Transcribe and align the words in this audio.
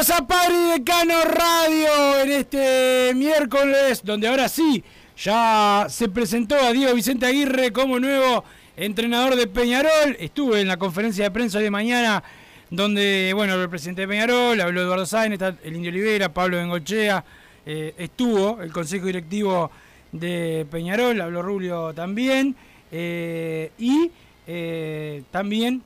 Bienvenidos 0.00 0.10
a 0.10 0.26
Padre 0.26 0.56
Decano 0.78 1.14
Radio 1.24 2.20
en 2.22 2.32
este 2.32 3.12
miércoles, 3.14 4.00
donde 4.02 4.28
ahora 4.28 4.48
sí 4.48 4.82
ya 5.16 5.86
se 5.90 6.08
presentó 6.08 6.54
a 6.54 6.72
Diego 6.72 6.94
Vicente 6.94 7.26
Aguirre 7.26 7.70
como 7.70 7.98
nuevo 8.00 8.44
entrenador 8.76 9.36
de 9.36 9.46
Peñarol. 9.46 10.16
Estuve 10.18 10.62
en 10.62 10.68
la 10.68 10.78
conferencia 10.78 11.24
de 11.24 11.30
prensa 11.30 11.58
de 11.58 11.70
mañana, 11.70 12.22
donde, 12.70 13.32
bueno, 13.34 13.60
el 13.60 13.68
presidente 13.68 14.02
de 14.02 14.08
Peñarol, 14.08 14.58
habló 14.62 14.80
Eduardo 14.80 15.04
Sáenz, 15.04 15.38
el 15.62 15.76
Indio 15.76 15.90
Olivera, 15.90 16.32
Pablo 16.32 16.56
Bengochea, 16.56 17.22
eh, 17.66 17.94
estuvo 17.98 18.62
el 18.62 18.72
consejo 18.72 19.04
directivo 19.06 19.70
de 20.12 20.66
Peñarol, 20.70 21.20
habló 21.20 21.42
Rubio 21.42 21.92
también, 21.92 22.56
eh, 22.90 23.70
y 23.78 24.10
eh, 24.46 25.24
también 25.30 25.82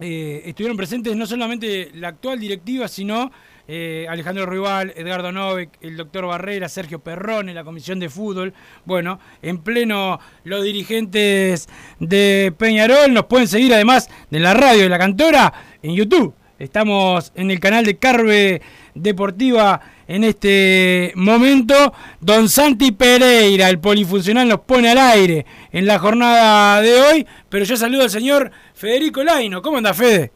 eh, 0.00 0.42
estuvieron 0.46 0.76
presentes 0.76 1.14
no 1.16 1.26
solamente 1.26 1.90
la 1.94 2.08
actual 2.08 2.40
directiva, 2.40 2.88
sino 2.88 3.30
eh, 3.68 4.06
Alejandro 4.08 4.44
Rival, 4.44 4.92
Edgardo 4.96 5.32
Novek, 5.32 5.70
el 5.80 5.96
doctor 5.96 6.26
Barrera, 6.26 6.68
Sergio 6.68 6.98
Perrone, 6.98 7.54
la 7.54 7.64
comisión 7.64 8.00
de 8.00 8.10
fútbol. 8.10 8.52
Bueno, 8.84 9.20
en 9.40 9.58
pleno 9.58 10.18
los 10.44 10.64
dirigentes 10.64 11.68
de 12.00 12.52
Peñarol 12.58 13.14
nos 13.14 13.24
pueden 13.26 13.48
seguir 13.48 13.72
además 13.72 14.10
de 14.30 14.40
la 14.40 14.52
radio 14.52 14.82
de 14.82 14.88
la 14.88 14.98
cantora 14.98 15.52
en 15.82 15.94
YouTube. 15.94 16.34
Estamos 16.58 17.32
en 17.34 17.50
el 17.50 17.60
canal 17.60 17.84
de 17.84 17.96
Carve 17.96 18.62
Deportiva 18.94 19.80
en 20.08 20.24
este 20.24 21.12
momento. 21.16 21.74
Don 22.20 22.48
Santi 22.48 22.92
Pereira, 22.92 23.68
el 23.70 23.78
polifuncional, 23.78 24.48
nos 24.48 24.60
pone 24.60 24.90
al 24.90 24.98
aire 24.98 25.44
en 25.72 25.86
la 25.86 25.98
jornada 25.98 26.80
de 26.82 27.00
hoy. 27.00 27.26
Pero 27.48 27.64
yo 27.64 27.76
saludo 27.76 28.02
al 28.02 28.10
señor 28.10 28.50
Federico 28.74 29.22
Laino. 29.22 29.62
¿Cómo 29.62 29.78
anda, 29.78 29.94
Fede? 29.94 30.30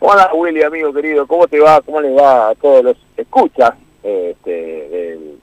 Hola 0.00 0.30
Willy, 0.34 0.62
amigo 0.62 0.92
querido, 0.92 1.26
¿cómo 1.28 1.46
te 1.46 1.60
va? 1.60 1.80
¿Cómo 1.80 2.00
les 2.00 2.16
va 2.16 2.48
a 2.50 2.54
todos 2.56 2.82
los 2.82 2.96
escuchas 3.16 3.70
este, 4.02 4.50
del- 4.50 5.38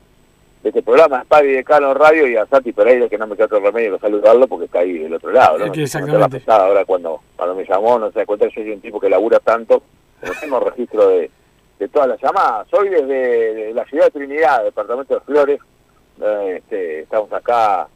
de 0.62 0.68
este 0.70 0.84
programa 0.84 1.24
Padre 1.26 1.54
de 1.54 1.64
Cano 1.64 1.94
Radio 1.94 2.28
y 2.28 2.36
a 2.36 2.46
Santi 2.46 2.74
Pereira, 2.74 3.08
que 3.08 3.18
no 3.18 3.26
me 3.28 3.38
queda 3.38 3.46
otro 3.46 3.62
remedio 3.62 3.94
que 3.94 4.00
saludarlo 4.02 4.46
porque 4.48 4.66
está 4.66 4.80
ahí 4.80 4.98
del 4.98 5.14
otro 5.14 5.32
lado, 5.32 5.58
¿no? 5.58 5.74
Exactamente. 5.74 6.20
la 6.20 6.28
pesada 6.28 6.66
ahora 6.66 6.84
cuando, 6.84 7.22
cuando 7.38 7.56
me 7.56 7.64
llamó, 7.66 7.98
no 7.98 8.12
se 8.12 8.20
da 8.20 8.26
cuenta, 8.26 8.48
yo 8.48 8.52
soy 8.56 8.70
un 8.72 8.82
tipo 8.82 9.00
que 9.00 9.10
labura 9.10 9.40
tanto, 9.40 9.82
no 10.22 10.32
tengo 10.42 10.60
registro 10.60 11.08
de, 11.08 11.32
de 11.80 11.88
todas 11.88 12.10
las 12.10 12.22
llamadas. 12.22 12.68
Soy 12.70 12.90
desde 12.90 13.54
de 13.54 13.74
la 13.74 13.86
ciudad 13.86 14.06
de 14.06 14.12
Trinidad, 14.12 14.64
departamento 14.64 15.16
de 15.16 15.22
Flores, 15.22 15.60
eh, 16.22 16.56
este, 16.58 17.00
estamos 17.02 17.32
acá 17.32 17.88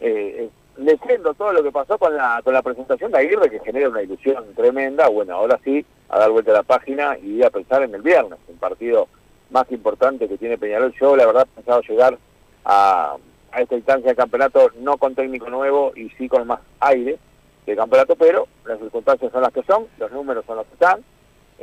eh, 0.00 0.48
eh, 0.48 0.50
leyendo 0.78 1.34
todo 1.34 1.52
lo 1.52 1.62
que 1.62 1.70
pasó 1.70 1.98
con 1.98 2.16
la, 2.16 2.40
con 2.42 2.54
la 2.54 2.62
presentación 2.62 3.12
de 3.12 3.18
Aguirre, 3.18 3.50
que 3.50 3.60
genera 3.60 3.90
una 3.90 4.02
ilusión 4.02 4.54
tremenda. 4.54 5.08
Bueno, 5.08 5.34
ahora 5.34 5.60
sí, 5.62 5.84
a 6.08 6.18
dar 6.18 6.30
vuelta 6.30 6.50
a 6.52 6.54
la 6.54 6.62
página 6.62 7.18
y 7.18 7.42
a 7.42 7.50
pensar 7.50 7.82
en 7.82 7.94
el 7.94 8.00
viernes, 8.00 8.38
un 8.48 8.56
partido 8.56 9.06
más 9.50 9.70
importante 9.70 10.26
que 10.26 10.38
tiene 10.38 10.56
Peñarol. 10.56 10.94
Yo, 10.98 11.14
la 11.14 11.26
verdad, 11.26 11.46
pensaba 11.54 11.82
llegar 11.86 12.18
a, 12.64 13.16
a 13.52 13.60
esta 13.60 13.76
instancia 13.76 14.10
de 14.10 14.16
campeonato 14.16 14.70
no 14.80 14.96
con 14.96 15.14
técnico 15.14 15.50
nuevo 15.50 15.92
y 15.94 16.08
sí 16.10 16.28
con 16.28 16.46
más 16.46 16.60
aire 16.80 17.18
de 17.66 17.76
campeonato, 17.76 18.16
pero 18.16 18.48
las 18.64 18.78
circunstancias 18.78 19.30
son 19.30 19.42
las 19.42 19.52
que 19.52 19.62
son, 19.64 19.86
los 19.98 20.10
números 20.10 20.46
son 20.46 20.56
los 20.56 20.66
que 20.66 20.72
están. 20.72 21.04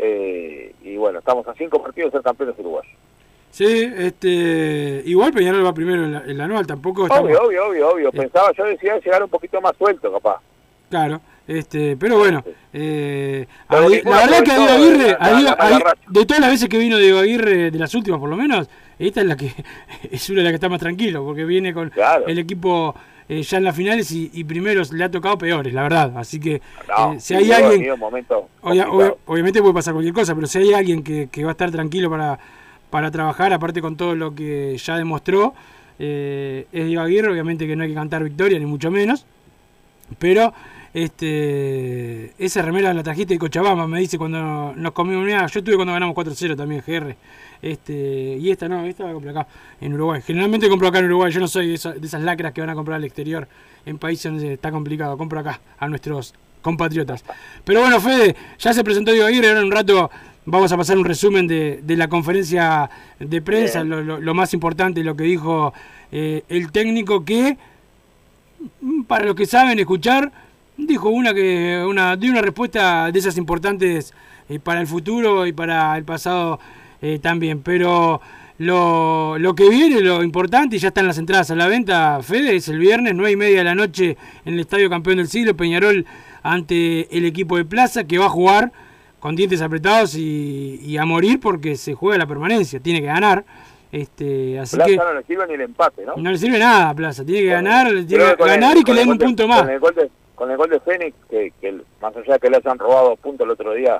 Eh, 0.01 0.73
y 0.83 0.95
bueno, 0.97 1.19
estamos 1.19 1.47
a 1.47 1.53
cinco 1.53 1.81
partidos 1.81 2.11
de 2.11 2.17
ser 2.17 2.23
campeones 2.23 2.55
uruguayos. 2.57 2.91
Sí, 3.51 3.91
este, 3.97 5.01
igual 5.05 5.33
Peñarol 5.33 5.65
va 5.65 5.73
primero 5.73 6.03
en 6.03 6.13
la, 6.13 6.19
en 6.23 6.37
la 6.37 6.43
anual, 6.45 6.67
tampoco 6.67 7.03
estamos, 7.07 7.25
Obvio, 7.25 7.43
obvio, 7.43 7.67
obvio, 7.69 7.89
obvio. 7.89 8.11
Pensaba, 8.11 8.51
yo 8.55 8.63
decía 8.65 8.99
llegar 8.99 9.23
un 9.23 9.29
poquito 9.29 9.59
más 9.59 9.75
suelto, 9.77 10.11
capaz. 10.13 10.37
claro, 10.89 11.19
este, 11.47 11.97
pero 11.97 12.19
bueno, 12.19 12.43
eh, 12.71 13.47
Pero 13.67 13.89
la 13.89 14.17
verdad 14.27 14.43
que 14.43 14.51
a 14.51 14.57
Diego 14.57 14.71
Aguirre, 14.73 15.17
a 15.19 15.29
Diego- 15.35 15.55
a- 15.57 15.93
de 16.07 16.25
todas 16.27 16.39
las 16.41 16.51
veces 16.51 16.69
que 16.69 16.77
vino 16.77 16.97
Diego 16.99 17.17
Aguirre, 17.19 17.71
de 17.71 17.79
las 17.79 17.93
últimas 17.95 18.19
por 18.19 18.29
lo 18.29 18.35
menos, 18.37 18.69
esta 18.99 19.21
es 19.21 19.27
la 19.27 19.35
que 19.35 19.51
es 20.11 20.29
una 20.29 20.39
de 20.39 20.43
las 20.43 20.51
que 20.51 20.55
está 20.55 20.69
más 20.69 20.79
tranquilo, 20.79 21.25
porque 21.25 21.43
viene 21.45 21.73
con 21.73 21.89
Claro. 21.89 22.27
el 22.27 22.37
equipo 22.37 22.93
eh, 23.29 23.41
ya 23.43 23.57
en 23.59 23.63
las 23.63 23.75
finales 23.75 24.11
y, 24.11 24.29
y 24.33 24.43
primeros 24.43 24.91
le 24.91 25.03
ha 25.03 25.09
tocado 25.11 25.37
peores, 25.37 25.73
la 25.73 25.83
verdad, 25.83 26.17
así 26.17 26.39
que 26.39 26.61
No, 26.87 27.13
eh, 27.13 27.19
si 27.19 27.35
hay 27.35 27.43
alguien 27.63 27.81
Obvia- 28.61 28.87
obvia- 28.89 29.15
obviamente 29.27 29.61
puede 29.61 29.73
pasar 29.75 29.93
cualquier 29.93 30.13
cosa, 30.15 30.33
pero 30.35 30.47
si 30.47 30.57
hay 30.57 30.73
alguien 30.73 31.03
que, 31.03 31.29
que 31.31 31.43
va 31.43 31.51
a 31.51 31.53
estar 31.53 31.69
tranquilo 31.71 32.09
para, 32.09 32.37
para 32.89 33.11
trabajar, 33.11 33.53
aparte 33.53 33.81
con 33.81 33.95
todo 33.95 34.15
lo 34.15 34.33
que 34.35 34.75
ya 34.77 34.97
demostró, 34.97 35.53
eh, 35.99 36.65
es 36.71 36.85
Diego 36.87 37.03
Aguirre, 37.03 37.31
obviamente 37.31 37.67
que 37.67 37.75
no 37.75 37.83
hay 37.83 37.89
que 37.89 37.95
cantar 37.95 38.23
victoria, 38.23 38.57
ni 38.57 38.65
mucho 38.65 38.89
menos, 38.89 39.25
pero 40.17 40.51
este 40.91 42.33
esa 42.43 42.61
remera 42.61 42.93
la 42.93 43.03
trajiste 43.03 43.33
de 43.35 43.39
Cochabamba, 43.39 43.85
me 43.87 43.99
dice 43.99 44.17
cuando 44.17 44.73
nos 44.75 44.91
comimos. 44.93 45.23
Una, 45.23 45.45
yo 45.47 45.59
estuve 45.59 45.75
cuando 45.75 45.93
ganamos 45.93 46.15
4-0 46.15 46.55
también, 46.57 46.83
GR, 46.85 47.15
este, 47.61 48.37
y 48.39 48.49
esta 48.51 48.67
no, 48.69 48.85
esta 48.85 49.05
la 49.05 49.13
compré 49.13 49.31
acá, 49.31 49.47
en 49.81 49.93
Uruguay, 49.93 50.21
generalmente 50.25 50.69
compro 50.69 50.87
acá 50.87 50.99
en 50.99 51.05
Uruguay, 51.05 51.31
yo 51.31 51.39
no 51.39 51.47
soy 51.47 51.67
de, 51.67 51.73
esa- 51.75 51.93
de 51.93 52.05
esas 52.07 52.21
lacras 52.21 52.53
que 52.53 52.61
van 52.61 52.69
a 52.69 52.75
comprar 52.75 52.95
al 52.97 53.03
exterior, 53.03 53.47
en 53.85 53.97
países 53.97 54.31
donde 54.31 54.53
está 54.53 54.71
complicado, 54.71 55.17
compro 55.17 55.39
acá, 55.39 55.59
a 55.77 55.87
nuestros 55.87 56.33
compatriotas. 56.61 57.23
Pero 57.63 57.81
bueno, 57.81 57.99
Fede, 58.01 58.35
ya 58.59 58.73
se 58.73 58.83
presentó 58.83 59.11
Diego 59.11 59.27
Aguirre, 59.27 59.47
ahora 59.49 59.59
en 59.61 59.65
un 59.67 59.71
rato 59.71 60.09
vamos 60.45 60.71
a 60.71 60.77
pasar 60.77 60.97
un 60.97 61.05
resumen 61.05 61.47
de, 61.47 61.79
de 61.83 61.95
la 61.95 62.07
conferencia 62.07 62.89
de 63.19 63.41
prensa, 63.41 63.83
lo, 63.83 64.01
lo- 64.03 64.19
lo 64.19 64.33
más 64.33 64.53
importante, 64.53 65.03
lo 65.03 65.15
que 65.15 65.23
dijo 65.25 65.73
eh, 66.11 66.43
el 66.49 66.71
técnico 66.71 67.23
que, 67.23 67.57
mm, 68.81 69.03
para 69.03 69.25
los 69.25 69.35
que 69.35 69.45
saben 69.45 69.79
escuchar, 69.79 70.31
dijo 70.77 71.09
una 71.09 71.33
que 71.33 71.83
una 71.87 72.15
dio 72.15 72.31
una 72.31 72.41
respuesta 72.41 73.11
de 73.11 73.19
esas 73.19 73.37
importantes 73.37 74.13
eh, 74.47 74.59
para 74.59 74.79
el 74.81 74.87
futuro 74.87 75.45
y 75.45 75.51
para 75.53 75.95
el 75.97 76.03
pasado 76.05 76.59
eh, 77.01 77.19
también. 77.19 77.61
Pero 77.63 78.21
lo, 78.57 79.37
lo 79.37 79.55
que 79.55 79.69
viene, 79.69 80.01
lo 80.01 80.21
importante, 80.23 80.75
y 80.75 80.79
ya 80.79 80.89
están 80.89 81.07
las 81.07 81.17
entradas 81.17 81.49
a 81.51 81.55
la 81.55 81.67
venta, 81.67 82.19
Fede, 82.21 82.55
es 82.55 82.67
el 82.67 82.79
viernes, 82.79 83.13
nueve 83.15 83.31
y 83.31 83.35
media 83.35 83.59
de 83.59 83.63
la 83.63 83.75
noche 83.75 84.17
en 84.45 84.53
el 84.55 84.59
Estadio 84.59 84.89
Campeón 84.89 85.17
del 85.17 85.27
Siglo, 85.27 85.55
Peñarol 85.55 86.05
ante 86.43 87.15
el 87.17 87.25
equipo 87.25 87.57
de 87.57 87.65
Plaza, 87.65 88.03
que 88.05 88.17
va 88.17 88.25
a 88.25 88.29
jugar 88.29 88.71
con 89.19 89.35
dientes 89.35 89.61
apretados 89.61 90.15
y, 90.15 90.79
y 90.81 90.97
a 90.97 91.05
morir 91.05 91.39
porque 91.41 91.75
se 91.75 91.93
juega 91.93 92.17
la 92.17 92.25
permanencia, 92.25 92.79
tiene 92.79 93.01
que 93.01 93.07
ganar. 93.07 93.43
Este, 93.91 94.59
así 94.59 94.75
Plaza 94.75 94.89
que 94.91 94.97
no 94.97 95.13
le 95.13 95.23
sirve 95.23 95.47
ni 95.47 95.53
el 95.55 95.61
empate, 95.61 96.05
¿no? 96.05 96.15
no 96.15 96.31
le 96.31 96.37
sirve 96.37 96.59
nada 96.59 96.89
a 96.89 96.93
Plaza, 96.93 97.25
tiene 97.25 97.41
que 97.41 97.47
Bueno, 97.53 97.69
ganar, 97.69 97.87
tiene 98.05 98.23
que 98.35 98.43
ganar 98.45 98.73
el- 98.75 98.81
y 98.81 98.83
que 98.83 98.93
le 98.93 98.99
den 98.99 99.09
un 99.09 99.17
de- 99.17 99.25
punto 99.25 99.47
más. 99.47 99.61
Con 99.61 99.69
el 99.71 99.79
gol 99.79 99.95
de, 99.95 100.09
con 100.35 100.51
el 100.51 100.57
gol 100.57 100.69
de 100.69 100.79
Fénix, 100.79 101.15
que, 101.29 101.51
que 101.59 101.71
más 102.01 102.15
allá 102.15 102.33
de 102.33 102.39
que 102.39 102.49
le 102.49 102.57
hayan 102.57 102.77
robado 102.77 103.15
puntos 103.17 103.45
el 103.45 103.51
otro 103.51 103.73
día 103.73 103.99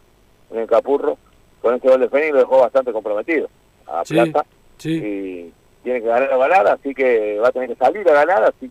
en 0.52 0.60
el 0.60 0.68
Capurro, 0.68 1.18
con 1.62 1.76
ese 1.76 1.88
gol 1.88 2.00
de 2.02 2.10
Fénix 2.10 2.34
lo 2.34 2.40
dejó 2.40 2.60
bastante 2.60 2.92
comprometido 2.92 3.50
a 3.88 4.04
Sí, 4.06 4.14
Plata. 4.14 4.46
sí. 4.78 4.92
Y 4.94 5.54
tiene 5.84 6.02
que 6.02 6.08
ganar 6.08 6.34
o 6.34 6.40
ganar, 6.40 6.68
así 6.68 6.94
que 6.94 7.38
va 7.40 7.48
a 7.50 7.52
tener 7.52 7.70
que 7.70 7.76
salir 7.76 8.08
a 8.10 8.14
ganar, 8.14 8.44
así 8.44 8.70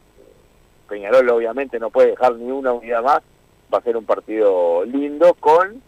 Peñarol 0.89 1.29
obviamente 1.31 1.79
no 1.79 1.91
puede 1.91 2.11
dejar 2.11 2.35
ni 2.37 2.51
una 2.51 2.73
unidad 2.73 3.03
más, 3.03 3.21
va 3.73 3.79
a 3.79 3.83
ser 3.83 3.97
un 3.97 4.05
partido 4.05 4.85
lindo 4.85 5.35
con 5.35 5.83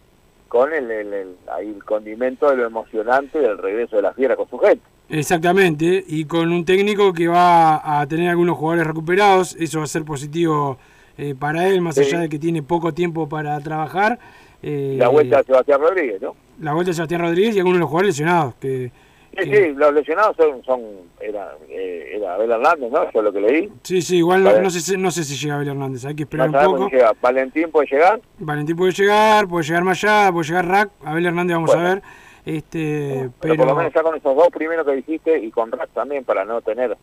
con 0.47 0.73
el, 0.73 0.91
el, 0.91 1.13
el- 1.13 1.35
ahí 1.49 1.69
el 1.69 1.83
condimento 1.85 2.49
de 2.49 2.57
lo 2.57 2.65
emocionante 2.65 3.39
del 3.39 3.57
regreso 3.57 3.95
de 3.95 4.01
la 4.01 4.13
fiera 4.13 4.35
con 4.35 4.49
su 4.49 4.57
gente. 4.59 4.83
Exactamente, 5.07 6.03
y 6.05 6.25
con 6.25 6.51
un 6.51 6.65
técnico 6.65 7.13
que 7.13 7.29
va 7.29 8.01
a 8.01 8.05
tener 8.05 8.29
algunos 8.29 8.57
jugadores 8.57 8.85
recuperados, 8.85 9.55
eso 9.55 9.77
va 9.79 9.85
a 9.85 9.87
ser 9.87 10.03
positivo 10.03 10.77
eh, 11.17 11.35
para 11.39 11.67
él, 11.69 11.79
más 11.79 11.95
Sí. 11.95 12.01
allá 12.01 12.19
de 12.19 12.27
que 12.29 12.37
tiene 12.37 12.61
poco 12.61 12.93
tiempo 12.93 13.29
para 13.29 13.57
trabajar. 13.61 14.19
eh, 14.61 14.95
La 14.99 15.07
vuelta 15.07 15.37
de 15.37 15.43
Sebastián 15.45 15.79
Rodríguez, 15.79 16.21
¿no? 16.21 16.35
La 16.61 16.73
vuelta 16.73 16.91
de 16.91 16.95
Sebastián 16.95 17.21
Rodríguez 17.21 17.55
y 17.55 17.59
algunos 17.59 17.77
de 17.77 17.81
los 17.81 17.89
jugadores 17.89 18.15
lesionados. 18.15 18.55
Que, 18.55 18.91
Sí, 19.31 19.49
que- 19.49 19.65
sí, 19.69 19.73
los 19.75 19.93
lesionados 19.93 20.35
son, 20.35 20.61
son 20.65 20.81
era, 21.21 21.53
eh, 21.69 22.13
era 22.17 22.33
Abel 22.35 22.51
Hernández, 22.51 22.91
¿no? 22.91 23.09
Yo 23.13 23.21
lo 23.21 23.31
que 23.31 23.39
leí. 23.39 23.71
sí, 23.81 24.01
sí, 24.01 24.17
igual 24.17 24.43
no, 24.43 24.59
no 24.59 24.69
sé, 24.69 24.81
si- 24.81 24.97
no 24.97 25.09
sé 25.09 25.23
si 25.23 25.35
llega 25.37 25.55
Abel 25.55 25.69
Hernández, 25.69 26.03
hay 26.05 26.15
que 26.15 26.23
esperar 26.23 26.49
un 26.49 26.55
poco. 26.55 26.89
si 26.89 26.95
llega. 26.97 27.13
Valentín 27.21 27.71
puede 27.71 27.87
llegar. 27.89 28.19
Valentín 28.39 28.75
puede 28.75 28.91
llegar, 28.91 29.47
puede 29.47 29.63
llegar 29.63 29.83
Mayada, 29.85 30.31
puede 30.33 30.47
llegar 30.49 30.67
Rack, 30.67 30.89
Abel 31.05 31.25
Hernández 31.27 31.55
vamos 31.55 31.71
Bueno. 31.73 31.87
a 31.87 31.93
ver. 31.93 32.03
Este, 32.43 33.09
Pero, 33.19 33.31
pero, 33.39 33.55
por 33.55 33.67
lo 33.67 33.75
menos 33.75 33.93
ya 33.93 34.01
con 34.03 34.15
esos 34.17 34.35
dos 34.35 34.49
primeros 34.49 34.85
que 34.85 34.95
dijiste 34.95 35.39
y 35.39 35.49
con 35.51 35.71
Rack 35.71 35.91
también 35.93 36.23
para 36.25 36.43
no 36.43 36.59
tener 36.61 36.97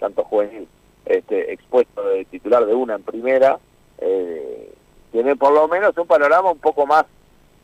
tanto 0.00 0.24
juvenil 0.24 0.66
este, 1.04 1.52
expuesto 1.52 2.02
de 2.08 2.24
titular 2.26 2.64
de 2.64 2.74
una 2.74 2.94
en 2.94 3.02
primera, 3.02 3.58
eh, 3.98 4.72
tiene 5.12 5.36
por 5.36 5.52
lo 5.52 5.68
menos 5.68 5.96
un 5.98 6.06
panorama 6.06 6.50
un 6.52 6.58
poco 6.58 6.86
más 6.86 7.04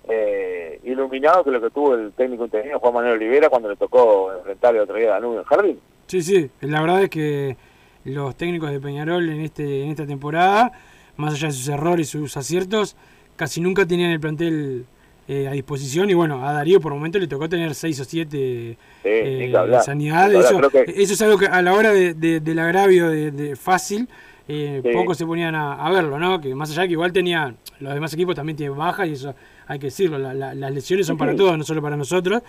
eh, 0.08 0.80
iluminado 0.84 1.44
que 1.44 1.50
lo 1.50 1.60
que 1.60 1.70
tuvo 1.70 1.94
el 1.94 2.12
técnico 2.12 2.44
interino 2.44 2.78
Juan 2.78 2.94
Manuel 2.94 3.14
Olivera 3.14 3.48
cuando 3.48 3.68
le 3.68 3.76
tocó 3.76 4.32
enfrentar 4.32 4.74
el 4.74 4.80
otro 4.82 4.96
día 4.96 5.08
a 5.10 5.12
Danubio 5.12 5.40
en 5.40 5.44
Jardín. 5.44 5.78
Sí, 6.06 6.22
sí, 6.22 6.50
la 6.60 6.80
verdad 6.80 7.02
es 7.02 7.10
que 7.10 7.56
los 8.04 8.34
técnicos 8.36 8.70
de 8.70 8.80
Peñarol 8.80 9.28
en 9.28 9.40
este 9.40 9.82
en 9.84 9.90
esta 9.90 10.06
temporada, 10.06 10.72
más 11.16 11.34
allá 11.34 11.48
de 11.48 11.52
sus 11.54 11.68
errores 11.68 12.08
y 12.08 12.10
sus 12.18 12.36
aciertos, 12.36 12.96
casi 13.36 13.60
nunca 13.60 13.86
tenían 13.86 14.10
el 14.10 14.20
plantel 14.20 14.86
eh, 15.28 15.46
a 15.46 15.52
disposición 15.52 16.10
y 16.10 16.14
bueno, 16.14 16.44
a 16.44 16.52
Darío 16.52 16.80
por 16.80 16.92
momento 16.92 17.18
le 17.18 17.28
tocó 17.28 17.48
tener 17.48 17.74
seis 17.74 18.00
o 18.00 18.04
siete 18.04 18.76
eh, 19.04 19.38
ni 19.44 19.50
que 19.50 19.56
hablar. 19.56 19.82
sanidad. 19.84 20.32
Eso, 20.32 20.58
que- 20.70 20.84
es 20.96 21.22
algo 21.22 21.38
que 21.38 21.46
a 21.46 21.62
la 21.62 21.72
hora 21.74 21.92
de- 21.92 22.14
de- 22.14 22.40
del 22.40 22.58
agravio 22.58 23.08
de, 23.10 23.30
de 23.30 23.54
fácil, 23.54 24.08
eh, 24.48 24.80
Sí. 24.82 24.90
pocos 24.92 25.16
se 25.16 25.24
ponían 25.26 25.54
a, 25.54 25.74
a 25.74 25.90
verlo, 25.92 26.18
¿no? 26.18 26.40
Que 26.40 26.52
más 26.56 26.70
allá 26.72 26.86
que 26.86 26.92
igual 26.94 27.12
tenía, 27.12 27.54
los 27.78 27.94
demás 27.94 28.12
equipos 28.14 28.34
también 28.34 28.56
tienen 28.56 28.76
baja 28.76 29.06
y 29.06 29.12
eso 29.12 29.32
hay 29.70 29.78
que 29.78 29.86
decirlo, 29.86 30.18
la- 30.18 30.34
la- 30.34 30.52
las 30.54 30.72
lesiones 30.74 31.06
son 31.06 31.16
para 31.16 31.34
todos, 31.36 31.56
no 31.56 31.62
solo 31.62 31.80
para 31.80 31.96
nosotros, 31.96 32.42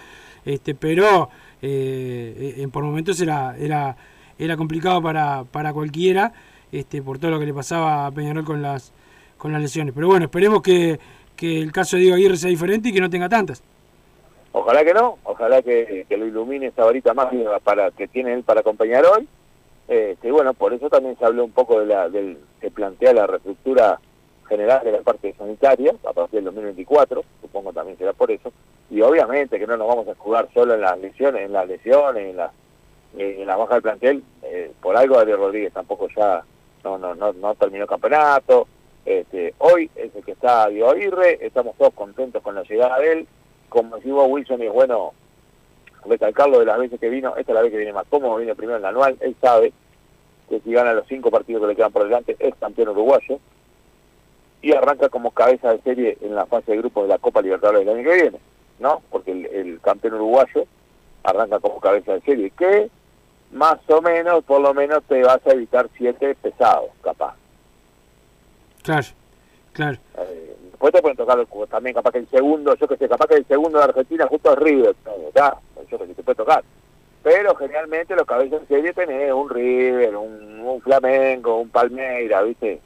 este, 0.44 0.74
pero 0.74 1.30
eh, 1.62 2.56
eh, 2.58 2.68
por 2.72 2.84
momentos 2.84 3.22
era, 3.22 3.56
era, 3.58 3.96
era 4.40 4.58
complicado 4.58 5.02
para, 5.04 5.44
para 5.44 5.72
cualquiera, 5.72 6.34
este, 6.72 7.02
por 7.04 7.20
todo 7.20 7.30
lo 7.32 7.40
que 7.40 7.46
le 7.46 7.54
pasaba 7.54 8.08
a 8.08 8.12
Peñarol 8.12 8.44
con 8.44 8.62
las, 8.64 8.92
con 9.38 9.52
las 9.54 9.62
lesiones. 9.62 9.94
Pero 9.94 10.08
bueno, 10.08 10.26
esperemos 10.26 10.64
que, 10.64 11.00
que 11.36 11.60
el 11.62 11.72
caso 11.72 11.96
de 11.96 12.02
Diego 12.04 12.16
Aguirre 12.16 12.38
sea 12.38 12.50
diferente 12.50 12.90
y 12.90 12.94
que 12.94 13.02
no 13.02 13.10
tenga 13.10 13.30
tantas. 13.30 13.62
Ojalá 14.54 14.84
que 14.84 14.94
no, 14.94 15.18
ojalá 15.24 15.62
que, 15.62 16.06
que 16.10 16.18
lo 16.18 16.26
ilumine 16.26 16.68
esa 16.68 16.84
varita 16.86 17.14
mágica 17.14 17.60
para 17.64 17.92
que 17.92 18.08
tiene 18.08 18.34
él 18.34 18.44
para 18.44 18.62
acompañar 18.62 19.06
hoy. 19.06 19.28
Este, 19.88 20.28
y 20.28 20.32
bueno, 20.32 20.54
por 20.56 20.74
eso 20.74 20.90
también 20.90 21.16
se 21.20 21.26
habló 21.26 21.46
un 21.46 21.52
poco 21.52 21.80
de 21.80 21.86
la 21.86 22.10
del 22.10 22.38
que 22.60 22.72
plantea 22.72 23.14
la 23.14 23.28
reestructura 23.28 24.00
general 24.52 24.84
de 24.84 24.92
la 24.92 25.02
parte 25.02 25.34
sanitaria 25.38 25.94
a 26.06 26.12
partir 26.12 26.44
del 26.44 26.46
2024, 26.46 27.24
supongo 27.42 27.72
también 27.72 27.98
será 27.98 28.12
por 28.12 28.30
eso. 28.30 28.52
Y 28.90 29.00
obviamente 29.02 29.58
que 29.58 29.66
no 29.66 29.78
nos 29.78 29.88
vamos 29.88 30.08
a 30.10 30.16
jugar 30.16 30.50
solo 30.54 30.74
en 30.74 30.82
las 30.82 31.00
lesiones, 31.00 31.44
en 31.44 31.54
las 31.54 31.66
lesiones, 31.66 32.30
en 32.32 32.36
la, 32.36 32.52
en 33.18 33.48
la 33.48 33.56
baja 33.56 33.76
del 33.76 33.84
plantel. 33.84 34.24
eh, 34.44 34.72
por 34.82 34.98
algo 34.98 35.16
Darío 35.16 35.38
Rodríguez 35.38 35.72
tampoco 35.72 36.10
ya 36.10 36.44
no 36.84 36.98
no 36.98 37.16
no, 37.16 37.32
no 37.32 37.56
terminó 37.56 37.84
el 37.84 37.90
campeonato. 37.90 38.68
Este, 39.06 39.54
hoy 39.60 39.90
es 39.96 40.14
el 40.14 40.24
que 40.24 40.34
está 40.34 40.68
Diego 40.68 40.90
Aguirre, 40.90 41.40
estamos 41.46 41.76
todos 41.78 41.94
contentos 41.94 42.44
con 42.44 42.54
la 42.54 42.64
llegada 42.64 43.00
de 43.00 43.12
él. 43.14 43.28
Como 43.70 43.96
decimos 43.96 44.28
Wilson, 44.28 44.62
y 44.62 44.66
es 44.66 44.74
bueno 44.74 45.14
recalcarlo 46.04 46.60
de 46.60 46.66
las 46.66 46.78
veces 46.78 47.00
que 47.00 47.08
vino, 47.08 47.38
esta 47.38 47.54
es 47.54 47.56
la 47.56 47.62
vez 47.62 47.72
que 47.72 47.78
viene 47.78 47.94
más 47.94 48.06
cómodo, 48.10 48.36
viene 48.36 48.54
primero 48.56 48.76
en 48.76 48.82
la 48.82 48.90
anual, 48.90 49.16
él 49.22 49.34
sabe 49.40 49.72
que 50.50 50.60
si 50.60 50.74
gana 50.74 50.94
los 50.94 51.08
cinco 51.08 51.32
partidos 51.32 51.62
que 51.62 51.68
le 51.70 51.76
quedan 51.78 51.94
por 51.94 52.04
delante 52.04 52.36
es 52.38 52.54
campeón 52.56 52.90
uruguayo 52.90 53.40
y 54.62 54.74
arranca 54.74 55.10
como 55.10 55.32
cabeza 55.32 55.72
de 55.72 55.82
serie 55.82 56.18
en 56.22 56.36
la 56.36 56.46
fase 56.46 56.72
de 56.72 56.78
grupos 56.78 57.04
de 57.04 57.10
la 57.10 57.18
Copa 57.18 57.42
Libertadores 57.42 57.86
del 57.86 57.96
año 57.96 58.10
que 58.10 58.22
viene, 58.22 58.40
¿no? 58.80 59.02
Porque 59.10 59.32
el, 59.32 59.46
el 59.48 59.82
campeón 59.82 60.16
uruguayo 60.16 60.66
arranca 61.24 61.60
como 61.60 61.80
cabeza 61.80 62.14
de 62.14 62.22
serie, 62.22 62.52
que 62.52 62.90
más 63.52 63.78
o 63.90 64.02
menos, 64.02 64.44
por 64.44 64.62
lo 64.62 64.74
menos 64.74 65.04
te 65.04 65.22
vas 65.24 65.46
a 65.46 65.52
evitar 65.52 65.90
siete 65.98 66.36
pesados, 66.36 66.90
capaz. 67.02 67.36
Claro, 68.84 69.08
claro. 69.74 69.98
Eh, 70.18 70.56
después 70.72 70.94
te 70.94 71.02
pueden 71.02 71.18
tocar 71.18 71.40
el 71.40 71.48
también, 71.68 71.94
capaz 71.96 72.12
que 72.12 72.20
el 72.20 72.30
segundo, 72.30 72.76
yo 72.76 72.88
que 72.88 72.98
sé, 72.98 73.10
capaz 73.10 73.28
que 73.28 73.36
el 73.36 73.46
segundo 73.46 73.78
de 73.78 73.84
Argentina 73.86 74.28
justo 74.28 74.54
es 74.54 74.60
River, 74.60 74.96
ya, 75.36 75.56
yo 75.90 75.98
que 75.98 76.08
sé, 76.08 76.14
te 76.16 76.24
puede 76.24 76.36
tocar. 76.36 76.64
Pero 77.24 77.56
generalmente 77.56 78.16
los 78.16 78.26
cabezas 78.26 78.62
de 78.62 78.68
serie 78.68 78.94
tenés 78.94 79.32
un 79.32 79.50
River, 79.50 80.16
un, 80.16 80.62
un 80.62 80.82
Flamengo, 80.82 81.60
un 81.60 81.70
Palmeira, 81.70 82.42
¿viste? 82.42 82.82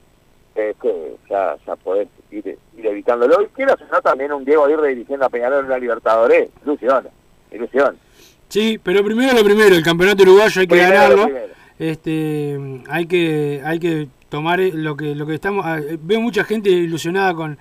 Este, 0.55 1.17
ya, 1.29 1.57
ya 1.67 1.75
podés 1.75 2.07
ir, 2.31 2.57
ir 2.77 2.85
evitándolo. 2.85 3.41
Y 3.41 3.47
quiero 3.47 3.73
hacer 3.73 3.87
también 4.01 4.31
un 4.31 4.45
Diego 4.45 4.63
Aguirre 4.63 4.89
dirigiendo 4.89 5.25
a 5.25 5.29
Peñarol 5.29 5.65
en 5.65 5.69
la 5.69 5.77
Libertadores. 5.77 6.49
Ilusión, 6.63 7.09
ilusión. 7.51 7.97
Sí, 8.47 8.79
pero 8.81 9.03
primero 9.03 9.33
lo 9.33 9.43
primero, 9.43 9.75
el 9.75 9.83
campeonato 9.83 10.23
uruguayo 10.23 10.61
hay 10.61 10.67
que 10.67 10.75
Primero 10.75 10.93
ganarlo. 10.93 11.29
Este, 11.77 12.57
hay 12.87 13.05
que 13.05 13.61
hay 13.65 13.79
que 13.79 14.07
tomar 14.29 14.59
lo 14.59 14.95
que 14.95 15.13
lo 15.13 15.27
que 15.27 15.33
estamos 15.33 15.65
ah, 15.65 15.81
veo 15.99 16.21
mucha 16.21 16.45
gente 16.45 16.69
ilusionada 16.69 17.33
con 17.33 17.57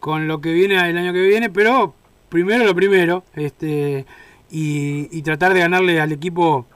con 0.00 0.26
lo 0.26 0.40
que 0.40 0.52
viene 0.52 0.76
el 0.88 0.96
año 0.96 1.12
que 1.12 1.20
viene, 1.20 1.50
pero 1.50 1.94
primero 2.30 2.64
lo 2.64 2.74
primero, 2.74 3.24
este 3.34 4.06
y, 4.50 5.08
y 5.16 5.22
tratar 5.22 5.52
de 5.52 5.60
ganarle 5.60 6.00
al 6.00 6.12
equipo 6.12 6.66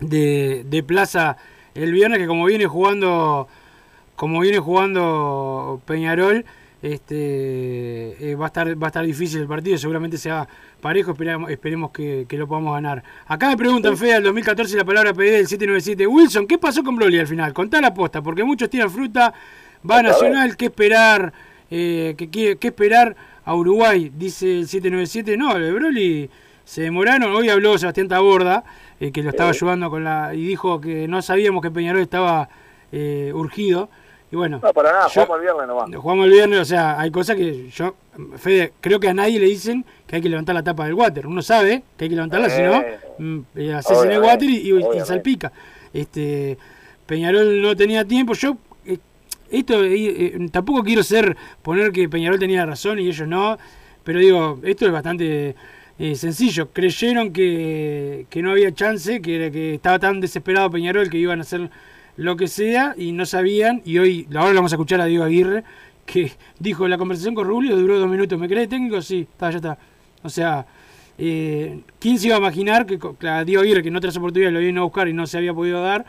de, 0.00 0.64
de 0.64 0.82
Plaza 0.82 1.36
el 1.74 1.92
viernes 1.92 2.18
que 2.18 2.26
como 2.26 2.46
viene 2.46 2.66
jugando 2.66 3.46
como 4.20 4.40
viene 4.40 4.58
jugando 4.58 5.80
Peñarol 5.86 6.44
este 6.82 8.30
eh, 8.30 8.34
va 8.34 8.44
a 8.44 8.48
estar 8.48 8.68
va 8.82 8.88
a 8.88 8.90
estar 8.90 9.02
difícil 9.02 9.40
el 9.40 9.46
partido 9.46 9.78
seguramente 9.78 10.18
sea 10.18 10.46
parejo 10.82 11.12
esperamos, 11.12 11.50
esperemos 11.50 11.90
que, 11.90 12.26
que 12.28 12.36
lo 12.36 12.46
podamos 12.46 12.74
ganar. 12.74 13.02
Acá 13.26 13.48
me 13.48 13.56
preguntan 13.56 13.96
Fede 13.96 14.16
al 14.16 14.24
2014 14.24 14.76
la 14.76 14.84
palabra 14.84 15.14
PD 15.14 15.30
del 15.38 15.46
797 15.46 16.06
Wilson 16.06 16.46
¿qué 16.46 16.58
pasó 16.58 16.84
con 16.84 16.96
Broly 16.96 17.18
al 17.18 17.28
final? 17.28 17.54
contá 17.54 17.80
la 17.80 17.94
posta 17.94 18.20
porque 18.20 18.44
muchos 18.44 18.68
tiran 18.68 18.90
fruta 18.90 19.32
va 19.90 20.00
a 20.00 20.02
Nacional 20.02 20.54
¿qué 20.54 20.66
esperar? 20.66 21.32
Eh, 21.70 22.14
¿qué, 22.18 22.28
qué, 22.28 22.56
qué 22.56 22.68
esperar 22.68 23.16
a 23.42 23.54
Uruguay? 23.54 24.12
dice 24.14 24.58
el 24.58 24.68
797 24.68 25.38
no 25.38 25.56
el 25.56 25.72
Broly 25.72 26.28
se 26.66 26.82
demoraron. 26.82 27.32
Hoy 27.32 27.48
habló 27.48 27.78
Sebastián 27.78 28.08
Taborda 28.08 28.64
eh, 29.00 29.12
que 29.12 29.22
lo 29.22 29.30
estaba 29.30 29.48
ayudando 29.48 29.88
con 29.88 30.04
la 30.04 30.34
y 30.34 30.44
dijo 30.44 30.78
que 30.78 31.08
no 31.08 31.22
sabíamos 31.22 31.62
que 31.62 31.70
Peñarol 31.70 32.02
estaba 32.02 32.50
eh, 32.92 33.32
urgido 33.34 33.88
y 34.32 34.36
bueno 34.36 34.60
No, 34.62 34.72
para 34.72 34.92
nada, 34.92 35.08
yo- 35.08 35.22
jugamos 35.22 35.36
el 35.36 35.42
viernes 35.42 35.66
nomás. 35.68 35.96
Jugamos 35.96 36.26
el 36.26 36.32
viernes, 36.32 36.60
o 36.60 36.64
sea, 36.64 37.00
hay 37.00 37.10
cosas 37.10 37.36
que 37.36 37.68
yo, 37.70 37.94
Fede, 38.36 38.72
creo 38.80 39.00
que 39.00 39.08
a 39.08 39.14
nadie 39.14 39.40
le 39.40 39.46
dicen 39.46 39.84
que 40.06 40.16
hay 40.16 40.22
que 40.22 40.28
levantar 40.28 40.54
la 40.54 40.62
tapa 40.62 40.84
del 40.84 40.94
water. 40.94 41.26
Uno 41.26 41.42
sabe 41.42 41.82
que 41.96 42.04
hay 42.04 42.08
que 42.10 42.14
levantarla, 42.16 42.50
si 42.50 42.62
no, 42.62 42.80
Eh, 42.80 42.98
mm, 43.18 43.38
eh, 43.56 43.74
haces 43.74 44.02
en 44.04 44.10
el 44.12 44.20
water 44.20 44.48
y, 44.48 44.72
salpica. 45.04 45.52
Este, 45.92 46.56
Peñarol 47.06 47.60
no 47.60 47.74
tenía 47.74 48.04
tiempo. 48.04 48.34
Yo, 48.34 48.56
eh, 48.86 48.98
esto, 49.50 49.82
eh, 49.84 50.48
tampoco 50.52 50.82
quiero 50.84 51.02
ser, 51.02 51.36
poner 51.62 51.90
que 51.92 52.08
Peñarol 52.08 52.38
tenía 52.38 52.64
razón 52.66 52.98
y 53.00 53.08
ellos 53.08 53.26
no, 53.26 53.58
pero 54.04 54.18
digo, 54.20 54.60
esto 54.62 54.86
es 54.86 54.92
bastante 54.92 55.54
eh, 55.98 56.14
sencillo. 56.14 56.68
Creyeron 56.72 57.32
que, 57.32 58.26
que 58.30 58.42
no 58.42 58.52
había 58.52 58.72
chance, 58.72 59.20
que, 59.20 59.50
que 59.52 59.74
estaba 59.74 59.98
tan 59.98 60.20
desesperado 60.20 60.70
Peñarol 60.70 61.10
que 61.10 61.18
iban 61.18 61.40
a 61.40 61.42
hacer 61.42 61.68
lo 62.16 62.36
que 62.36 62.48
sea 62.48 62.94
y 62.96 63.12
no 63.12 63.26
sabían. 63.26 63.82
Y 63.84 63.98
hoy, 63.98 64.26
ahora 64.34 64.50
lo 64.50 64.56
vamos 64.56 64.72
a 64.72 64.76
escuchar 64.76 65.00
a 65.00 65.06
Diego 65.06 65.24
Aguirre, 65.24 65.64
que 66.06 66.32
dijo 66.58 66.86
la 66.88 66.98
conversación 66.98 67.34
con 67.34 67.46
Rubio 67.46 67.76
duró 67.76 67.98
dos 67.98 68.08
minutos. 68.08 68.38
¿Me 68.38 68.48
crees 68.48 68.68
técnico? 68.68 69.00
Sí, 69.02 69.26
está, 69.30 69.50
ya 69.50 69.56
está. 69.56 69.78
O 70.22 70.28
sea, 70.28 70.66
Eh, 71.22 71.80
¿Quién 71.98 72.18
se 72.18 72.28
iba 72.28 72.36
a 72.36 72.38
imaginar 72.38 72.86
que 72.86 72.98
claro, 72.98 73.44
Diego 73.44 73.60
Aguirre, 73.62 73.82
que 73.82 73.88
en 73.88 73.96
otras 73.96 74.16
oportunidades 74.16 74.54
lo 74.54 74.60
vino 74.60 74.80
a 74.80 74.84
buscar 74.84 75.06
y 75.06 75.12
no 75.12 75.26
se 75.26 75.36
había 75.36 75.52
podido 75.52 75.82
dar, 75.82 76.06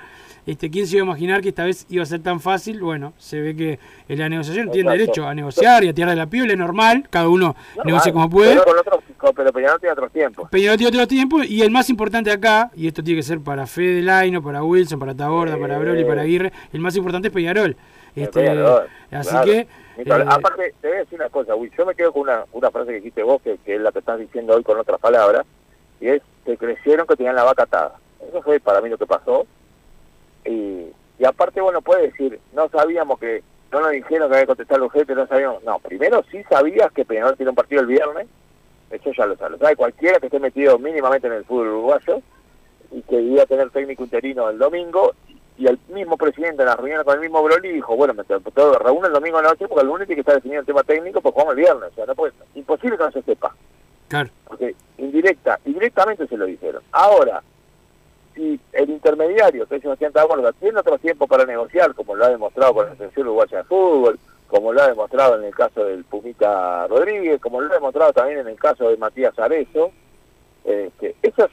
este, 0.48 0.70
¿quién 0.70 0.88
se 0.88 0.96
iba 0.98 1.04
a 1.04 1.08
imaginar 1.08 1.42
que 1.42 1.50
esta 1.50 1.64
vez 1.66 1.86
iba 1.90 2.04
a 2.04 2.06
ser 2.06 2.22
tan 2.22 2.40
fácil? 2.40 2.80
Bueno, 2.82 3.14
se 3.18 3.40
ve 3.42 3.56
que 3.56 3.80
en 4.08 4.20
la 4.20 4.30
negociación 4.30 4.72
tiene 4.72 4.90
Exacto. 4.90 5.00
derecho 5.00 5.28
a 5.28 5.36
negociar 5.36 5.84
y 5.84 5.90
a 5.90 5.94
tirar 5.94 6.10
de 6.12 6.16
la 6.16 6.28
piola, 6.28 6.54
es 6.54 6.58
normal, 6.60 7.08
cada 7.10 7.30
uno 7.30 7.56
No, 7.78 7.84
negocia 7.84 8.12
vale, 8.12 8.14
como 8.14 8.30
puede. 8.30 8.52
Pero, 8.52 8.64
con 8.66 8.78
otros, 8.80 9.00
con- 9.18 9.36
pero 9.36 9.54
Peñarol 9.54 9.80
tiene 9.80 9.94
otros 9.94 10.12
tiempos. 10.12 10.50
Peñarol 10.50 10.78
tiene 10.78 10.96
otro 10.96 11.08
tiempo 11.08 11.44
y 11.44 11.62
el 11.62 11.72
más 11.72 11.90
importante 11.90 12.32
acá, 12.32 12.72
y 12.76 12.88
esto 12.88 13.04
tiene 13.04 13.20
que 13.20 13.24
ser 13.24 13.40
para 13.40 13.68
Fede 13.68 14.02
Laino, 14.02 14.42
para 14.42 14.64
Wilson, 14.64 15.00
para 15.00 15.14
Taborda, 15.16 15.58
para 15.58 15.78
Broly, 15.78 16.04
para 16.06 16.22
Aguirre, 16.24 16.52
el 16.74 16.80
más 16.80 16.96
importante 16.96 17.28
es 17.28 17.34
Peñarol. 17.34 17.76
Este, 18.16 18.42
Peñarol, 18.42 18.88
así 19.12 19.30
claro. 19.30 19.46
que... 19.46 19.68
Eh, 19.98 20.04
Aparte, 20.26 20.74
te 20.82 20.88
voy 20.88 20.98
a 20.98 21.00
decir 21.02 21.20
una 21.20 21.30
cosa, 21.30 21.54
Will. 21.54 21.72
Yo 21.78 21.86
me 21.86 21.94
quedo 21.94 22.12
con 22.12 22.24
una, 22.24 22.46
una 22.54 22.72
frase 22.72 22.88
que 22.90 22.96
dijiste 22.96 23.22
vos, 23.22 23.42
que, 23.42 23.58
que 23.64 23.76
es 23.76 23.82
la 23.82 23.92
que 23.92 24.00
estás 24.00 24.18
diciendo 24.18 24.56
hoy 24.56 24.64
con 24.64 24.80
otras 24.80 25.00
palabras, 25.00 25.46
y 26.00 26.08
es 26.08 26.22
que 26.46 26.58
creyeron 26.58 27.06
que 27.06 27.16
tenían 27.16 27.36
la 27.36 27.44
vaca 27.44 27.64
atada. 27.64 27.96
Eso 28.28 28.42
fue 28.42 28.60
para 28.60 28.82
mí 28.82 28.90
lo 28.90 28.98
que 28.98 29.06
pasó. 29.06 29.46
Y, 30.46 30.88
y 31.20 31.26
aparte, 31.26 31.62
bueno, 31.62 31.82
puede 31.82 32.08
decir, 32.08 32.40
no 32.54 32.68
sabíamos 32.70 33.20
que, 33.20 33.44
no 33.72 33.80
nos 33.82 33.92
dijeron 33.92 34.28
que 34.30 34.36
había 34.36 34.42
que 34.42 34.48
contestar 34.48 34.80
los 34.80 34.88
urgente, 34.88 35.16
no 35.16 35.28
sabíamos. 35.28 35.64
No, 35.64 35.80
primero 35.80 36.24
sí 36.32 36.44
sabías 36.50 36.92
que 36.92 37.06
Peñarol 37.06 37.38
tiene 37.38 37.52
un 37.52 37.56
partido 37.56 37.82
el 37.82 37.88
viernes, 37.88 38.28
eso 38.90 39.12
ya 39.18 39.26
lo 39.26 39.38
sabe, 39.38 39.52
lo 39.52 39.58
sabe 39.60 39.76
cualquiera 39.76 40.20
que 40.20 40.26
esté 40.26 40.40
metido 40.40 40.78
mínimamente 40.78 41.28
en 41.28 41.34
el 41.34 41.46
fútbol 41.46 41.68
uruguayo, 41.68 42.22
y 42.92 43.02
que 43.04 43.22
iba 43.22 43.44
a 43.44 43.46
tener 43.46 43.70
técnico 43.70 44.04
interino 44.04 44.50
el 44.50 44.58
domingo, 44.58 45.14
y 45.58 45.68
el 45.68 45.80
mismo 45.90 46.18
presidente 46.18 46.64
en 46.64 46.68
la 46.68 46.76
reunión 46.76 47.04
con 47.04 47.14
el 47.14 47.22
mismo 47.22 47.44
Broly 47.44 47.72
dijo, 47.72 47.96
bueno, 47.96 48.14
me 48.14 48.24
todo 48.24 48.80
reúne 48.80 49.08
el 49.08 49.14
domingo 49.14 49.38
a 49.38 49.44
la 49.44 49.50
noche 49.50 49.68
porque 49.68 49.82
el 49.84 49.88
lunes 49.88 50.08
tiene 50.08 50.16
que 50.16 50.22
estar 50.22 50.36
definido 50.36 50.62
el 50.62 50.66
tema 50.66 50.84
técnico, 50.84 51.22
pues 51.22 51.34
jugamos 51.34 51.54
el 51.54 51.60
viernes, 51.60 51.92
o 51.92 51.96
sea, 51.96 52.06
no 52.06 52.16
puede, 52.16 52.34
imposible 52.56 52.98
que 52.98 53.04
no 53.04 53.12
se 53.12 53.22
sepa, 53.22 53.56
Claro. 54.08 54.30
porque 54.48 54.76
indirecta, 54.98 55.60
indirectamente 55.66 56.28
se 56.28 56.36
lo 56.36 56.46
dijeron. 56.46 56.82
Ahora, 56.92 57.44
si 58.36 58.60
el 58.74 58.90
intermediario, 58.90 59.66
que 59.68 59.76
es 59.76 59.82
Sebastián 59.82 60.12
Taborda, 60.12 60.52
tiene 60.54 60.80
otro 60.80 60.98
tiempo 60.98 61.28
para 61.28 61.46
negociar, 61.46 61.94
como 61.94 62.16
lo 62.16 62.26
ha 62.26 62.30
demostrado 62.30 62.74
con 62.74 62.86
la 62.88 62.96
selección 62.96 63.28
uruguaya 63.28 63.58
de 63.60 63.64
fútbol, 63.64 64.20
como 64.48 64.74
lo 64.74 64.82
ha 64.82 64.88
demostrado 64.88 65.38
en 65.38 65.46
el 65.46 65.56
caso 65.56 65.86
del 65.86 66.04
Pumita 66.04 66.88
Rodríguez, 66.88 67.40
como 67.40 67.62
lo 67.62 67.72
ha 67.72 67.76
demostrado 67.76 68.14
también 68.14 68.40
en 68.40 68.48
el 68.48 68.60
caso 68.60 68.90
de 68.90 68.98
Matías 68.98 69.38
Arezo, 69.40 69.92
este, 70.64 71.16
eso 71.22 71.46
es 71.46 71.52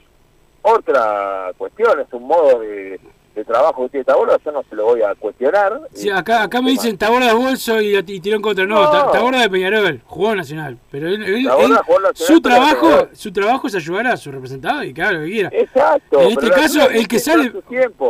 otra 0.61 1.51
cuestión, 1.57 1.99
es 1.99 2.11
un 2.13 2.23
modo 2.23 2.59
de, 2.59 2.67
de 2.67 2.99
trabajo 3.49 3.83
que 3.89 4.03
tiene 4.03 4.05
yo 4.45 4.51
no 4.51 4.63
se 4.69 4.75
lo 4.75 4.85
voy 4.85 5.01
a 5.01 5.15
cuestionar. 5.15 5.81
Sí, 5.93 6.09
acá, 6.09 6.43
acá 6.43 6.61
me 6.61 6.69
dicen 6.71 6.97
Taborda 6.97 7.27
de 7.27 7.33
bolso 7.33 7.81
y, 7.81 7.97
y 7.97 8.19
tiró 8.19 8.35
en 8.35 8.41
contra. 8.41 8.65
No, 8.65 9.11
No. 9.11 9.39
De 9.39 9.49
Peñarol, 9.49 10.01
jugó 10.05 10.35
Nacional. 10.35 10.77
Pero 10.91 11.07
él, 11.07 11.23
él- 11.23 11.45
Taborda 11.45 11.65
él- 11.77 11.81
jugó 11.85 11.99
Nacional, 11.99 12.15
su 12.15 12.41
trabajo 12.41 13.07
su 13.13 13.31
trabajo 13.31 13.67
es 13.67 13.75
ayudar 13.75 14.07
a 14.07 14.17
su 14.17 14.31
representado 14.31 14.83
y 14.83 14.93
que 14.93 15.01
haga 15.01 15.13
lo 15.13 15.25
que 15.25 15.31
quiera. 15.31 15.49
Exacto. 15.51 16.21
En 16.21 16.29
este 16.31 16.49
caso, 16.51 16.89
el 16.89 17.07
que 17.07 17.19
sale, 17.19 17.51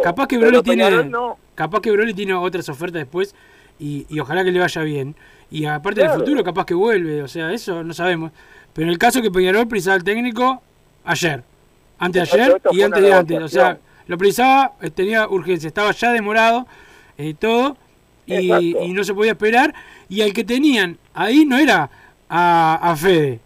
capaz 0.04 0.28
que 0.28 0.38
Broly 0.38 0.62
tiene, 0.62 1.04
no. 1.06 1.38
capaz 1.56 1.80
que 1.82 1.92
Broly 1.92 2.14
tiene 2.14 2.34
otras 2.34 2.68
ofertas 2.70 3.00
después 3.02 3.34
y, 3.80 4.06
y 4.10 4.20
ojalá 4.20 4.44
que 4.44 4.52
le 4.52 4.60
vaya 4.60 4.82
bien. 4.84 5.16
Y 5.52 5.66
aparte 5.66 6.02
del 6.02 6.12
futuro, 6.12 6.44
capaz 6.44 6.66
que 6.66 6.74
vuelve, 6.76 7.24
o 7.24 7.28
sea, 7.28 7.52
eso 7.54 7.84
no 7.84 7.94
sabemos. 7.94 8.32
Pero 8.74 8.86
en 8.88 8.92
el 8.92 9.00
caso 9.00 9.22
que 9.22 9.32
Peñarol 9.32 9.68
precisaba 9.68 9.96
al 9.96 10.04
técnico 10.04 10.62
ayer, 11.06 11.44
antes 11.98 12.30
de 12.32 12.42
ayer 12.42 12.62
y 12.72 12.82
antes 12.82 13.02
de 13.02 13.14
antes, 13.14 13.42
o 13.42 13.48
sea. 13.48 13.78
Lo 14.10 14.18
precisaba, 14.18 14.74
eh, 14.82 14.90
tenía 14.90 15.28
urgencia, 15.30 15.68
estaba 15.68 15.92
ya 15.92 16.12
demorado 16.12 16.68
eh, 17.18 17.34
todo 17.40 17.78
y, 18.26 18.76
y 18.78 18.94
no 18.94 19.04
se 19.04 19.14
podía 19.14 19.32
esperar. 19.32 19.74
Y 20.10 20.22
al 20.22 20.34
que 20.34 20.44
tenían 20.44 20.98
ahí 21.14 21.46
no 21.46 21.58
era 21.58 21.90
a, 22.28 22.80
a 22.92 22.96
Fede. 22.98 23.40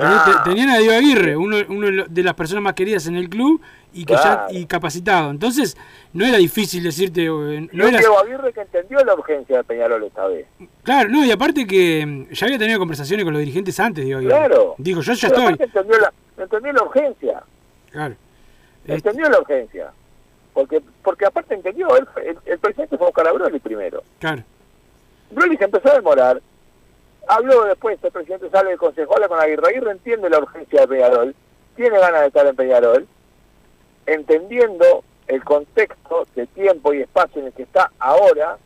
Ah. 0.00 0.42
Te- 0.44 0.50
Tenían 0.50 0.70
a 0.70 0.78
Diego 0.78 0.94
Aguirre, 0.96 1.36
uno, 1.36 1.56
uno 1.68 2.04
de 2.08 2.22
las 2.24 2.34
personas 2.34 2.64
más 2.64 2.72
queridas 2.74 3.06
en 3.06 3.14
el 3.14 3.28
club 3.28 3.60
y 3.94 4.04
que 4.04 4.14
Claro. 4.14 4.46
ya 4.50 4.58
y 4.58 4.66
capacitado. 4.66 5.30
Entonces, 5.30 5.76
no 6.12 6.26
era 6.26 6.36
difícil 6.38 6.82
decirte, 6.82 7.26
eh, 7.26 7.68
no 7.72 7.86
era 7.86 7.98
Diego 7.98 8.18
Aguirre 8.18 8.52
que 8.52 8.62
entendió 8.62 8.98
la 9.04 9.14
urgencia 9.14 9.58
de 9.58 9.64
Peñarol 9.64 10.02
esta 10.04 10.26
vez. 10.26 10.46
claro, 10.82 11.08
no, 11.10 11.24
y 11.24 11.30
aparte 11.30 11.64
que 11.66 12.04
mm, 12.04 12.32
ya 12.34 12.46
había 12.46 12.58
tenido 12.58 12.78
conversaciones 12.80 13.22
con 13.24 13.32
los 13.34 13.40
dirigentes 13.40 13.78
antes, 13.78 14.04
Diego 14.04 14.18
Aguirre. 14.18 14.34
Claro. 14.34 14.74
Dijo, 14.78 15.00
yo 15.00 15.12
ya 15.12 15.28
Pero 15.28 15.48
estoy. 15.50 15.66
entendió 15.66 15.98
la, 16.00 16.12
entendió 16.42 16.72
la 16.72 16.82
urgencia. 16.82 17.42
Claro. 17.92 18.16
Entendió 18.94 19.28
la 19.28 19.40
urgencia. 19.40 19.92
Porque 20.52 20.82
porque 21.02 21.26
aparte 21.26 21.54
entendió, 21.54 21.94
el, 21.96 22.08
el, 22.24 22.38
el 22.44 22.58
presidente 22.58 22.96
fue 22.98 23.06
a 23.06 23.10
buscar 23.10 23.28
a 23.28 23.32
Broly 23.32 23.58
primero. 23.60 24.02
claro. 24.18 24.42
Broly 25.30 25.56
se 25.56 25.64
empezó 25.64 25.90
a 25.90 25.94
demorar. 25.94 26.40
Habló 27.26 27.64
después, 27.64 27.98
el 28.02 28.10
presidente 28.10 28.48
sale 28.48 28.70
del 28.70 28.78
consejo, 28.78 29.14
habla 29.14 29.28
con 29.28 29.38
Aguirre. 29.38 29.68
Aguirre 29.68 29.90
entiende 29.92 30.30
la 30.30 30.38
urgencia 30.38 30.80
de 30.80 30.88
Peñarol, 30.88 31.34
tiene 31.76 31.98
ganas 31.98 32.22
de 32.22 32.26
estar 32.28 32.46
en 32.46 32.56
Peñarol, 32.56 33.06
entendiendo 34.06 35.04
el 35.26 35.44
contexto 35.44 36.26
de 36.34 36.46
tiempo 36.46 36.94
y 36.94 37.02
espacio 37.02 37.42
en 37.42 37.48
el 37.48 37.52
que 37.52 37.64
está 37.64 37.90
ahora, 37.98 38.56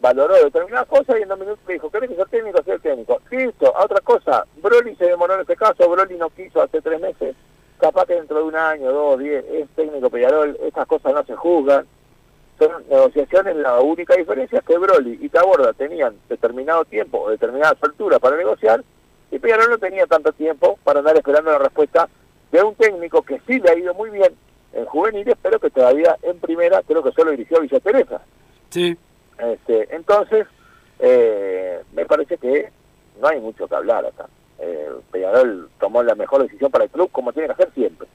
valoró 0.00 0.34
determinadas 0.34 0.86
cosas 0.86 1.16
y 1.18 1.22
en 1.22 1.28
dos 1.28 1.38
minutos 1.40 1.58
le 1.66 1.74
dijo, 1.74 1.90
¿querés 1.90 2.10
que 2.10 2.16
sea 2.16 2.24
técnico? 2.26 2.62
Sea 2.62 2.78
técnico. 2.78 3.20
Listo, 3.30 3.76
a 3.76 3.84
otra 3.84 4.00
cosa, 4.00 4.46
Broly 4.62 4.94
se 4.94 5.06
demoró 5.06 5.34
en 5.34 5.40
este 5.40 5.56
caso, 5.56 5.88
Broly 5.90 6.16
no 6.16 6.30
quiso 6.30 6.62
hace 6.62 6.80
tres 6.80 7.00
meses, 7.00 7.34
capaz 7.82 8.06
que 8.06 8.14
dentro 8.14 8.38
de 8.38 8.44
un 8.44 8.54
año, 8.54 8.92
dos, 8.92 9.18
diez, 9.18 9.44
es 9.50 9.68
técnico 9.70 10.08
Peñarol, 10.08 10.56
estas 10.62 10.86
cosas 10.86 11.12
no 11.14 11.24
se 11.24 11.34
juzgan, 11.34 11.84
son 12.56 12.70
negociaciones, 12.88 13.56
la 13.56 13.80
única 13.80 14.14
diferencia 14.14 14.60
es 14.60 14.64
que 14.64 14.78
Broly 14.78 15.18
y 15.20 15.28
Taborda 15.28 15.72
tenían 15.72 16.14
determinado 16.28 16.84
tiempo 16.84 17.22
o 17.22 17.30
determinada 17.30 17.76
altura 17.80 18.20
para 18.20 18.36
negociar 18.36 18.84
y 19.32 19.38
Peñarol 19.40 19.70
no 19.70 19.78
tenía 19.78 20.06
tanto 20.06 20.30
tiempo 20.32 20.78
para 20.84 21.00
andar 21.00 21.16
esperando 21.16 21.50
la 21.50 21.58
respuesta 21.58 22.08
de 22.52 22.62
un 22.62 22.76
técnico 22.76 23.22
que 23.22 23.40
sí 23.48 23.58
le 23.58 23.70
ha 23.70 23.76
ido 23.76 23.94
muy 23.94 24.10
bien 24.10 24.32
en 24.74 24.84
juveniles, 24.86 25.34
pero 25.42 25.58
que 25.58 25.70
todavía 25.70 26.16
en 26.22 26.38
primera 26.38 26.82
creo 26.82 27.02
que 27.02 27.10
solo 27.10 27.32
dirigió 27.32 27.56
a 27.56 27.60
Villa 27.62 27.80
Teresa. 27.80 28.22
Sí. 28.70 28.96
Este, 29.38 29.92
entonces, 29.92 30.46
eh, 31.00 31.82
me 31.94 32.06
parece 32.06 32.38
que 32.38 32.70
no 33.20 33.26
hay 33.26 33.40
mucho 33.40 33.66
que 33.66 33.74
hablar 33.74 34.06
acá. 34.06 34.28
Eh, 34.58 34.88
Peñarol 35.10 35.68
tomó 35.80 36.02
la 36.02 36.14
mejor 36.14 36.42
decisión 36.42 36.70
para 36.70 36.84
el 36.84 36.90
club, 36.90 37.10
como 37.10 37.32
tiene 37.32 37.48
que 37.48 37.54
hacer 37.54 37.70
siempre. 37.74 38.06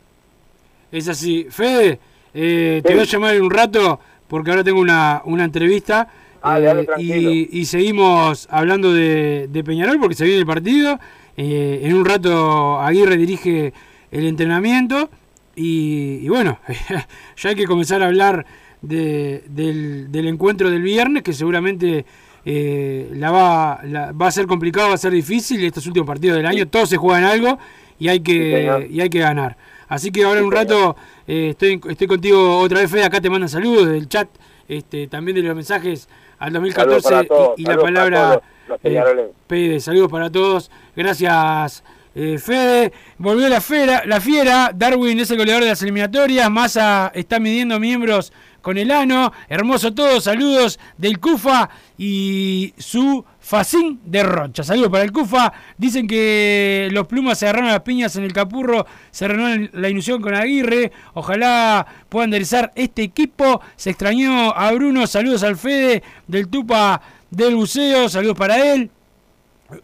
Es 0.91 1.07
así. 1.09 1.47
Fede, 1.49 1.99
eh, 2.33 2.81
te 2.83 2.93
voy 2.93 3.01
a 3.03 3.05
llamar 3.05 3.35
en 3.35 3.43
un 3.43 3.51
rato 3.51 3.99
porque 4.27 4.51
ahora 4.51 4.63
tengo 4.63 4.79
una, 4.79 5.21
una 5.25 5.43
entrevista. 5.43 6.07
Ah, 6.41 6.59
eh, 6.59 6.85
y, 6.99 7.59
y 7.59 7.65
seguimos 7.65 8.47
hablando 8.49 8.93
de, 8.93 9.47
de 9.49 9.63
Peñarol 9.63 9.99
porque 9.99 10.15
se 10.15 10.23
viene 10.25 10.39
el 10.39 10.45
partido. 10.45 10.99
Eh, 11.35 11.81
en 11.83 11.93
un 11.95 12.05
rato 12.05 12.79
Aguirre 12.79 13.17
dirige 13.17 13.73
el 14.11 14.25
entrenamiento. 14.25 15.09
Y, 15.55 16.19
y 16.21 16.29
bueno, 16.29 16.59
ya 17.37 17.49
hay 17.49 17.55
que 17.55 17.65
comenzar 17.65 18.01
a 18.03 18.05
hablar 18.07 18.45
de- 18.81 19.43
del, 19.49 20.11
del 20.11 20.27
encuentro 20.27 20.69
del 20.69 20.83
viernes, 20.83 21.23
que 21.23 21.33
seguramente 21.33 22.05
eh, 22.49 23.09
la 23.13 23.29
va, 23.29 23.81
la- 23.83 24.11
va 24.13 24.27
a 24.27 24.31
ser 24.31 24.47
complicado, 24.47 24.87
va 24.87 24.93
a 24.93 24.97
ser 24.97 25.11
difícil. 25.11 25.61
Estos 25.65 25.85
últimos 25.85 26.07
partidos 26.07 26.37
del 26.37 26.45
año, 26.45 26.65
todos 26.67 26.87
se 26.87 26.95
juegan 26.95 27.25
algo 27.25 27.59
y 27.99 28.07
hay 28.07 28.21
que, 28.21 28.87
y 28.89 29.01
hay 29.01 29.09
que 29.09 29.19
ganar. 29.19 29.57
Así 29.89 30.11
que 30.11 30.23
ahora 30.23 30.39
en 30.39 30.45
un 30.45 30.51
rato 30.53 30.95
eh, 31.27 31.49
estoy, 31.51 31.81
estoy 31.89 32.07
contigo 32.07 32.59
otra 32.59 32.79
vez, 32.79 32.89
Fede. 32.89 33.03
Acá 33.03 33.19
te 33.19 33.29
mandan 33.29 33.49
saludos 33.49 33.87
del 33.89 34.07
chat, 34.07 34.29
este, 34.69 35.07
también 35.07 35.35
de 35.35 35.43
los 35.43 35.55
mensajes 35.55 36.07
al 36.39 36.53
2014 36.53 37.01
Saludos 37.01 37.03
para 37.27 37.27
todos, 37.27 37.59
y, 37.59 37.61
y 37.61 37.65
la 37.65 37.77
palabra 37.77 38.41
los 38.69 38.79
eh. 38.83 39.29
Pede, 39.47 39.79
saludos 39.81 40.09
para 40.09 40.29
todos. 40.29 40.71
Gracias, 40.95 41.83
eh, 42.15 42.37
Fede. 42.37 42.93
Volvió 43.17 43.49
la 43.49 43.59
fiera, 43.61 44.03
la 44.05 44.21
fiera. 44.21 44.71
Darwin 44.73 45.19
es 45.19 45.31
el 45.31 45.37
goleador 45.37 45.63
de 45.63 45.69
las 45.69 45.81
eliminatorias. 45.81 46.49
Massa 46.49 47.11
está 47.13 47.39
midiendo 47.39 47.77
miembros 47.79 48.31
con 48.67 48.77
el 48.77 48.91
ano. 48.91 49.31
Hermoso 49.47 49.93
todo. 49.93 50.19
Saludos 50.19 50.77
del 50.97 51.21
Cufa 51.21 51.69
y 51.97 52.73
su 52.77 53.23
Facín 53.39 54.01
de 54.03 54.21
Rocha. 54.23 54.61
Saludos 54.61 54.89
para 54.89 55.05
el 55.05 55.13
Cufa. 55.13 55.53
Dicen 55.77 56.05
que 56.05 56.89
los 56.91 57.07
plumas 57.07 57.39
se 57.39 57.45
agarraron 57.45 57.69
las 57.69 57.79
piñas 57.83 58.17
en 58.17 58.25
el 58.25 58.33
Capurro. 58.33 58.85
Se 59.09 59.25
renueva 59.25 59.69
la 59.71 59.87
ilusión 59.87 60.21
con 60.21 60.35
Aguirre. 60.35 60.91
Ojalá 61.13 61.87
pueda 62.09 62.25
enderezar 62.25 62.73
este 62.75 63.03
equipo. 63.03 63.61
Se 63.77 63.91
extrañó 63.91 64.53
a 64.53 64.69
Bruno. 64.73 65.07
Saludos 65.07 65.43
al 65.43 65.55
Fede 65.55 66.03
del 66.27 66.49
Tupa 66.49 67.01
del 67.31 67.55
Buceo. 67.55 68.09
Saludos 68.09 68.37
para 68.37 68.73
él. 68.73 68.91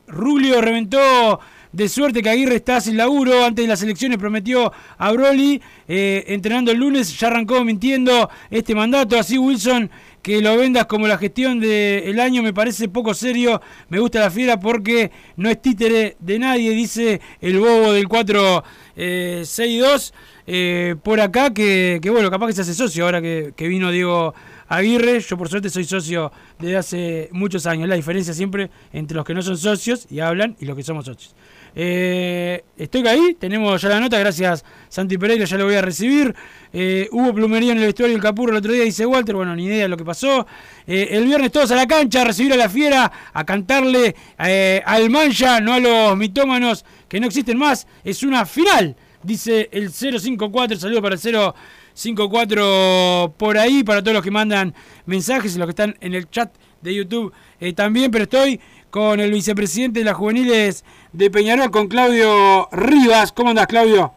Rulio 0.08 0.60
reventó 0.60 1.40
de 1.74 1.90
suerte 1.90 2.22
que 2.22 2.30
Aguirre 2.30 2.56
está 2.56 2.80
sin 2.80 2.96
laburo. 2.96 3.44
Antes 3.44 3.66
de 3.66 3.68
las 3.68 3.84
elecciones 3.84 4.18
prometió 4.18 4.72
a 4.98 5.12
Broly, 5.12 5.62
eh, 5.88 6.24
entrenando 6.28 6.72
el 6.72 6.78
lunes, 6.78 7.20
ya 7.20 7.28
arrancó 7.28 7.66
mintiendo 7.66 8.30
este 8.50 8.74
mandato. 8.76 9.20
Así 9.20 9.38
Wilson, 9.38 9.92
que 10.22 10.42
lo 10.42 10.56
vendas 10.56 10.86
como 10.86 11.06
la 11.08 11.18
gestión 11.18 11.60
del 11.60 12.18
año 12.20 12.44
me 12.44 12.54
parece 12.54 12.88
poco 12.88 13.14
serio. 13.14 13.60
Me 13.90 14.00
gusta 14.00 14.22
la 14.22 14.32
fiera 14.32 14.58
porque 14.60 15.12
no 15.36 15.50
es 15.50 15.62
títere 15.62 16.16
de 16.20 16.40
nadie, 16.40 16.72
dice 16.72 17.20
el 17.42 17.60
bobo 17.60 17.92
del 17.92 18.08
462. 18.08 20.14
Eh, 20.46 20.96
por 21.02 21.22
acá, 21.22 21.54
que, 21.54 22.00
que 22.02 22.10
bueno, 22.10 22.30
capaz 22.30 22.48
que 22.48 22.54
se 22.54 22.60
hace 22.62 22.74
socio 22.74 23.06
ahora 23.06 23.22
que, 23.22 23.54
que 23.56 23.68
vino 23.68 23.92
Diego 23.92 24.34
Aguirre. 24.68 25.20
Yo 25.22 25.38
por 25.38 25.48
suerte 25.50 25.70
soy 25.70 25.86
socio 25.86 26.32
desde 26.60 26.78
hace 26.78 27.30
muchos 27.32 27.66
años. 27.66 27.90
La 27.90 27.96
diferencia 27.96 28.34
siempre 28.34 28.70
entre 28.92 29.16
los 29.16 29.26
que 29.26 29.34
no 29.34 29.42
son 29.42 29.58
socios 29.58 30.06
y 30.12 30.20
hablan 30.20 30.56
y 30.60 30.66
los 30.66 30.76
que 30.76 30.84
somos 30.84 31.06
socios. 31.06 31.34
Eh, 31.76 32.64
estoy 32.78 33.08
ahí, 33.08 33.36
tenemos 33.40 33.82
ya 33.82 33.90
la 33.90 34.00
nota, 34.00 34.20
gracias 34.20 34.64
Santi 34.90 35.18
Pereira, 35.18 35.46
ya 35.46 35.58
lo 35.58 35.66
voy 35.66 35.76
a 35.76 35.82
recibir. 35.82 36.36
Eh, 36.72 37.08
hubo 37.12 37.34
plumería 37.34 37.72
en 37.72 37.80
el 37.80 37.86
vestuario 37.86 38.16
del 38.16 38.22
Capurro 38.22 38.52
el 38.52 38.58
otro 38.58 38.72
día, 38.72 38.84
dice 38.84 39.06
Walter, 39.06 39.36
bueno, 39.36 39.56
ni 39.56 39.66
idea 39.66 39.84
de 39.84 39.88
lo 39.88 39.98
que 39.98 40.06
pasó. 40.06 40.46
Eh, 40.86 41.08
el 41.12 41.26
viernes 41.26 41.52
todos 41.52 41.72
a 41.72 41.76
la 41.76 41.88
cancha, 41.88 42.22
a 42.22 42.26
recibir 42.26 42.54
a 42.54 42.58
la 42.58 42.70
fiera, 42.70 43.12
a 43.34 43.44
cantarle 43.44 44.16
eh, 44.38 44.82
al 44.86 45.10
mancha, 45.10 45.60
no 45.62 45.74
a 45.74 45.80
los 45.80 46.16
mitómanos 46.16 46.86
que 47.08 47.20
no 47.20 47.28
existen 47.28 47.58
más. 47.58 47.88
Es 48.04 48.22
una 48.22 48.46
final, 48.46 48.96
dice 49.24 49.70
el 49.72 49.92
054, 49.92 50.78
saludo 50.78 51.02
para 51.02 51.16
el 51.16 51.22
054 51.22 53.34
por 53.36 53.58
ahí, 53.58 53.84
para 53.84 54.02
todos 54.02 54.14
los 54.14 54.24
que 54.24 54.32
mandan 54.32 54.76
mensajes 55.08 55.56
y 55.56 55.58
los 55.58 55.66
que 55.66 55.72
están 55.72 55.96
en 56.02 56.14
el 56.14 56.30
chat 56.30 56.54
de 56.84 56.94
YouTube 56.94 57.34
eh, 57.60 57.74
también, 57.74 58.12
pero 58.12 58.26
estoy 58.26 58.60
con 58.94 59.20
el 59.20 59.32
vicepresidente 59.32 60.02
de 60.02 60.06
las 60.06 60.14
juveniles 60.14 60.86
de 61.14 61.32
Peñarol, 61.32 61.72
con 61.72 61.88
Claudio 61.88 62.68
Rivas. 62.72 63.32
¿Cómo 63.32 63.50
andas, 63.50 63.66
Claudio? 63.66 64.14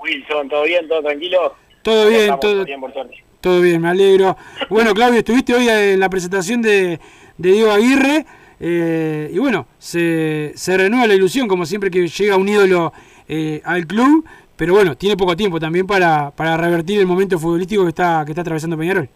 Wilson, 0.00 0.48
¿todo 0.48 0.64
bien? 0.64 0.88
¿Todo 0.88 1.02
tranquilo? 1.04 1.54
Todo 1.82 2.08
bien, 2.08 2.22
Estamos 2.22 2.40
todo, 2.40 2.64
bien, 2.64 2.80
por 2.80 2.92
suerte. 2.92 3.14
todo 3.40 3.60
bien, 3.60 3.80
me 3.80 3.88
alegro. 3.88 4.36
Bueno, 4.70 4.92
Claudio, 4.92 5.20
estuviste 5.20 5.54
hoy 5.54 5.68
en 5.68 6.00
la 6.00 6.08
presentación 6.10 6.62
de, 6.62 6.98
de 7.38 7.52
Diego 7.52 7.70
Aguirre 7.70 8.26
eh, 8.58 9.30
y 9.32 9.38
bueno, 9.38 9.68
se, 9.78 10.50
se 10.56 10.76
renueva 10.76 11.06
la 11.06 11.14
ilusión, 11.14 11.46
como 11.46 11.64
siempre 11.64 11.88
que 11.88 12.08
llega 12.08 12.36
un 12.36 12.48
ídolo 12.48 12.92
eh, 13.28 13.62
al 13.64 13.86
club, 13.86 14.24
pero 14.56 14.74
bueno, 14.74 14.96
tiene 14.96 15.16
poco 15.16 15.36
tiempo 15.36 15.60
también 15.60 15.86
para, 15.86 16.32
para 16.32 16.56
revertir 16.56 16.98
el 16.98 17.06
momento 17.06 17.38
futbolístico 17.38 17.84
que 17.84 17.90
está, 17.90 18.24
que 18.24 18.32
está 18.32 18.40
atravesando 18.40 18.76
Peñarol. 18.76 19.08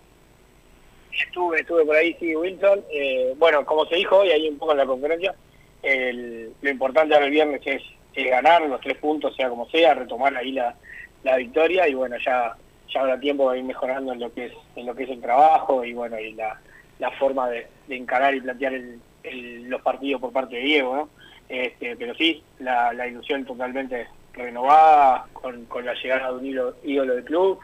Estuve, 1.13 1.61
estuve 1.61 1.85
por 1.85 1.97
ahí, 1.97 2.17
sí, 2.21 2.35
Wilson. 2.35 2.85
Eh, 2.93 3.35
bueno, 3.37 3.65
como 3.65 3.85
se 3.87 3.97
dijo 3.97 4.19
hoy, 4.19 4.31
ahí 4.31 4.49
un 4.49 4.59
poco 4.59 4.73
en 4.73 4.79
la 4.79 4.87
conferencia, 4.87 5.35
el- 5.83 6.53
lo 6.61 6.71
importante 6.71 7.15
ahora 7.15 7.27
el 7.27 7.33
viernes 7.33 7.61
es, 7.65 7.83
es 8.15 8.31
ganar 8.31 8.63
los 8.63 8.81
tres 8.81 8.97
puntos, 8.99 9.35
sea 9.37 9.49
como 9.49 9.69
sea, 9.71 9.95
retomar 9.95 10.37
ahí 10.37 10.53
la, 10.53 10.75
la 11.23 11.37
victoria 11.37 11.89
y 11.89 11.95
bueno, 11.95 12.17
ya 12.25 12.55
ya 12.93 13.01
habrá 13.03 13.21
tiempo 13.21 13.51
de 13.53 13.59
ir 13.59 13.65
mejorando 13.65 14.13
en 14.13 14.19
lo 14.19 14.33
que 14.35 14.47
es 14.47 14.53
en 14.75 14.85
lo 14.85 14.95
que 14.97 15.05
es 15.05 15.11
el 15.11 15.21
trabajo 15.21 15.85
y 15.85 15.93
bueno, 15.93 16.19
y 16.19 16.33
la, 16.33 16.59
la 16.99 17.11
forma 17.13 17.49
de, 17.49 17.69
de 17.87 17.97
encarar 17.97 18.35
y 18.35 18.41
plantear 18.41 18.75
el- 18.75 19.01
el- 19.23 19.65
los 19.69 19.81
partidos 19.83 20.21
por 20.21 20.33
parte 20.33 20.57
de 20.57 20.63
Diego, 20.63 20.97
¿no? 20.97 21.09
Este, 21.49 21.95
pero 21.97 22.15
sí, 22.15 22.43
la, 22.59 22.93
la 22.93 23.07
ilusión 23.07 23.45
totalmente 23.45 24.09
renovada 24.33 25.27
con, 25.33 25.65
con 25.67 25.85
la 25.85 25.95
llegada 25.95 26.29
de 26.31 26.35
un 26.39 26.47
ídolo, 26.47 26.77
ídolo 26.85 27.15
del 27.15 27.25
club, 27.25 27.61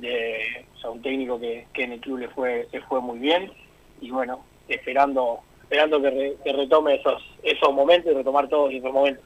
de 0.00 0.66
o 0.76 0.80
sea, 0.80 0.90
un 0.90 1.02
técnico 1.02 1.38
que, 1.38 1.66
que 1.72 1.84
en 1.84 1.92
el 1.92 2.00
club 2.00 2.18
le 2.18 2.28
fue 2.28 2.68
le 2.72 2.80
fue 2.82 3.00
muy 3.00 3.18
bien 3.18 3.50
y 4.00 4.10
bueno, 4.10 4.44
esperando 4.68 5.40
esperando 5.62 6.00
que, 6.02 6.10
re- 6.10 6.36
que 6.42 6.52
retome 6.52 6.96
esos 6.96 7.22
esos 7.42 7.72
momentos 7.72 8.10
y 8.12 8.14
retomar 8.14 8.48
todos 8.48 8.72
esos 8.72 8.92
momentos. 8.92 9.24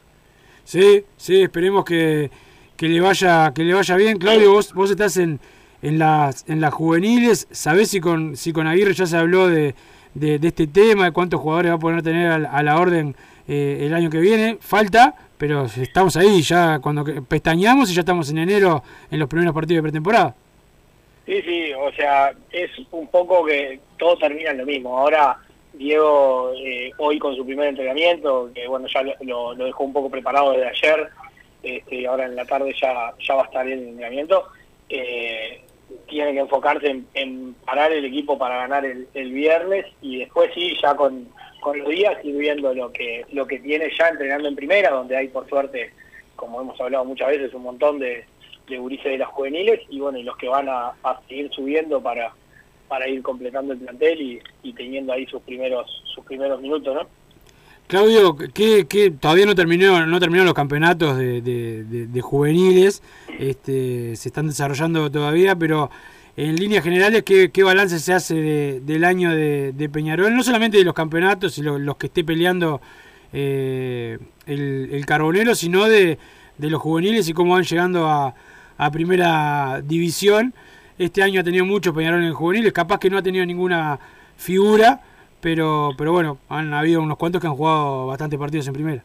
Sí, 0.64 1.04
sí, 1.16 1.42
esperemos 1.42 1.84
que, 1.84 2.30
que 2.76 2.88
le 2.88 3.00
vaya 3.00 3.52
que 3.54 3.62
le 3.64 3.74
vaya 3.74 3.96
bien. 3.96 4.18
Claudio, 4.18 4.52
vos, 4.52 4.72
vos 4.74 4.90
estás 4.90 5.16
en, 5.16 5.38
en 5.82 5.98
las 5.98 6.48
en 6.48 6.60
las 6.60 6.72
juveniles, 6.72 7.46
¿sabés 7.50 7.90
si 7.90 8.00
con 8.00 8.36
si 8.36 8.52
con 8.52 8.66
Aguirre 8.66 8.94
ya 8.94 9.06
se 9.06 9.16
habló 9.16 9.48
de, 9.48 9.74
de, 10.14 10.38
este 10.42 10.66
tema, 10.66 11.04
de 11.04 11.12
cuántos 11.12 11.40
jugadores 11.40 11.70
va 11.72 11.76
a 11.76 11.78
poder 11.78 12.02
tener 12.02 12.30
a, 12.30 12.36
a 12.36 12.62
la 12.62 12.78
orden 12.78 13.14
eh, 13.46 13.80
el 13.82 13.92
año 13.94 14.08
que 14.08 14.20
viene? 14.20 14.56
Falta, 14.60 15.14
pero 15.36 15.66
estamos 15.66 16.16
ahí, 16.16 16.40
ya 16.40 16.78
cuando 16.78 17.04
pestañamos 17.28 17.90
y 17.90 17.94
ya 17.94 18.00
estamos 18.00 18.30
en 18.30 18.38
enero 18.38 18.82
en 19.10 19.18
los 19.18 19.28
primeros 19.28 19.54
partidos 19.54 19.78
de 19.78 19.82
pretemporada. 19.82 20.34
Sí, 21.26 21.40
sí, 21.42 21.72
o 21.72 21.90
sea, 21.92 22.34
es 22.52 22.70
un 22.90 23.06
poco 23.08 23.44
que 23.46 23.80
todo 23.98 24.16
termina 24.18 24.50
en 24.50 24.58
lo 24.58 24.66
mismo. 24.66 24.98
Ahora 24.98 25.38
Diego 25.72 26.52
eh, 26.56 26.90
hoy 26.98 27.18
con 27.18 27.34
su 27.34 27.44
primer 27.46 27.68
entrenamiento, 27.68 28.50
que 28.54 28.66
bueno, 28.68 28.86
ya 28.92 29.02
lo, 29.02 29.54
lo- 29.54 29.64
dejó 29.64 29.84
un 29.84 29.92
poco 29.92 30.10
preparado 30.10 30.52
desde 30.52 30.68
ayer, 30.68 31.08
este, 31.62 32.06
ahora 32.06 32.26
en 32.26 32.36
la 32.36 32.44
tarde 32.44 32.74
ya, 32.80 33.12
ya 33.26 33.34
va 33.36 33.42
a 33.42 33.46
estar 33.46 33.66
el 33.66 33.88
entrenamiento, 33.88 34.44
eh, 34.90 35.62
tiene 36.08 36.32
que 36.34 36.40
enfocarse 36.40 36.88
en, 36.88 37.06
en 37.14 37.54
parar 37.64 37.90
el 37.92 38.04
equipo 38.04 38.36
para 38.36 38.56
ganar 38.58 38.84
el, 38.84 39.08
el 39.14 39.32
viernes 39.32 39.86
y 40.02 40.18
después 40.18 40.50
sí, 40.54 40.76
ya 40.82 40.94
con, 40.94 41.26
con 41.60 41.78
los 41.78 41.88
días 41.88 42.22
ir 42.22 42.36
viendo 42.36 42.74
lo 42.74 42.92
que, 42.92 43.24
lo 43.32 43.46
que 43.46 43.58
tiene 43.60 43.90
ya 43.98 44.08
entrenando 44.08 44.48
en 44.48 44.56
primera, 44.56 44.90
donde 44.90 45.16
hay 45.16 45.28
por 45.28 45.48
suerte, 45.48 45.90
como 46.36 46.60
hemos 46.60 46.78
hablado 46.80 47.06
muchas 47.06 47.28
veces, 47.28 47.54
un 47.54 47.62
montón 47.62 47.98
de, 47.98 48.24
de 48.68 48.78
gurises 48.78 49.04
de 49.04 49.18
las 49.18 49.28
juveniles 49.28 49.80
y 49.90 50.00
bueno, 50.00 50.18
y 50.18 50.22
los 50.22 50.36
que 50.36 50.48
van 50.48 50.68
a, 50.68 50.88
a 51.02 51.20
seguir 51.28 51.50
subiendo 51.52 52.00
para 52.02 52.32
para 52.88 53.08
ir 53.08 53.22
completando 53.22 53.72
el 53.72 53.78
plantel 53.78 54.20
y, 54.20 54.40
y 54.62 54.72
teniendo 54.74 55.12
ahí 55.12 55.26
sus 55.26 55.42
primeros 55.42 55.90
sus 56.14 56.24
primeros 56.24 56.60
minutos, 56.60 56.94
¿no? 56.94 57.00
Claudio, 57.86 58.34
¿qué, 58.54 58.86
qué, 58.88 59.10
todavía 59.10 59.44
no 59.44 59.54
terminó, 59.54 60.06
no 60.06 60.18
terminaron 60.18 60.46
los 60.46 60.54
campeonatos 60.54 61.18
de, 61.18 61.42
de- 61.42 61.84
juveniles, 62.22 63.02
este, 63.38 64.16
se 64.16 64.28
están 64.30 64.46
desarrollando 64.46 65.10
todavía, 65.10 65.54
pero 65.54 65.90
en 66.36 66.56
líneas 66.56 66.82
generales, 66.82 67.24
¿qué, 67.24 67.50
qué 67.50 67.62
balance 67.62 67.98
se 67.98 68.14
hace 68.14 68.34
de- 68.36 68.80
del 68.80 69.04
año 69.04 69.30
de, 69.34 69.72
Peñarol? 69.92 70.34
No 70.34 70.42
solamente 70.42 70.78
de 70.78 70.84
los 70.84 70.94
campeonatos 70.94 71.58
y 71.58 71.62
lo- 71.62 71.78
los 71.78 71.96
que 71.98 72.06
esté 72.06 72.24
peleando 72.24 72.80
eh, 73.34 74.18
el, 74.46 74.88
el 74.92 75.04
Carbonero, 75.06 75.54
sino 75.54 75.84
de, 75.84 76.18
de 76.56 76.70
los 76.70 76.80
juveniles 76.80 77.28
y 77.28 77.34
cómo 77.34 77.52
van 77.54 77.64
llegando 77.64 78.06
a, 78.06 78.34
a 78.78 78.90
primera 78.90 79.80
división. 79.82 80.54
Este 80.98 81.22
año 81.22 81.40
ha 81.40 81.44
tenido 81.44 81.64
mucho 81.64 81.92
Peñarol 81.92 82.24
en 82.24 82.32
juveniles, 82.34 82.72
capaz 82.72 82.98
que 82.98 83.10
no 83.10 83.18
ha 83.18 83.22
tenido 83.22 83.44
ninguna 83.44 83.98
figura, 84.36 85.00
pero, 85.40 85.90
pero 85.98 86.12
bueno, 86.12 86.38
han 86.48 86.72
habido 86.72 87.02
unos 87.02 87.18
cuantos 87.18 87.40
que 87.40 87.46
han 87.48 87.54
jugado 87.56 88.06
bastantes 88.06 88.38
partidos 88.38 88.66
en 88.68 88.74
primera. 88.74 89.02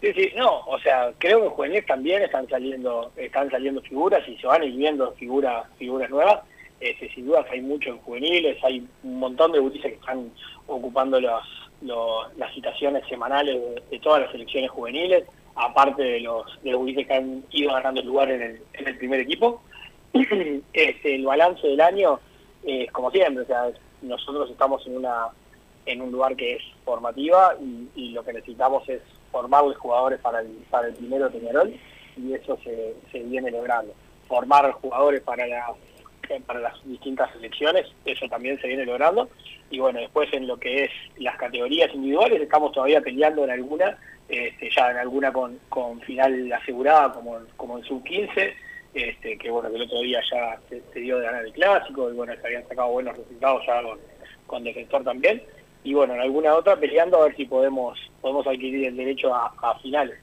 Sí, 0.00 0.12
sí, 0.14 0.30
no, 0.36 0.60
o 0.60 0.78
sea, 0.78 1.12
creo 1.18 1.40
que 1.40 1.44
en 1.46 1.50
juveniles 1.52 1.86
también 1.86 2.22
están 2.22 2.48
saliendo 2.48 3.12
están 3.16 3.50
saliendo 3.50 3.82
figuras 3.82 4.26
y 4.26 4.36
se 4.38 4.46
van 4.46 4.62
ir 4.64 4.74
viendo 4.74 5.12
figuras 5.12 5.66
figuras 5.78 6.08
nuevas. 6.08 6.40
Este, 6.80 7.10
sin 7.12 7.26
duda 7.26 7.44
que 7.44 7.56
hay 7.56 7.60
mucho 7.60 7.90
en 7.90 7.98
juveniles, 7.98 8.56
hay 8.64 8.82
un 9.02 9.18
montón 9.18 9.52
de 9.52 9.58
gurises 9.58 9.92
que 9.92 9.98
están 9.98 10.30
ocupando 10.66 11.20
los- 11.20 12.28
las 12.38 12.54
citaciones 12.54 13.06
semanales 13.06 13.56
de, 13.60 13.82
de 13.90 13.98
todas 13.98 14.22
las 14.22 14.30
selecciones 14.32 14.70
juveniles, 14.70 15.24
aparte 15.54 16.02
de 16.02 16.20
los, 16.20 16.44
de 16.62 17.06
que 17.06 17.14
han 17.14 17.44
ido 17.50 17.72
ganando 17.72 18.02
lugar 18.02 18.30
en 18.30 18.42
el, 18.42 18.62
en 18.74 18.88
el 18.88 18.98
primer 18.98 19.20
equipo. 19.20 19.62
el 20.12 21.24
balance 21.24 21.66
del 21.66 21.80
año 21.80 22.20
es 22.64 22.90
como 22.92 23.10
siempre, 23.10 23.42
o 23.42 23.46
sea, 23.46 23.70
nosotros 24.02 24.50
estamos 24.50 24.86
en 24.86 24.96
una 24.96 25.28
en 25.86 26.02
un 26.02 26.12
lugar 26.12 26.36
que 26.36 26.54
es 26.54 26.62
formativa 26.84 27.56
y, 27.94 28.10
lo 28.10 28.24
que 28.24 28.32
necesitamos 28.32 28.88
es 28.88 29.00
formar 29.30 29.64
los 29.64 29.76
jugadores 29.76 30.20
para 30.20 30.40
el, 30.40 30.48
para 30.68 30.88
el 30.88 30.94
primero 30.94 31.30
Peñarol 31.30 31.74
y 32.16 32.32
eso 32.34 32.58
se, 32.62 32.94
viene 33.20 33.50
logrando. 33.50 33.94
Formar 34.28 34.70
jugadores 34.72 35.22
para 35.22 35.46
para 36.46 36.60
las 36.60 36.74
distintas 36.84 37.32
selecciones, 37.32 37.86
eso 38.04 38.28
también 38.28 38.60
se 38.60 38.68
viene 38.68 38.84
logrando. 38.84 39.28
Y 39.70 39.78
bueno, 39.78 40.00
después 40.00 40.32
en 40.32 40.46
lo 40.46 40.58
que 40.58 40.84
es 40.84 40.90
las 41.18 41.36
categorías 41.36 41.92
individuales, 41.94 42.40
estamos 42.40 42.72
todavía 42.72 43.00
peleando 43.00 43.44
en 43.44 43.50
alguna, 43.50 43.98
este, 44.28 44.70
ya 44.74 44.90
en 44.90 44.98
alguna 44.98 45.32
con, 45.32 45.58
con 45.68 46.00
final 46.02 46.52
asegurada, 46.52 47.12
como, 47.12 47.38
como 47.56 47.78
en 47.78 47.84
sub-15, 47.84 48.52
este, 48.94 49.38
que 49.38 49.50
bueno, 49.50 49.70
que 49.70 49.76
el 49.76 49.82
otro 49.82 50.00
día 50.00 50.20
ya 50.30 50.58
se, 50.68 51.00
dio 51.00 51.18
de 51.18 51.26
ganar 51.26 51.44
el 51.44 51.52
clásico, 51.52 52.10
y 52.10 52.14
bueno, 52.14 52.32
se 52.40 52.46
habían 52.46 52.66
sacado 52.68 52.88
buenos 52.88 53.16
resultados 53.16 53.64
ya 53.66 53.82
con, 53.82 53.98
con 54.46 54.64
Defensor 54.64 55.04
también. 55.04 55.42
Y 55.82 55.94
bueno, 55.94 56.14
en 56.14 56.20
alguna 56.20 56.54
otra 56.54 56.76
peleando 56.76 57.22
a 57.22 57.24
ver 57.24 57.36
si 57.36 57.46
podemos 57.46 57.98
podemos 58.20 58.46
adquirir 58.46 58.86
el 58.88 58.96
derecho 58.96 59.34
a, 59.34 59.54
a 59.62 59.78
finales. 59.78 60.18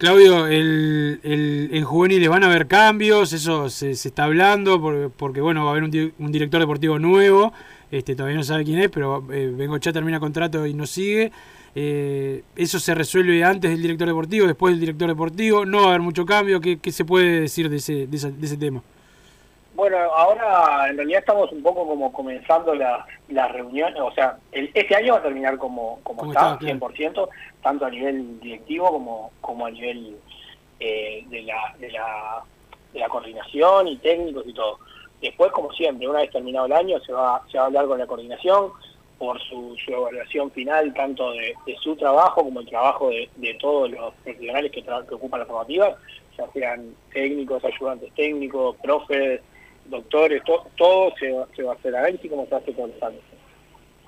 Claudio, 0.00 0.46
el, 0.46 1.20
el- 1.22 1.68
en 1.74 1.84
juveniles 1.84 2.26
van 2.30 2.42
a 2.42 2.46
haber 2.46 2.66
cambios, 2.66 3.34
eso 3.34 3.68
se, 3.68 3.94
se 3.94 4.08
está 4.08 4.24
hablando, 4.24 4.80
por- 4.80 5.10
porque 5.10 5.42
bueno, 5.42 5.62
va 5.64 5.72
a 5.72 5.72
haber 5.72 5.84
un, 5.84 6.12
un 6.18 6.32
director 6.32 6.58
deportivo 6.58 6.98
nuevo, 6.98 7.52
este 7.90 8.14
todavía 8.14 8.38
no 8.38 8.42
sabe 8.42 8.64
quién 8.64 8.78
es, 8.78 8.88
pero 8.88 9.22
eh, 9.30 9.52
Bengochea 9.54 9.92
termina 9.92 10.18
contrato 10.18 10.66
y 10.66 10.72
no 10.72 10.86
sigue. 10.86 11.30
Eh, 11.74 12.42
eso 12.56 12.80
se 12.80 12.94
resuelve 12.94 13.44
antes 13.44 13.70
del 13.70 13.82
director 13.82 14.08
deportivo, 14.08 14.46
después 14.46 14.72
del 14.72 14.80
director 14.80 15.06
deportivo, 15.06 15.66
no 15.66 15.80
va 15.82 15.84
a 15.84 15.88
haber 15.90 16.00
mucho 16.00 16.24
cambio, 16.24 16.62
¿qué, 16.62 16.78
qué 16.78 16.92
se 16.92 17.04
puede 17.04 17.42
decir 17.42 17.68
de 17.68 17.76
ese, 17.76 18.06
de 18.06 18.16
esa- 18.16 18.30
de 18.30 18.46
ese 18.46 18.56
tema? 18.56 18.82
Bueno, 19.80 19.96
ahora 19.96 20.90
en 20.90 20.96
realidad 20.98 21.20
estamos 21.20 21.50
un 21.52 21.62
poco 21.62 21.86
como 21.88 22.12
comenzando 22.12 22.74
las 22.74 23.02
las 23.28 23.50
reuniones, 23.50 23.98
o 23.98 24.12
sea, 24.12 24.36
el- 24.52 24.70
este 24.74 24.94
año 24.94 25.14
va 25.14 25.20
a 25.20 25.22
terminar 25.22 25.56
como, 25.56 26.00
como 26.02 26.26
está, 26.30 26.52
está, 26.52 26.58
claro. 26.58 26.78
100%, 26.90 27.28
tanto 27.62 27.86
a 27.86 27.90
nivel 27.90 28.38
directivo 28.40 28.88
como, 28.92 29.30
como 29.40 29.64
a 29.64 29.70
nivel 29.70 30.18
eh, 30.80 31.24
de, 31.28 31.42
la, 31.44 31.74
de, 31.78 31.92
la, 31.92 32.42
de 32.92 33.00
la 33.00 33.08
coordinación 33.08 33.88
y 33.88 33.96
técnicos 33.96 34.44
y 34.46 34.52
todo. 34.52 34.80
Después, 35.22 35.50
como 35.52 35.72
siempre, 35.72 36.06
una 36.06 36.18
vez 36.20 36.30
terminado 36.30 36.66
el 36.66 36.72
año, 36.74 37.00
se 37.00 37.14
va, 37.14 37.42
se 37.50 37.56
va 37.56 37.64
a 37.64 37.66
hablar 37.68 37.86
con 37.86 37.98
la 37.98 38.06
coordinación 38.06 38.72
por 39.16 39.40
su, 39.40 39.74
su 39.82 39.92
evaluación 39.94 40.50
final, 40.50 40.92
tanto 40.92 41.32
de, 41.32 41.54
de 41.64 41.76
su 41.76 41.96
trabajo 41.96 42.44
como 42.44 42.60
el 42.60 42.68
trabajo 42.68 43.08
de, 43.08 43.30
de 43.36 43.54
todos 43.54 43.90
los 43.90 44.12
profesionales 44.24 44.72
que, 44.72 44.84
tra- 44.84 45.06
que 45.06 45.14
ocupan 45.14 45.40
la 45.40 45.46
formativa, 45.46 45.96
ya 46.36 46.46
sean 46.52 46.94
técnicos, 47.14 47.64
ayudantes 47.64 48.12
técnicos, 48.14 48.76
profes, 48.82 49.40
doctores, 49.90 50.42
to- 50.44 50.66
todo 50.76 51.12
se, 51.18 51.34
se 51.56 51.62
va 51.62 51.72
a 51.72 51.74
hacer 51.76 51.94
análisis 51.96 52.30
como 52.30 52.46
se 52.46 52.54
hace 52.54 52.72
todos 52.72 52.90
los. 53.00 53.12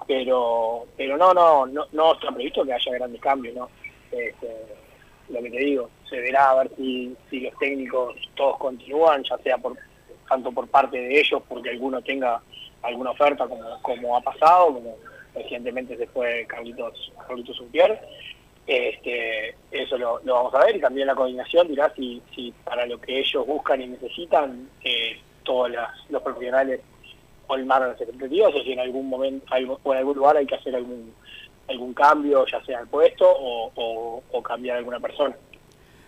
Pero, 0.06 0.86
pero 0.96 1.16
no, 1.16 1.32
no, 1.32 1.66
no, 1.66 1.86
no 1.92 2.12
está 2.14 2.30
previsto 2.32 2.64
que 2.64 2.72
haya 2.72 2.92
grandes 2.92 3.20
cambios, 3.20 3.54
¿no? 3.54 3.68
Este, 4.10 4.48
lo 5.28 5.42
que 5.42 5.50
te 5.50 5.58
digo, 5.58 5.90
se 6.10 6.20
verá 6.20 6.50
a 6.50 6.54
ver 6.56 6.70
si, 6.76 7.14
si 7.30 7.40
los 7.40 7.56
técnicos 7.58 8.16
todos 8.34 8.58
continúan, 8.58 9.22
ya 9.24 9.38
sea 9.38 9.58
por 9.58 9.76
tanto 10.28 10.50
por 10.52 10.66
parte 10.68 10.98
de 10.98 11.20
ellos, 11.20 11.42
porque 11.48 11.70
alguno 11.70 12.02
tenga 12.02 12.40
alguna 12.82 13.10
oferta 13.12 13.46
como, 13.46 13.80
como 13.82 14.16
ha 14.16 14.20
pasado, 14.20 14.74
como 14.74 14.96
recientemente 15.34 15.96
se 15.96 16.06
fue 16.08 16.44
Carlitos, 16.48 17.12
Carlitos 17.26 17.60
Unpier. 17.60 18.00
Este, 18.66 19.56
eso 19.70 19.98
lo, 19.98 20.20
lo 20.24 20.34
vamos 20.34 20.54
a 20.54 20.64
ver 20.64 20.76
y 20.76 20.80
también 20.80 21.06
la 21.08 21.14
coordinación 21.14 21.66
dirá 21.68 21.92
si, 21.96 22.22
si 22.34 22.52
para 22.64 22.86
lo 22.86 23.00
que 23.00 23.18
ellos 23.20 23.46
buscan 23.46 23.82
y 23.82 23.86
necesitan 23.88 24.68
eh, 24.84 25.18
todos 25.42 25.70
los 26.11 26.22
profesionales 26.22 26.81
colmaron 27.46 27.88
las 27.90 28.00
expectativas 28.00 28.52
o 28.55 28.62
si 28.62 28.72
en 28.72 28.81
algún 28.81 29.09
momento 29.09 29.46
o 29.83 29.92
en 29.92 29.98
algún 29.98 30.16
lugar 30.16 30.37
hay 30.37 30.46
que 30.46 30.55
hacer 30.55 30.74
algún 30.74 31.12
algún 31.68 31.94
cambio, 31.94 32.44
ya 32.50 32.62
sea 32.64 32.81
al 32.81 32.88
puesto 32.88 33.24
o, 33.24 33.70
o- 33.74 34.22
o 34.33 34.42
cambiar 34.42 34.76
a 34.76 34.78
alguna 34.81 34.98
persona. 35.00 35.35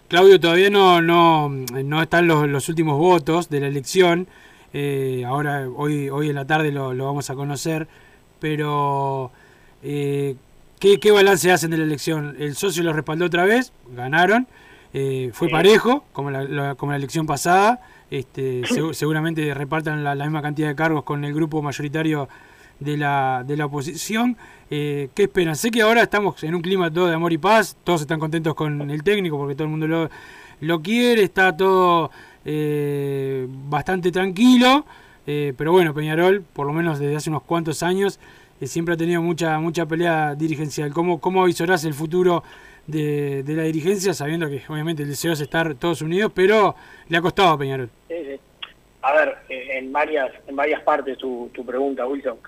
Claudio, 0.08 0.38
todavía 0.38 0.68
no, 0.68 1.00
no, 1.00 1.48
no 1.48 2.02
están 2.02 2.26
los, 2.26 2.46
los 2.48 2.68
últimos 2.68 2.98
votos 2.98 3.48
de 3.48 3.60
la 3.60 3.68
elección. 3.68 4.26
eh, 4.72 5.24
ahora, 5.26 5.68
hoy, 5.74 6.08
hoy 6.10 6.28
en 6.28 6.34
la 6.34 6.44
tarde 6.46 6.72
lo, 6.72 6.92
lo 6.92 7.06
vamos 7.06 7.30
a 7.30 7.34
conocer. 7.34 7.86
Pero, 8.40 9.30
eh, 9.82 10.34
¿qué, 10.80 11.00
¿qué 11.00 11.10
balance 11.12 11.50
hacen 11.50 11.70
de 11.70 11.78
la 11.78 11.84
elección? 11.84 12.36
El 12.38 12.56
socio 12.56 12.82
los 12.82 12.94
respaldó 12.94 13.24
otra 13.26 13.44
vez, 13.44 13.72
ganaron. 13.94 14.46
eh, 14.92 15.30
fue 15.32 15.48
parejo, 15.48 16.04
como 16.12 16.30
la, 16.30 16.42
la- 16.44 16.74
como 16.74 16.92
la 16.92 16.98
elección 16.98 17.26
pasada. 17.26 17.80
Este, 18.10 18.62
segu- 18.62 18.92
seguramente 18.92 19.52
repartan 19.54 20.04
la, 20.04 20.14
la 20.14 20.24
misma 20.24 20.42
cantidad 20.42 20.68
de 20.68 20.74
cargos 20.74 21.04
con 21.04 21.24
el 21.24 21.34
grupo 21.34 21.62
mayoritario 21.62 22.28
de 22.80 22.96
la, 22.96 23.44
de 23.46 23.56
la 23.56 23.66
oposición. 23.66 24.36
Eh, 24.70 25.08
¿Qué 25.14 25.24
esperan? 25.24 25.56
Sé 25.56 25.70
que 25.70 25.82
ahora 25.82 26.02
estamos 26.02 26.42
en 26.44 26.54
un 26.54 26.60
clima 26.62 26.90
todo 26.92 27.06
de 27.06 27.14
amor 27.14 27.32
y 27.32 27.38
paz, 27.38 27.76
todos 27.84 28.02
están 28.02 28.20
contentos 28.20 28.54
con 28.54 28.90
el 28.90 29.02
técnico 29.02 29.36
porque 29.38 29.54
todo 29.54 29.64
el 29.64 29.70
mundo 29.70 29.86
lo, 29.86 30.10
lo 30.60 30.82
quiere, 30.82 31.22
está 31.22 31.56
todo 31.56 32.10
eh, 32.44 33.46
bastante 33.68 34.10
tranquilo, 34.12 34.84
eh, 35.26 35.54
pero 35.56 35.72
bueno, 35.72 35.94
Peñarol, 35.94 36.42
por 36.42 36.66
lo 36.66 36.72
menos 36.72 36.98
desde 36.98 37.16
hace 37.16 37.30
unos 37.30 37.42
cuantos 37.42 37.82
años, 37.82 38.18
siempre 38.62 38.94
ha 38.94 38.96
tenido 38.96 39.20
mucha 39.20 39.58
mucha 39.58 39.84
pelea 39.86 40.34
dirigencial. 40.34 40.92
¿Cómo, 40.92 41.20
cómo 41.20 41.42
avisorás 41.42 41.84
el 41.84 41.92
futuro 41.94 42.42
de, 42.86 43.42
de 43.42 43.54
la 43.54 43.62
dirigencia, 43.64 44.14
sabiendo 44.14 44.48
que 44.48 44.62
obviamente 44.68 45.02
el 45.02 45.08
deseo 45.08 45.32
es 45.32 45.40
estar 45.40 45.74
todos 45.74 46.02
unidos, 46.02 46.32
pero 46.34 46.74
le 47.08 47.16
ha 47.16 47.22
costado 47.22 47.50
a 47.50 47.58
Peñarol? 47.58 47.90
Sí, 48.08 48.14
sí. 48.24 48.40
A 49.02 49.12
ver, 49.12 49.36
eh, 49.48 49.78
en 49.78 49.92
varias 49.92 50.30
en 50.46 50.56
varias 50.56 50.80
partes 50.82 51.18
tu, 51.18 51.50
tu 51.52 51.64
pregunta, 51.64 52.06
Wilson. 52.06 52.38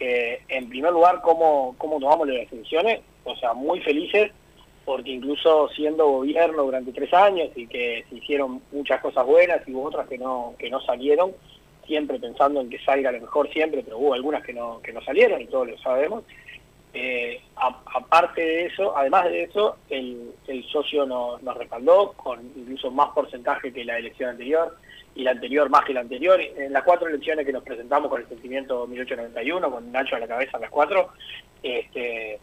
Eh, 0.00 0.40
en 0.48 0.68
primer 0.68 0.92
lugar, 0.92 1.20
¿cómo, 1.22 1.76
¿cómo 1.78 2.00
tomamos 2.00 2.26
las 2.26 2.50
decisiones? 2.50 3.00
O 3.22 3.36
sea, 3.36 3.52
muy 3.52 3.80
felices, 3.80 4.32
porque 4.84 5.10
incluso 5.10 5.68
siendo 5.68 6.08
gobierno 6.08 6.64
durante 6.64 6.92
tres 6.92 7.14
años 7.14 7.50
y 7.54 7.68
que 7.68 8.04
se 8.08 8.16
hicieron 8.16 8.60
muchas 8.72 9.00
cosas 9.00 9.24
buenas 9.24 9.60
y 9.66 9.72
hubo 9.72 9.84
otras 9.84 10.08
que 10.08 10.18
no, 10.18 10.54
que 10.58 10.70
no 10.70 10.80
salieron, 10.80 11.32
siempre 11.86 12.18
pensando 12.18 12.60
en 12.60 12.68
que 12.68 12.80
salga 12.80 13.12
lo 13.12 13.20
mejor 13.20 13.48
siempre, 13.52 13.82
pero 13.84 13.98
hubo 13.98 14.14
algunas 14.14 14.42
que 14.42 14.52
no, 14.52 14.80
que 14.82 14.92
no 14.92 15.00
salieron 15.02 15.40
y 15.40 15.46
todos 15.46 15.68
lo 15.68 15.78
sabemos. 15.78 16.24
Eh, 16.94 17.40
aparte 17.56 18.42
de 18.42 18.66
eso, 18.66 18.96
además 18.96 19.24
de 19.24 19.44
eso, 19.44 19.78
el, 19.88 20.34
socio 20.70 21.06
nos, 21.06 21.40
respaldó 21.56 22.12
con 22.12 22.40
incluso 22.56 22.90
más 22.90 23.10
porcentaje 23.10 23.72
que 23.72 23.84
la 23.84 23.98
elección 23.98 24.30
anterior 24.30 24.76
y 25.14 25.22
la 25.22 25.30
anterior 25.30 25.70
más 25.70 25.84
que 25.84 25.94
la 25.94 26.00
anterior. 26.00 26.40
En 26.40 26.72
las 26.72 26.82
cuatro 26.82 27.08
elecciones 27.08 27.46
que 27.46 27.52
nos 27.52 27.62
presentamos 27.62 28.10
con 28.10 28.20
el 28.20 28.28
sentimiento 28.28 28.86
1891, 28.86 29.70
con 29.70 29.90
Nacho 29.90 30.16
a 30.16 30.20
la 30.20 30.28
cabeza 30.28 30.58
en 30.58 30.62
las 30.62 30.70
cuatro, 30.70 31.12
este, 31.62 32.38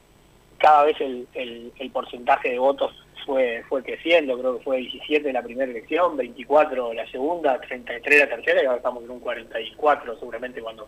cada 0.58 0.86
vez 0.86 0.98
el, 1.00 1.92
porcentaje 1.94 2.50
de 2.50 2.60
votos 2.60 2.92
fue 3.26 3.64
fue 3.68 3.84
creciendo, 3.84 4.38
creo 4.40 4.58
que 4.58 4.64
fue 4.64 4.78
17 4.78 5.32
la 5.32 5.44
primera 5.44 5.70
elección, 5.70 6.18
24 6.18 6.94
la 6.94 7.10
segunda, 7.12 7.60
33 7.60 8.20
la 8.22 8.30
tercera 8.30 8.64
y 8.64 8.66
ahora 8.66 8.78
estamos 8.78 9.04
en 9.04 9.12
un 9.12 9.20
44 9.20 10.18
seguramente 10.18 10.62
cuando, 10.62 10.88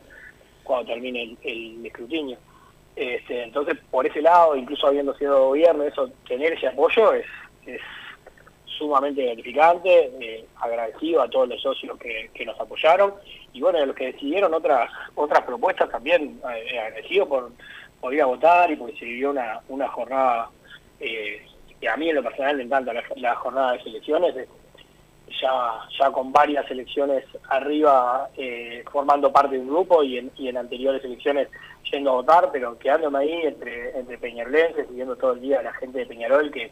cuando 0.64 0.92
termine 0.92 1.38
el 1.44 1.86
escrutinio. 1.86 2.38
Este, 2.96 3.44
entonces, 3.44 3.78
por 3.90 4.06
ese 4.06 4.22
lado, 4.22 4.56
incluso 4.56 4.88
habiendo 4.88 5.16
sido 5.16 5.48
gobierno, 5.48 5.84
eso 5.84 6.10
tener 6.28 6.54
ese 6.54 6.68
apoyo 6.68 7.14
es, 7.14 7.26
es 7.66 7.82
sumamente 8.66 9.24
gratificante, 9.24 10.12
eh, 10.20 10.46
agradecido 10.60 11.22
a 11.22 11.30
todos 11.30 11.48
los 11.50 11.62
socios 11.62 11.98
que, 11.98 12.30
que 12.34 12.46
nos 12.46 12.60
apoyaron. 12.60 13.14
Y 13.54 13.62
bueno, 13.62 13.80
a 13.80 13.86
los 13.86 13.96
que 13.96 14.12
decidieron 14.12 14.54
otras 14.54 14.90
otras 15.16 15.44
propuestas 15.44 15.90
también 15.90 16.42
eh, 16.54 16.80
agradecido 16.80 17.28
por, 17.28 17.52
por 18.00 18.14
ir 18.14 18.22
a 18.22 18.26
votar 18.26 18.72
y 18.72 18.76
porque 18.76 18.98
se 18.98 19.06
vivió 19.06 19.32
una, 19.32 19.62
una 19.70 19.88
jornada 19.90 20.50
eh, 21.00 21.46
que 21.80 21.90
a 21.90 21.98
mí 21.98 22.10
en 22.10 22.16
lo 22.16 22.24
personal 22.24 22.58
me 22.58 22.64
encanta 22.64 22.94
la, 22.94 23.04
la 23.16 23.36
jornada 23.36 23.74
de 23.74 23.84
selecciones, 23.84 24.36
ya, 25.42 25.80
ya 26.00 26.12
con 26.12 26.32
varias 26.32 26.70
elecciones 26.72 27.24
arriba 27.50 28.30
eh, 28.38 28.84
formando 28.92 29.32
parte 29.32 29.56
de 29.56 29.62
un 29.62 29.68
grupo 29.70 30.04
y 30.04 30.18
en, 30.18 30.32
y 30.38 30.48
en 30.50 30.58
anteriores 30.58 31.04
elecciones 31.04 31.48
yendo 31.92 32.12
a 32.12 32.14
votar, 32.16 32.50
pero 32.52 32.78
quedándome 32.78 33.20
ahí 33.20 33.42
entre, 33.44 33.98
entre 34.00 34.18
peñarolenses 34.18 34.88
y 34.90 34.96
viendo 34.96 35.16
todo 35.16 35.34
el 35.34 35.42
día 35.42 35.60
a 35.60 35.64
la 35.64 35.74
gente 35.74 36.00
de 36.00 36.06
Peñarol 36.06 36.52
que, 36.52 36.72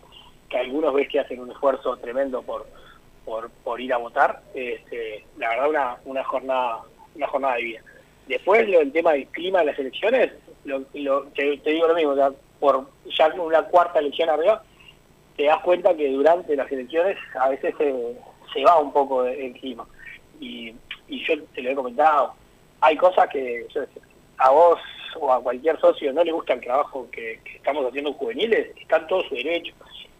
que 0.49 0.57
algunos 0.57 0.93
ves 0.93 1.09
que 1.09 1.19
hacen 1.19 1.39
un 1.39 1.51
esfuerzo 1.51 1.97
tremendo 1.97 2.41
por, 2.41 2.65
por, 3.25 3.49
por 3.63 3.79
ir 3.81 3.93
a 3.93 3.97
votar, 3.97 4.41
este, 4.53 5.25
la 5.37 5.49
verdad 5.49 5.69
una, 5.69 5.97
una 6.05 6.23
jornada 6.23 6.79
una 7.15 7.27
jornada 7.27 7.55
de 7.55 7.63
vida. 7.63 7.81
Después 8.27 8.67
lo, 8.69 8.79
el 8.79 8.91
tema 8.91 9.13
del 9.13 9.25
clima 9.27 9.59
de 9.59 9.65
las 9.65 9.79
elecciones, 9.79 10.31
lo, 10.63 10.83
lo- 10.93 11.23
te, 11.35 11.57
te 11.57 11.71
digo 11.71 11.87
lo 11.87 11.95
mismo, 11.95 12.15
sea, 12.15 12.31
por 12.59 12.85
ya 13.17 13.27
una 13.33 13.63
cuarta 13.63 13.99
elección 13.99 14.29
arriba, 14.29 14.63
te 15.35 15.45
das 15.45 15.59
cuenta 15.61 15.95
que 15.95 16.09
durante 16.11 16.55
las 16.55 16.71
elecciones 16.71 17.17
a 17.39 17.49
veces 17.49 17.73
se, 17.77 17.93
se 18.53 18.63
va 18.63 18.79
un 18.79 18.91
poco 18.91 19.25
el 19.25 19.53
clima. 19.53 19.85
Y, 20.39 20.73
y 21.07 21.25
yo 21.25 21.41
te 21.53 21.61
lo 21.61 21.71
he 21.71 21.75
comentado, 21.75 22.33
hay 22.81 22.95
cosas 22.97 23.27
que 23.29 23.65
yo- 23.73 23.81
a 24.37 24.49
vos 24.51 24.79
o 25.19 25.33
a 25.33 25.41
cualquier 25.41 25.79
socio 25.79 26.13
no 26.13 26.23
le 26.23 26.31
gusta 26.31 26.53
el 26.53 26.61
trabajo 26.61 27.07
que, 27.11 27.39
estamos 27.55 27.85
haciendo 27.85 28.11
en 28.11 28.15
juveniles, 28.17 28.77
está 28.77 28.97
en 28.97 29.07
todo 29.07 29.23
su 29.23 29.35
derecho. 29.35 29.73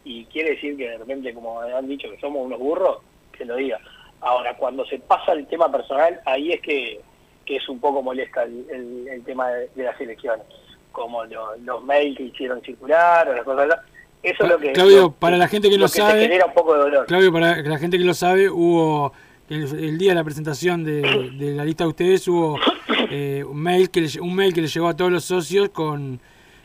Y 0.04 0.26
quiere 0.26 0.52
decir 0.52 0.76
que 0.78 0.90
de 0.90 0.98
repente, 0.98 1.34
como 1.34 1.60
han 1.62 1.88
dicho, 1.88 2.10
que 2.10 2.20
somos 2.20 2.46
unos 2.46 2.60
burros, 2.60 2.98
que 3.32 3.46
lo 3.46 3.56
diga. 3.56 3.80
Ahora, 4.22 4.56
cuando 4.58 4.86
se 4.86 5.00
pasa 5.00 5.34
el 5.34 5.46
tema 5.48 5.72
personal, 5.72 6.20
ahí 6.26 6.52
es 6.52 6.62
que, 6.62 7.00
que 7.46 7.56
es 7.58 7.70
un 7.70 7.80
poco 7.80 8.02
molesta 8.02 8.44
el, 8.44 8.66
el- 9.10 9.24
tema 9.24 9.50
de, 9.52 9.70
las 9.76 10.00
elecciones. 10.02 10.46
Como 10.92 11.24
lo- 11.26 11.56
los 11.58 11.84
mails 11.84 12.18
que 12.18 12.24
hicieron 12.24 12.62
circular 12.62 13.30
o 13.30 13.34
las 13.36 13.44
cosas 13.46 13.70
así. 13.72 13.90
Eso 14.24 14.44
es 14.44 14.50
lo 14.50 14.58
que... 14.60 14.72
Claudio, 14.74 15.02
lo- 15.04 15.12
para 15.12 15.38
la 15.38 15.48
gente 15.48 15.70
que 15.70 15.76
lo 15.78 15.84
lo 15.86 15.90
te 15.90 15.98
sabe, 15.98 16.22
genera 16.24 16.46
un 16.46 16.54
poco 16.54 16.74
de 16.74 16.80
dolor. 16.80 17.06
Claudio, 17.06 17.32
para 17.32 17.62
la 17.62 17.78
gente 17.78 17.98
que 17.98 18.04
lo 18.04 18.14
sabe, 18.14 18.50
hubo 18.50 19.14
el, 19.50 19.64
el 19.64 19.98
día 19.98 20.12
de 20.12 20.16
la 20.16 20.24
presentación 20.24 20.84
de, 20.84 21.02
de 21.38 21.52
la 21.56 21.64
lista 21.66 21.84
de 21.86 21.88
ustedes 21.90 22.28
hubo 22.28 22.60
eh, 23.10 23.44
un 23.48 23.62
mail 23.62 23.90
que 23.90 24.02
le, 24.02 24.22
un 24.22 24.36
mail 24.36 24.54
que 24.54 24.62
le 24.62 24.68
llegó 24.68 24.88
a 24.88 24.96
todos 24.96 25.12
los 25.12 25.24
socios 25.26 25.70
con 25.70 26.20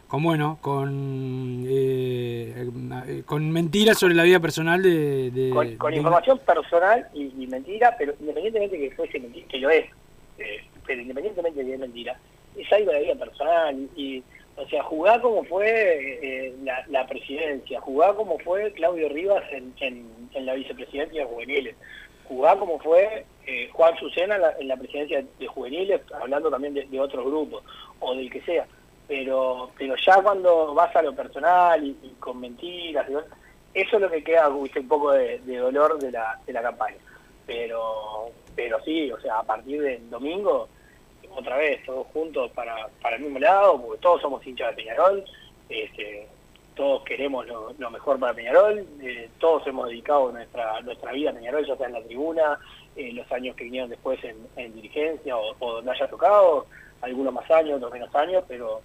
con 0.06 0.22
bueno 0.22 0.58
con 0.60 1.64
eh, 1.66 2.68
eh, 3.08 3.22
con 3.24 3.50
mentiras 3.50 3.98
sobre 3.98 4.14
la 4.14 4.22
vida 4.22 4.38
personal 4.38 4.82
de, 4.82 5.30
de- 5.30 5.50
con, 5.50 5.76
con 5.76 5.90
de- 5.92 5.96
información 5.96 6.38
personal 6.40 7.06
y, 7.14 7.32
y 7.42 7.46
mentira, 7.46 7.94
pero 7.98 8.14
independientemente 8.20 8.78
que 8.78 8.90
fuese 8.94 9.18
mentira, 9.18 9.46
que 9.48 9.58
lo 9.58 9.70
es, 9.70 9.86
eh, 10.38 10.62
pero 10.86 11.00
independientemente 11.00 11.60
de 11.60 11.66
que 11.66 11.74
es 11.74 11.80
mentira, 11.80 12.18
es 12.56 12.72
algo 12.72 12.90
de 12.90 12.96
la 12.98 13.00
vida 13.02 13.14
personal 13.16 13.76
y, 13.96 14.02
y, 14.02 14.22
o 14.56 14.66
sea, 14.68 14.82
jugá 14.84 15.20
como 15.20 15.44
fue 15.44 15.68
eh, 16.22 16.54
la, 16.62 16.84
la 16.88 17.06
presidencia, 17.06 17.80
jugá 17.80 18.14
como 18.14 18.38
fue 18.38 18.72
Claudio 18.72 19.08
Rivas 19.08 19.42
en, 19.50 19.74
en, 19.80 20.46
la 20.46 20.54
vicepresidencia 20.54 21.22
de 21.22 21.28
juveniles, 21.28 21.76
jugá 22.28 22.56
como 22.56 22.78
fue 22.78 23.24
eh, 23.46 23.68
Juan 23.72 23.96
Sucena 23.98 24.36
en 24.36 24.42
la, 24.42 24.54
en 24.58 24.68
la 24.68 24.76
presidencia 24.76 25.24
de 25.38 25.46
juveniles, 25.46 26.00
hablando 26.12 26.50
también 26.50 26.74
de, 26.74 27.00
otros 27.00 27.24
grupos 27.24 27.64
o 28.00 28.14
del 28.14 28.30
que 28.30 28.42
sea. 28.42 28.66
Pero, 29.06 29.70
pero 29.76 29.94
ya 29.96 30.22
cuando 30.22 30.72
vas 30.72 30.94
a 30.96 31.02
lo 31.02 31.14
personal 31.14 31.84
y, 31.84 32.14
con 32.18 32.40
mentiras, 32.40 33.06
eso 33.74 33.96
es 33.96 34.00
lo 34.00 34.10
que 34.10 34.24
queda 34.24 34.48
un 34.48 34.88
poco 34.88 35.12
de, 35.12 35.40
de 35.40 35.56
dolor 35.56 35.98
de 35.98 36.12
la, 36.12 36.40
de 36.46 36.52
la 36.52 36.62
campaña. 36.62 36.96
Pero, 37.46 38.30
pero 38.54 38.82
sí, 38.84 39.10
o 39.10 39.20
sea, 39.20 39.40
a 39.40 39.42
partir 39.42 39.82
del 39.82 40.08
domingo, 40.08 40.68
otra 41.36 41.56
vez, 41.56 41.82
todos 41.84 42.06
juntos 42.08 42.50
para, 42.52 42.88
para 43.02 43.16
el 43.16 43.22
mismo 43.22 43.38
lado, 43.38 43.80
porque 43.80 44.00
todos 44.00 44.20
somos 44.22 44.46
hinchas 44.46 44.70
de 44.70 44.82
Peñarol, 44.82 45.24
este, 45.68 46.26
todos 46.74 47.02
queremos 47.04 47.46
lo, 47.46 47.90
mejor 47.90 48.18
para 48.18 48.34
Peñarol, 48.34 48.86
eh, 49.02 49.28
todos 49.38 49.66
hemos 49.66 49.88
dedicado 49.88 50.32
nuestra, 50.32 50.80
nuestra 50.82 51.12
vida 51.12 51.30
a 51.30 51.34
Peñarol, 51.34 51.66
ya 51.66 51.76
sea 51.76 51.86
en 51.86 51.92
la 51.92 52.02
tribuna, 52.02 52.58
eh, 52.96 53.12
los 53.12 53.30
años 53.32 53.56
que 53.56 53.64
vinieron 53.64 53.90
después 53.90 54.22
en, 54.24 54.36
en 54.56 54.74
dirigencia 54.74 55.36
o, 55.36 55.54
donde 55.58 55.90
haya 55.90 56.08
tocado, 56.08 56.66
algunos 57.02 57.32
más 57.34 57.50
años, 57.50 57.76
otros 57.76 57.92
menos 57.92 58.14
años, 58.14 58.44
pero 58.48 58.80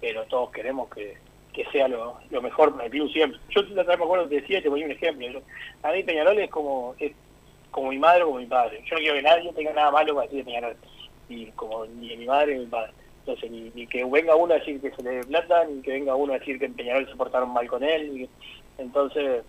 pero 0.00 0.24
todos 0.24 0.50
queremos 0.50 0.88
que, 0.88 1.18
que 1.52 1.62
sea 1.66 1.86
lo, 1.86 2.16
lo 2.30 2.40
mejor 2.40 2.72
para 2.72 2.86
el 2.86 2.90
club 2.90 3.10
siempre. 3.12 3.38
Yo 3.50 3.60
la 3.74 3.84
me 3.84 3.92
acuerdo 3.92 4.26
que 4.30 4.40
decía, 4.40 4.62
te 4.62 4.70
ponía 4.70 4.86
un 4.86 4.92
ejemplo. 4.92 5.28
Yo- 5.28 5.40
a 5.82 5.92
mí 5.92 6.02
Peñarol 6.02 6.38
es 6.38 6.48
como 6.50 6.94
es 6.98 7.12
como 7.70 7.90
mi 7.90 7.98
madre 7.98 8.22
o 8.22 8.28
como 8.28 8.38
mi 8.38 8.46
padre. 8.46 8.82
Yo 8.86 8.94
no 8.96 9.00
quiero 9.00 9.14
que 9.16 9.22
nadie 9.22 9.52
tenga 9.52 9.72
nada 9.74 9.90
malo 9.90 10.14
para 10.14 10.26
decir 10.26 10.38
de 10.38 10.44
Peñarol, 10.50 10.76
ni 11.30 11.46
como 11.52 11.86
ni 11.86 12.16
mi 12.16 12.26
madre 12.26 12.54
ni 12.54 12.60
mi 12.60 12.66
padre. 12.66 12.92
Entonces, 13.20 13.50
ni, 13.50 13.70
ni 13.74 13.86
que 13.86 14.04
venga 14.04 14.34
uno 14.34 14.54
a 14.54 14.58
decir 14.58 14.80
que 14.80 14.90
se 14.90 15.02
le 15.02 15.10
dé 15.10 15.24
plata, 15.24 15.64
ni 15.64 15.80
que 15.82 15.92
venga 15.92 16.14
uno 16.14 16.32
a 16.32 16.38
decir 16.38 16.58
que 16.58 16.66
en 16.66 16.74
Peñarol 16.74 17.08
se 17.08 17.16
portaron 17.16 17.52
mal 17.52 17.66
con 17.68 17.82
él. 17.82 18.28
entonces, 18.78 19.42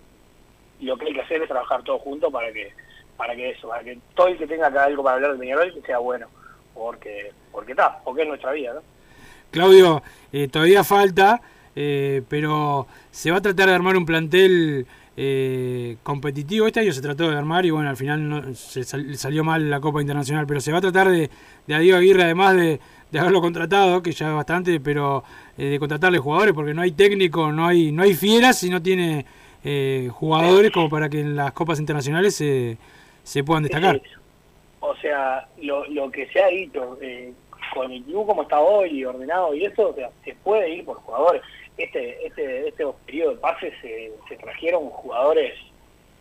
lo 0.80 0.98
que 0.98 1.06
hay 1.08 1.13
que 1.13 1.22
hacer 1.22 1.41
es 1.41 1.48
trabajar 1.48 1.84
todos 1.84 2.02
juntos 2.02 2.32
para 2.32 2.52
que 2.52 2.72
para 3.17 3.36
que 3.36 3.52
eso, 3.52 3.67
para 3.67 3.84
que 3.84 4.00
todo 4.15 4.28
el 4.28 4.38
que 4.38 4.48
tenga 4.48 4.67
acá 4.67 4.86
algo 4.86 5.04
para 5.04 5.15
hablar 5.15 5.34
de 5.34 5.39
Peñarol 5.39 5.84
sea 5.86 6.00
bueno, 6.00 6.28
porque 6.74 7.32
porque 7.52 7.72
está, 7.72 8.00
porque 8.04 8.24
es 8.24 8.28
nuestra 8.28 8.52
vida, 8.52 8.74
¿no? 8.74 8.82
Claudio, 9.52 10.02
eh, 10.32 10.48
todavía 10.48 10.84
falta, 10.84 11.41
eh, 11.76 12.24
pero 12.30 12.88
se 13.12 13.32
va 13.32 13.38
a 13.38 13.41
tratar 13.41 13.67
de 13.67 13.76
armar 13.76 13.98
un 13.98 14.06
plantel 14.06 14.88
eh, 15.17 15.97
competitivo. 16.04 16.67
Este 16.67 16.80
año 16.80 16.93
se 16.93 17.02
trató 17.02 17.30
de 17.30 17.38
armar 17.38 17.65
y 17.65 17.69
bueno, 17.71 17.89
al 17.89 17.97
final 17.97 18.30
no, 18.30 18.54
se 18.54 18.84
sal- 18.84 19.15
salió 19.17 19.43
mal 19.43 19.69
la 19.69 19.80
Copa 19.80 20.02
Internacional, 20.02 20.45
pero 20.47 20.62
se 20.62 20.71
va 20.71 20.78
a 20.78 20.82
tratar 20.82 21.10
de, 21.10 21.30
de 21.67 21.76
a 21.76 21.80
Diego 21.80 21.97
Aguirre, 21.97 22.24
además 22.24 22.56
de, 22.56 22.80
de 23.12 23.19
haberlo 23.19 23.41
contratado, 23.41 24.02
que 24.02 24.12
ya 24.12 24.30
es 24.30 24.36
bastante, 24.36 24.80
pero 24.80 25.24
eh, 25.58 25.65
de 25.65 25.80
contratarle 25.80 26.17
jugadores, 26.19 26.54
porque 26.54 26.74
no 26.74 26.82
hay 26.82 26.91
técnico, 26.91 27.52
no 27.52 27.67
hay, 27.67 27.91
no 27.91 28.04
hay 28.04 28.13
fieras 28.13 28.63
y 28.63 28.69
no 28.69 28.82
tiene 28.82 29.26
eh, 29.63 30.10
jugadores 30.12 30.71
como 30.71 30.89
para 30.89 31.10
que 31.10 31.19
en 31.19 31.36
las 31.36 31.52
Copas 31.52 31.80
Internacionales 31.80 32.36
se, 32.36 32.78
se 33.24 33.43
puedan 33.43 33.63
destacar. 33.63 33.97
Eh, 33.97 34.04
o 34.80 34.95
sea, 34.95 35.47
lo, 35.62 35.86
lo 35.88 36.10
que 36.10 36.26
se 36.28 36.41
ha 36.41 36.47
dicho 36.47 36.97
eh, 37.02 37.34
con 37.74 37.91
el 37.91 38.02
club 38.04 38.26
como 38.26 38.41
está 38.43 38.60
hoy, 38.60 39.06
ordenado 39.06 39.54
y 39.54 39.65
eso, 39.65 39.95
se 40.26 40.36
puede 40.36 40.74
ir 40.74 40.86
por 40.86 40.97
jugadores. 40.97 41.41
Este 41.84 42.26
este 42.26 42.67
este 42.67 42.86
periodo 43.06 43.32
de 43.32 43.38
pases 43.38 43.74
se, 43.82 44.36
trajeron 44.38 44.89
jugadores, 44.89 45.54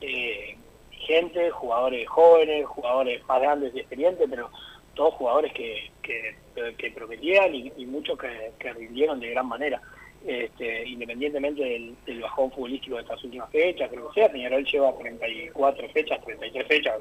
eh, 0.01 0.57
gente, 0.91 1.51
jugadores 1.51 2.09
jóvenes, 2.09 2.67
jugadores 2.67 3.27
más 3.27 3.41
grandes 3.41 3.75
y 3.75 3.81
experientes, 3.81 4.27
pero 4.29 4.51
todos 4.95 5.15
jugadores 5.15 5.53
que, 5.53 5.91
que, 6.03 6.35
que 6.77 6.91
prometían 6.91 7.55
y, 7.55 7.87
muchos 7.87 8.19
que, 8.19 8.53
que 8.59 8.73
rindieron 8.73 9.21
de 9.21 9.31
gran 9.31 9.47
manera. 9.47 9.81
Este, 10.27 10.87
independientemente 10.87 11.63
del, 11.63 12.21
bajón 12.21 12.51
futbolístico 12.53 12.97
de 12.97 13.03
estas 13.03 13.25
últimas 13.25 13.51
fechas, 13.51 13.89
creo 13.91 14.09
que 14.09 14.21
sea, 14.21 14.31
Peñarol 14.31 14.65
lleva 14.65 14.95
34 14.99 15.89
fechas, 15.89 16.23
33 16.23 16.67
fechas, 16.67 17.01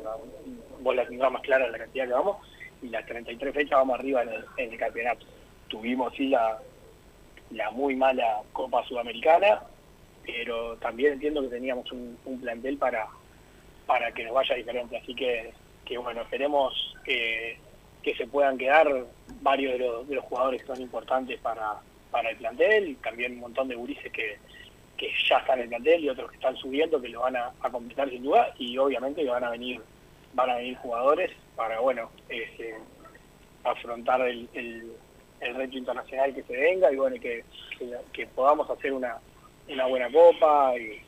vos 0.80 0.96
la 0.96 1.06
tendrás 1.06 1.32
más 1.32 1.42
clara 1.42 1.70
la 1.70 1.78
cantidad 1.78 2.08
que 2.08 2.14
vamos, 2.14 2.38
y 2.82 2.88
las 2.88 3.06
33 3.06 3.54
fechas 3.54 3.72
vamos 3.72 4.00
arriba 4.00 4.24
en 4.24 4.30
el, 4.30 4.46
en 4.56 4.72
el 4.72 4.80
campeonato. 4.80 5.26
Tuvimos 5.68 6.14
sí 6.16 6.30
la, 6.30 6.60
la 7.52 7.72
muy 7.72 7.96
mala 7.96 8.42
Copa 8.54 8.84
Sudamericana, 8.86 9.62
pero 10.26 10.78
también 10.78 11.14
entiendo 11.14 11.42
que 11.42 11.48
teníamos 11.48 11.92
un, 11.92 12.18
plantel 12.42 12.78
para, 12.78 13.08
para 13.86 14.12
que 14.12 14.24
nos 14.24 14.34
vaya 14.34 14.56
diferente, 14.56 14.98
así 14.98 15.16
que, 15.16 15.52
que 15.86 15.98
bueno, 15.98 16.22
esperemos 16.22 16.96
que, 17.04 17.58
que 18.04 18.16
se 18.16 18.28
puedan 18.28 18.58
quedar 18.58 18.88
varios 19.42 19.74
de 19.74 19.80
los, 19.80 20.08
de 20.08 20.16
los 20.16 20.26
jugadores 20.26 20.62
que 20.62 20.68
son 20.68 20.82
importantes 20.82 21.40
para, 21.40 21.80
para 22.12 22.30
el 22.30 22.38
plantel, 22.38 22.98
también 23.04 23.34
un 23.34 23.40
montón 23.40 23.68
de 23.68 23.76
gurises 23.76 24.12
que, 24.12 24.38
que 24.98 25.12
ya 25.28 25.38
están 25.38 25.60
en 25.60 25.64
el 25.64 25.70
plantel 25.70 26.04
y 26.04 26.10
otros 26.10 26.30
que 26.30 26.36
están 26.36 26.56
subiendo 26.58 27.02
que 27.02 27.10
lo 27.10 27.22
van 27.22 27.36
a, 27.36 27.52
a 27.62 27.70
completar 27.70 28.10
sin 28.10 28.24
duda 28.24 28.54
y 28.58 28.78
obviamente 28.78 29.24
que 29.24 29.30
van 29.30 29.44
a 29.44 29.52
venir 29.52 29.82
van 30.34 30.50
a 30.50 30.56
venir 30.58 30.78
jugadores 30.78 31.32
para 31.56 31.80
bueno 31.80 32.12
este, 32.28 32.76
afrontar 33.64 34.22
el, 34.22 34.94
el 35.42 35.56
reto 35.56 35.78
internacional 35.78 36.34
que 36.34 36.44
se 36.44 36.56
venga 36.56 36.92
y 36.92 36.96
bueno 36.96 37.16
que, 37.22 37.44
que, 37.78 37.92
que 38.12 38.28
podamos 38.28 38.70
hacer 38.70 38.94
una, 38.94 39.18
una 39.68 39.86
buena 39.86 40.12
copa 40.12 40.74
y, 40.78 41.02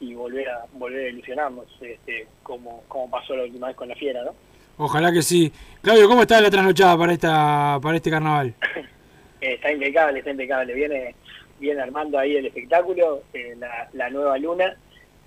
y 0.00 0.14
volver 0.14 0.48
a 0.48 0.64
volver 0.72 1.06
a 1.06 1.08
ilusionarnos 1.08 1.66
este, 1.80 2.26
como, 2.42 2.82
como 2.88 3.10
pasó 3.10 3.36
la 3.36 3.44
última 3.44 3.68
vez 3.68 3.76
con 3.76 3.88
la 3.88 3.94
fiera 3.94 4.24
¿no? 4.24 4.34
Ojalá 4.76 5.12
que 5.12 5.22
sí. 5.22 5.52
Claudio, 5.82 6.08
¿cómo 6.08 6.22
está 6.22 6.40
la 6.40 6.50
trasnochada 6.50 6.98
para 6.98 7.12
esta 7.12 7.78
para 7.80 7.96
este 7.96 8.10
carnaval? 8.10 8.54
Está 9.40 9.70
impecable, 9.70 10.20
está 10.20 10.30
impecable. 10.30 10.72
Viene, 10.72 11.14
viene 11.60 11.82
armando 11.82 12.18
ahí 12.18 12.34
el 12.34 12.46
espectáculo, 12.46 13.24
eh, 13.34 13.54
la, 13.58 13.90
la 13.92 14.08
nueva 14.08 14.38
luna. 14.38 14.74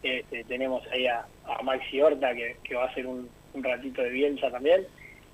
Este, 0.01 0.43
tenemos 0.45 0.81
ahí 0.91 1.05
a, 1.05 1.23
a 1.45 1.61
Maxi 1.61 2.01
Horta 2.01 2.33
que, 2.33 2.57
que 2.63 2.73
va 2.73 2.85
a 2.85 2.87
hacer 2.87 3.05
un, 3.05 3.29
un 3.53 3.63
ratito 3.63 4.01
de 4.01 4.09
Bielsa 4.09 4.49
también. 4.49 4.87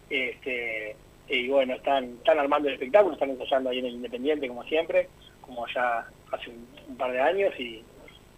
Este, 0.09 0.97
y 1.29 1.47
bueno, 1.47 1.75
están, 1.75 2.05
están 2.05 2.39
armando 2.39 2.67
el 2.67 2.75
espectáculo, 2.75 3.13
están 3.13 3.29
ensayando 3.31 3.69
ahí 3.69 3.79
en 3.79 3.85
el 3.85 3.93
Independiente 3.93 4.47
como 4.47 4.63
siempre, 4.63 5.09
como 5.41 5.65
ya 5.73 6.05
hace 6.31 6.49
un, 6.49 6.67
un 6.89 6.97
par 6.97 7.11
de 7.11 7.21
años 7.21 7.53
y, 7.59 7.83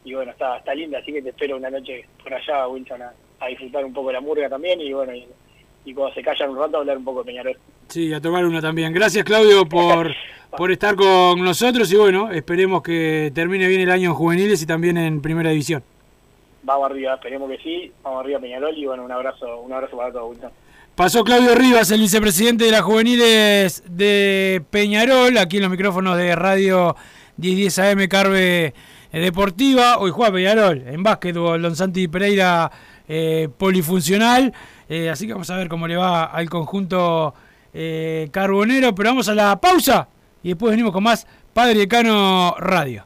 y 0.03 0.13
bueno, 0.13 0.31
está, 0.31 0.57
está 0.57 0.73
linda, 0.73 0.99
así 0.99 1.11
que 1.11 1.21
te 1.21 1.29
espero 1.29 1.57
una 1.57 1.69
noche 1.69 2.05
por 2.21 2.33
allá, 2.33 2.67
Wilson, 2.67 3.01
a, 3.01 3.13
a 3.39 3.47
disfrutar 3.47 3.83
un 3.85 3.93
poco 3.93 4.07
de 4.07 4.13
la 4.13 4.21
murga 4.21 4.49
también 4.49 4.79
y 4.81 4.93
bueno, 4.93 5.13
y, 5.13 5.27
y 5.85 5.93
cuando 5.93 6.13
se 6.13 6.21
callan 6.21 6.49
un 6.51 6.57
rato 6.57 6.77
hablar 6.77 6.97
un 6.97 7.05
poco 7.05 7.19
de 7.19 7.25
Peñarol. 7.25 7.57
Sí, 7.87 8.13
a 8.13 8.21
tomar 8.21 8.45
una 8.45 8.61
también. 8.61 8.91
Gracias 8.93 9.23
Claudio 9.23 9.65
por, 9.65 10.13
por 10.57 10.71
estar 10.71 10.95
con 10.95 11.43
nosotros 11.43 11.91
y 11.91 11.95
bueno, 11.95 12.31
esperemos 12.31 12.81
que 12.81 13.31
termine 13.33 13.67
bien 13.67 13.81
el 13.81 13.91
año 13.91 14.09
en 14.09 14.15
juveniles 14.15 14.61
y 14.61 14.65
también 14.65 14.97
en 14.97 15.21
primera 15.21 15.49
división. 15.49 15.83
Vamos 16.63 16.89
arriba, 16.89 17.13
esperemos 17.13 17.49
que 17.51 17.57
sí, 17.59 17.91
vamos 18.01 18.21
arriba 18.21 18.39
Peñarol 18.39 18.75
y 18.75 18.85
bueno, 18.85 19.03
un 19.05 19.11
abrazo, 19.11 19.59
un 19.59 19.71
abrazo 19.71 19.97
para 19.97 20.11
todos, 20.11 20.31
Wilson. 20.31 20.51
Pasó 20.95 21.25
Claudio 21.25 21.55
Rivas, 21.55 21.91
el 21.91 21.99
vicepresidente 21.99 22.63
de 22.63 22.71
las 22.71 22.81
juveniles 22.81 23.83
de 23.85 24.63
Peñarol, 24.69 25.37
aquí 25.37 25.57
en 25.57 25.63
los 25.63 25.71
micrófonos 25.71 26.15
de 26.15 26.33
Radio 26.37 26.95
1010 27.35 27.79
AM 27.79 28.07
Carve 28.07 28.73
eh, 29.11 29.19
Deportiva. 29.19 29.97
Hoy 29.97 30.11
juega 30.11 30.31
Peñarol 30.31 30.83
en 30.87 31.03
básquetbol, 31.03 31.61
Don 31.61 31.75
Santi 31.75 32.07
Pereira 32.07 32.71
eh, 33.09 33.49
polifuncional. 33.57 34.53
Eh, 34.87 35.09
así 35.09 35.27
que 35.27 35.33
vamos 35.33 35.49
a 35.49 35.57
ver 35.57 35.67
cómo 35.67 35.85
le 35.85 35.97
va 35.97 36.23
al 36.23 36.49
conjunto 36.49 37.33
carbonero. 38.31 38.95
Pero 38.95 39.09
vamos 39.09 39.27
a 39.27 39.35
la 39.35 39.59
pausa 39.59 40.07
y 40.43 40.49
después 40.49 40.71
venimos 40.71 40.93
con 40.93 41.03
más 41.03 41.27
Padre 41.53 41.79
Decano 41.79 42.55
Radio. 42.57 43.05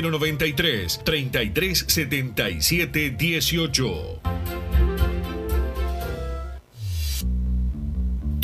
093 0.00 1.00
33 1.04 1.84
77 1.88 3.16
18. 3.16 4.79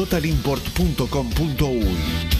www.totalimport.com.uy. 0.00 2.39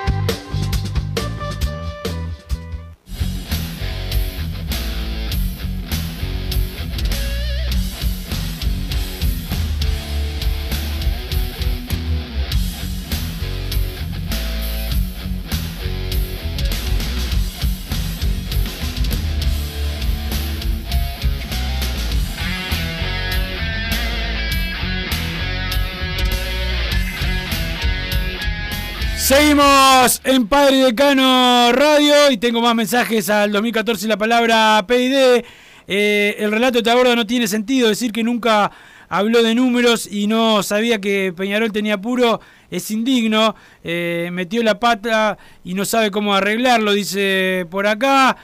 Seguimos 29.31 30.19
en 30.25 30.45
Padre 30.45 30.83
Decano 30.83 31.71
Radio 31.71 32.29
y 32.31 32.35
tengo 32.35 32.59
más 32.61 32.75
mensajes 32.75 33.29
al 33.29 33.49
2014 33.53 34.05
la 34.09 34.17
palabra 34.17 34.83
PID. 34.85 35.45
Eh, 35.87 36.35
el 36.37 36.51
relato 36.51 36.79
de 36.79 36.83
Taborda 36.83 37.15
no 37.15 37.25
tiene 37.25 37.47
sentido, 37.47 37.87
decir 37.87 38.11
que 38.11 38.25
nunca 38.25 38.69
habló 39.07 39.41
de 39.41 39.55
números 39.55 40.05
y 40.05 40.27
no 40.27 40.61
sabía 40.63 40.99
que 40.99 41.31
Peñarol 41.33 41.71
tenía 41.71 41.97
puro 42.01 42.41
es 42.69 42.91
indigno, 42.91 43.55
eh, 43.85 44.27
metió 44.33 44.63
la 44.63 44.81
pata 44.81 45.37
y 45.63 45.75
no 45.75 45.85
sabe 45.85 46.11
cómo 46.11 46.35
arreglarlo, 46.35 46.91
dice 46.91 47.65
por 47.71 47.87
acá. 47.87 48.35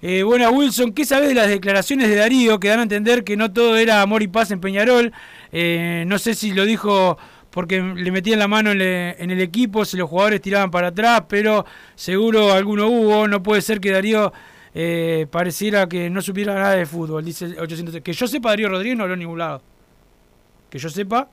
Eh, 0.00 0.22
buena 0.22 0.50
Wilson, 0.50 0.92
¿qué 0.92 1.04
sabes 1.04 1.28
de 1.28 1.34
las 1.34 1.48
declaraciones 1.48 2.08
de 2.08 2.14
Darío 2.14 2.60
que 2.60 2.68
dan 2.68 2.78
a 2.78 2.82
entender 2.82 3.24
que 3.24 3.36
no 3.36 3.52
todo 3.52 3.76
era 3.76 4.02
amor 4.02 4.22
y 4.22 4.28
paz 4.28 4.52
en 4.52 4.60
Peñarol? 4.60 5.12
Eh, 5.50 6.04
no 6.06 6.18
sé 6.18 6.34
si 6.34 6.52
lo 6.52 6.64
dijo 6.64 7.18
porque 7.56 7.80
le 7.80 8.12
metían 8.12 8.38
la 8.38 8.48
mano 8.48 8.72
en, 8.72 8.80
el 9.30 9.40
equipo, 9.40 9.86
si 9.86 9.96
los 9.96 10.10
jugadores 10.10 10.42
tiraban 10.42 10.70
para 10.70 10.88
atrás, 10.88 11.22
pero 11.26 11.64
seguro 11.94 12.52
alguno 12.52 12.86
hubo, 12.86 13.26
no 13.26 13.42
puede 13.42 13.62
ser 13.62 13.80
que 13.80 13.92
Darío 13.92 14.30
eh, 14.74 15.26
pareciera 15.30 15.88
que 15.88 16.10
no 16.10 16.20
supiera 16.20 16.52
nada 16.52 16.72
de 16.72 16.84
fútbol, 16.84 17.24
dice 17.24 17.46
el 17.46 17.58
800. 17.58 18.02
Que 18.02 18.12
yo 18.12 18.26
sepa, 18.26 18.50
Darío 18.50 18.68
Rodríguez 18.68 18.98
no 18.98 19.04
habló 19.04 19.14
en 19.14 19.20
ningún 19.20 19.38
lado. 19.38 19.62
Que 20.68 20.78
yo 20.78 20.90
sepa, 20.90 21.30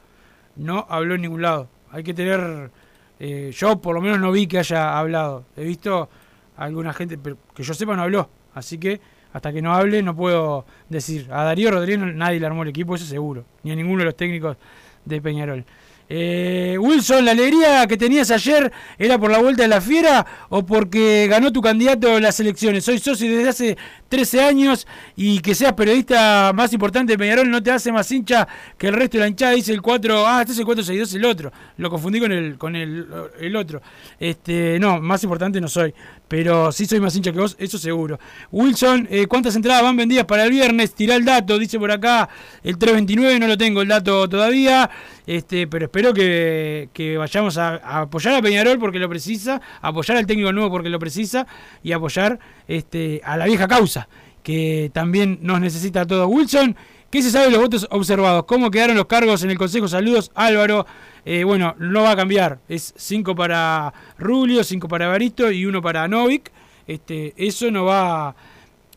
no 0.55 0.85
habló 0.87 1.15
en 1.15 1.23
ningún 1.23 1.41
lado. 1.41 1.67
Hay 1.91 2.03
que 2.05 2.13
tener, 2.13 2.71
eh, 3.19 3.51
yo 3.53 3.81
por 3.81 3.93
lo 3.93 3.99
menos 3.99 4.17
no 4.17 4.31
vi 4.31 4.47
que 4.47 4.59
haya 4.59 4.97
hablado. 4.97 5.43
He 5.57 5.65
visto 5.65 6.07
a 6.55 6.63
alguna 6.63 6.93
gente, 6.93 7.17
pero 7.17 7.37
que 7.53 7.63
yo 7.63 7.73
sepa 7.73 7.97
no 7.97 8.03
habló. 8.03 8.29
Así 8.53 8.77
que 8.77 9.01
hasta 9.33 9.51
que 9.51 9.61
no 9.61 9.73
hable 9.73 10.01
no 10.01 10.15
puedo 10.15 10.65
decir. 10.87 11.27
A 11.33 11.43
Darío 11.43 11.69
Rodríguez 11.69 12.15
nadie 12.15 12.39
le 12.39 12.45
armó 12.45 12.63
el 12.63 12.69
equipo, 12.69 12.95
eso 12.95 13.03
seguro. 13.03 13.43
Ni 13.63 13.71
a 13.71 13.75
ninguno 13.75 13.99
de 13.99 14.05
los 14.05 14.15
técnicos 14.15 14.55
de 15.03 15.21
Peñarol. 15.21 15.65
Eh, 16.15 16.77
Wilson, 16.79 17.25
¿la 17.25 17.31
alegría 17.31 17.87
que 17.87 17.97
tenías 17.97 18.29
ayer 18.29 18.71
era 18.99 19.17
por 19.17 19.31
la 19.31 19.39
vuelta 19.39 19.63
de 19.63 19.67
la 19.67 19.81
fiera 19.81 20.23
o 20.49 20.63
porque 20.63 21.25
ganó 21.27 21.51
tu 21.51 21.59
candidato 21.59 22.17
en 22.17 22.21
las 22.21 22.39
elecciones? 22.39 22.85
Soy 22.85 22.99
socio 22.99 23.27
desde 23.35 23.49
hace 23.49 23.77
13 24.09 24.41
años 24.41 24.85
y 25.15 25.39
que 25.39 25.55
seas 25.55 25.73
periodista 25.73 26.51
más 26.53 26.71
importante 26.71 27.13
de 27.13 27.17
Peñarol 27.17 27.49
no 27.49 27.63
te 27.63 27.71
hace 27.71 27.91
más 27.91 28.11
hincha 28.11 28.47
que 28.77 28.89
el 28.89 28.93
resto 28.93 29.17
de 29.17 29.21
la 29.21 29.27
hinchada. 29.27 29.53
Dice 29.53 29.73
el 29.73 29.81
4, 29.81 30.27
ah, 30.27 30.41
este 30.41 30.53
es 30.53 30.59
el 30.59 30.65
462, 30.65 31.15
el 31.15 31.25
otro. 31.25 31.51
Lo 31.77 31.89
confundí 31.89 32.19
con 32.19 32.31
el, 32.31 32.59
con 32.59 32.75
el, 32.75 33.07
el 33.39 33.55
otro. 33.55 33.81
Este, 34.19 34.77
no, 34.79 35.01
más 35.01 35.23
importante 35.23 35.59
no 35.59 35.67
soy, 35.67 35.95
pero 36.27 36.71
sí 36.71 36.85
soy 36.85 36.99
más 36.99 37.15
hincha 37.15 37.31
que 37.31 37.39
vos, 37.39 37.55
eso 37.59 37.77
seguro. 37.77 38.19
Wilson, 38.51 39.07
eh, 39.11 39.27
¿cuántas 39.27 39.55
entradas 39.55 39.83
van 39.83 39.95
vendidas 39.95 40.25
para 40.25 40.45
el 40.45 40.51
viernes? 40.51 40.93
Tirá 40.93 41.15
el 41.15 41.25
dato, 41.25 41.59
dice 41.59 41.77
por 41.79 41.91
acá 41.91 42.29
el 42.63 42.77
329, 42.77 43.39
no 43.39 43.47
lo 43.47 43.57
tengo 43.57 43.81
el 43.81 43.87
dato 43.87 44.27
todavía, 44.27 44.89
este, 45.27 45.67
pero 45.67 45.85
espero 45.85 46.13
que, 46.13 46.89
que 46.93 47.17
vayamos 47.17 47.57
a, 47.57 47.75
a 47.75 48.01
apoyar 48.01 48.35
a 48.35 48.41
Peñarol 48.41 48.79
porque 48.79 48.99
lo 48.99 49.09
precisa, 49.09 49.61
apoyar 49.81 50.17
al 50.17 50.25
técnico 50.25 50.51
nuevo 50.51 50.69
porque 50.71 50.89
lo 50.89 50.99
precisa 50.99 51.45
y 51.83 51.91
apoyar 51.91 52.39
este, 52.67 53.21
a 53.23 53.37
la 53.37 53.45
vieja 53.45 53.67
causa 53.67 54.07
que 54.43 54.91
también 54.93 55.39
nos 55.41 55.59
necesita 55.61 56.01
a 56.01 56.05
todos. 56.05 56.27
Wilson, 56.29 56.75
¿qué 57.13 57.21
se 57.21 57.29
sabe 57.29 57.45
de 57.45 57.51
los 57.51 57.61
votos 57.61 57.87
observados? 57.91 58.45
¿Cómo 58.45 58.71
quedaron 58.71 58.97
los 58.97 59.05
cargos 59.05 59.43
en 59.43 59.51
el 59.51 59.57
Consejo? 59.59 59.87
Saludos, 59.87 60.31
Álvaro. 60.33 60.87
Eh, 61.25 61.43
bueno, 61.43 61.75
no 61.77 62.01
va 62.01 62.13
a 62.13 62.15
cambiar. 62.15 62.57
Es 62.67 62.91
5 62.97 63.35
para 63.35 63.93
Rulio, 64.17 64.63
5 64.63 64.87
para 64.87 65.07
Barito 65.09 65.51
y 65.51 65.67
1 65.67 65.79
para 65.79 66.07
Novik. 66.07 66.51
Este, 66.87 67.35
eso 67.37 67.69
no 67.69 67.85
va, 67.85 68.35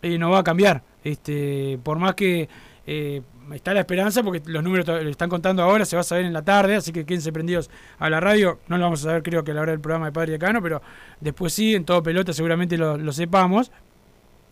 eh, 0.01 0.17
no 0.17 0.31
va 0.31 0.39
a 0.39 0.45
cambiar. 0.45 0.83
Este, 1.05 1.79
por 1.83 1.99
más 1.99 2.15
que 2.15 2.49
eh, 2.87 3.21
está 3.53 3.75
la 3.75 3.81
esperanza, 3.81 4.23
porque 4.23 4.41
los 4.47 4.65
números 4.65 4.87
lo 4.87 5.11
están 5.11 5.29
contando 5.29 5.63
ahora, 5.63 5.85
se 5.85 5.95
va 5.95 6.01
a 6.01 6.05
saber 6.05 6.25
en 6.25 6.33
la 6.33 6.43
tarde, 6.43 6.75
así 6.75 6.93
que 6.93 7.05
quédense 7.05 7.35
prendidos 7.35 7.69
a 7.99 8.09
la 8.09 8.19
radio. 8.19 8.61
No 8.69 8.79
lo 8.79 8.85
vamos 8.85 9.01
a 9.01 9.09
saber, 9.11 9.23
creo 9.25 9.45
que 9.45 9.51
a 9.51 9.55
la 9.55 9.61
hora 9.61 9.73
del 9.73 9.81
programa 9.81 10.07
de 10.07 10.13
Padre 10.13 10.33
Decano, 10.33 10.63
pero 10.63 10.81
después 11.21 11.53
sí, 11.53 11.75
en 11.75 11.85
todo 11.85 12.03
pelota 12.03 12.33
seguramente 12.33 12.79
lo, 12.79 12.97
lo 12.97 13.13
sepamos. 13.13 13.71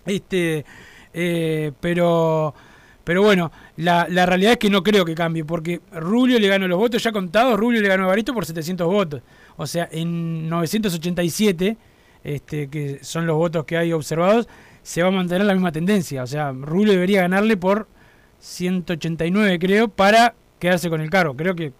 Este, 0.04 0.66
pero, 1.80 2.54
pero 3.04 3.22
bueno, 3.22 3.52
la, 3.76 4.06
la 4.08 4.26
realidad 4.26 4.52
es 4.52 4.58
que 4.58 4.70
no 4.70 4.82
creo 4.82 5.04
que 5.04 5.14
cambie, 5.14 5.44
porque 5.44 5.80
Rubio 5.92 6.38
le 6.38 6.48
ganó 6.48 6.66
los 6.66 6.78
votos 6.78 7.02
ya 7.02 7.12
contados, 7.12 7.58
Rubio 7.58 7.80
le 7.82 7.88
ganó 7.88 8.04
a 8.04 8.06
Barito 8.08 8.32
por 8.32 8.46
700 8.46 8.86
votos. 8.86 9.22
O 9.56 9.66
sea, 9.66 9.88
en 9.92 10.48
987, 10.48 11.76
este, 12.24 12.68
que 12.68 12.98
son 13.02 13.26
los 13.26 13.36
votos 13.36 13.64
que 13.64 13.76
hay 13.76 13.92
observados, 13.92 14.48
se 14.82 15.02
va 15.02 15.08
a 15.08 15.12
mantener 15.12 15.46
la 15.46 15.52
misma 15.52 15.70
tendencia. 15.70 16.22
O 16.22 16.26
sea, 16.26 16.52
Rubio 16.52 16.92
debería 16.92 17.20
ganarle 17.20 17.56
por 17.56 17.86
189, 18.40 19.58
creo, 19.58 19.88
para 19.88 20.34
quedarse 20.58 20.88
con 20.88 21.00
el 21.00 21.10
cargo. 21.10 21.36
Creo 21.36 21.54
que, 21.54 21.72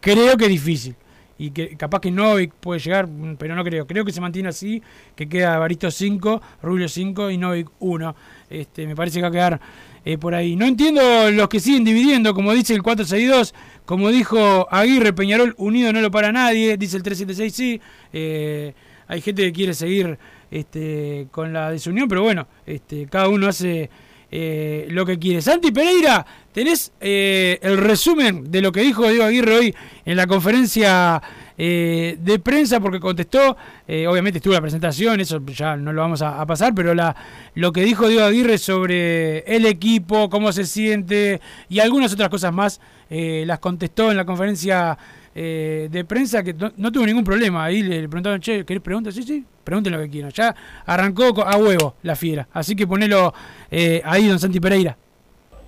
creo 0.00 0.36
que 0.36 0.44
es 0.44 0.50
difícil. 0.50 0.96
Y 1.42 1.50
que 1.50 1.76
capaz 1.76 1.98
que 1.98 2.12
Novik 2.12 2.52
puede 2.54 2.78
llegar, 2.78 3.08
pero 3.36 3.56
no 3.56 3.64
creo. 3.64 3.84
Creo 3.84 4.04
que 4.04 4.12
se 4.12 4.20
mantiene 4.20 4.50
así, 4.50 4.80
que 5.16 5.28
queda 5.28 5.58
Barito 5.58 5.90
5, 5.90 6.40
Rubio 6.62 6.88
5 6.88 7.32
y 7.32 7.36
Novik 7.36 7.68
1. 7.80 8.14
Este, 8.48 8.86
me 8.86 8.94
parece 8.94 9.18
que 9.18 9.22
va 9.22 9.28
a 9.28 9.32
quedar 9.32 9.60
eh, 10.04 10.18
por 10.18 10.36
ahí. 10.36 10.54
No 10.54 10.66
entiendo 10.66 11.32
los 11.32 11.48
que 11.48 11.58
siguen 11.58 11.82
dividiendo, 11.82 12.32
como 12.32 12.52
dice 12.52 12.74
el 12.74 12.82
462, 12.84 13.54
como 13.84 14.10
dijo 14.10 14.68
Aguirre, 14.70 15.12
Peñarol 15.14 15.56
unido 15.58 15.92
no 15.92 16.00
lo 16.00 16.12
para 16.12 16.30
nadie, 16.30 16.76
dice 16.76 16.96
el 16.96 17.02
376, 17.02 17.52
sí. 17.52 17.80
Eh, 18.12 18.72
hay 19.08 19.20
gente 19.20 19.42
que 19.42 19.52
quiere 19.52 19.74
seguir 19.74 20.20
este, 20.48 21.26
con 21.32 21.52
la 21.52 21.72
desunión, 21.72 22.06
pero 22.06 22.22
bueno, 22.22 22.46
este, 22.66 23.06
cada 23.06 23.28
uno 23.28 23.48
hace 23.48 23.90
eh, 24.32 24.86
lo 24.90 25.04
que 25.04 25.18
quiere. 25.18 25.42
Santi 25.42 25.70
Pereira, 25.70 26.24
tenés 26.52 26.90
eh, 27.00 27.58
el 27.62 27.76
resumen 27.76 28.50
de 28.50 28.62
lo 28.62 28.72
que 28.72 28.80
dijo 28.80 29.08
Diego 29.08 29.24
Aguirre 29.24 29.54
hoy 29.54 29.74
en 30.04 30.16
la 30.16 30.26
conferencia 30.26 31.22
eh, 31.58 32.16
de 32.18 32.38
prensa, 32.38 32.80
porque 32.80 32.98
contestó, 32.98 33.56
eh, 33.86 34.06
obviamente 34.06 34.38
estuvo 34.38 34.54
la 34.54 34.60
presentación, 34.60 35.20
eso 35.20 35.40
ya 35.46 35.76
no 35.76 35.92
lo 35.92 36.00
vamos 36.00 36.22
a, 36.22 36.40
a 36.40 36.46
pasar, 36.46 36.74
pero 36.74 36.94
la, 36.94 37.14
lo 37.54 37.72
que 37.72 37.82
dijo 37.82 38.08
Diego 38.08 38.24
Aguirre 38.24 38.56
sobre 38.56 39.40
el 39.40 39.66
equipo, 39.66 40.30
cómo 40.30 40.50
se 40.50 40.64
siente 40.64 41.40
y 41.68 41.80
algunas 41.80 42.12
otras 42.12 42.30
cosas 42.30 42.52
más, 42.52 42.80
eh, 43.10 43.44
las 43.46 43.58
contestó 43.58 44.10
en 44.10 44.16
la 44.16 44.24
conferencia 44.24 44.96
eh, 45.34 45.88
de 45.90 46.04
prensa 46.04 46.42
que 46.42 46.52
no, 46.52 46.72
no 46.76 46.92
tuvo 46.92 47.06
ningún 47.06 47.24
problema. 47.24 47.64
Ahí 47.64 47.82
le, 47.82 48.08
preguntaron, 48.08 48.40
che, 48.40 48.64
¿querés 48.64 48.82
preguntar? 48.82 49.12
Sí, 49.12 49.22
sí, 49.22 49.44
pregunten 49.64 49.92
lo 49.92 49.98
que 50.00 50.10
quieran. 50.10 50.30
Ya 50.30 50.54
arrancó 50.86 51.42
a 51.42 51.56
huevo 51.56 51.94
la 52.02 52.16
fiera. 52.16 52.48
Así 52.52 52.76
que 52.76 52.86
ponelo 52.86 53.32
eh, 53.70 54.02
ahí, 54.04 54.28
don 54.28 54.38
Santi 54.38 54.60
Pereira. 54.60 54.96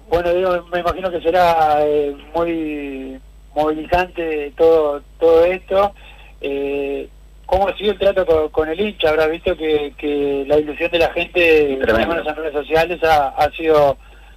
Bueno, 0.09 0.33
yo 0.39 0.67
me 0.73 0.81
imagino 0.81 1.11
que 1.11 1.21
será 1.21 1.79
eh, 1.81 2.15
muy 2.35 3.21
movilizante 3.55 4.53
todo 4.57 5.03
todo 5.19 5.45
esto. 5.45 5.93
Eh, 6.41 7.09
¿Cómo 7.47 7.69
ha 7.69 7.77
sido 7.77 7.93
el 7.93 7.99
trato 7.99 8.25
con, 8.27 8.49
con 8.51 8.69
el 8.69 8.81
hincha? 8.81 9.11
Habrá 9.11 9.27
visto 9.27 9.57
que, 9.57 9.93
que 9.99 10.45
la 10.47 10.59
ilusión 10.59 10.91
de 10.91 10.99
la 10.99 11.11
gente, 11.11 11.75
en 11.75 11.81
las 11.81 12.37
redes 12.37 12.53
sociales, 12.53 13.03
ha, 13.05 13.29
ha 13.29 13.51
sido 13.53 13.97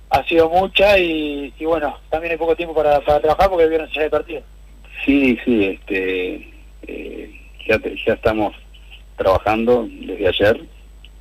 ha 0.10 0.24
sido 0.24 0.50
mucha 0.50 0.98
y, 0.98 1.54
y 1.58 1.66
bueno, 1.66 1.98
también 2.10 2.32
hay 2.32 2.38
poco 2.38 2.56
tiempo 2.56 2.74
para, 2.74 3.02
para 3.02 3.20
trabajar 3.20 3.50
porque 3.50 3.66
el 3.66 3.70
viernes 3.70 3.92
ya 3.94 4.04
hay 4.04 4.10
partido. 4.10 4.42
Sí, 5.08 5.38
sí, 5.46 5.64
este, 5.64 6.50
eh, 6.86 7.32
ya, 7.66 7.80
ya 8.06 8.14
estamos 8.14 8.54
trabajando 9.16 9.88
desde 9.90 10.28
ayer, 10.28 10.62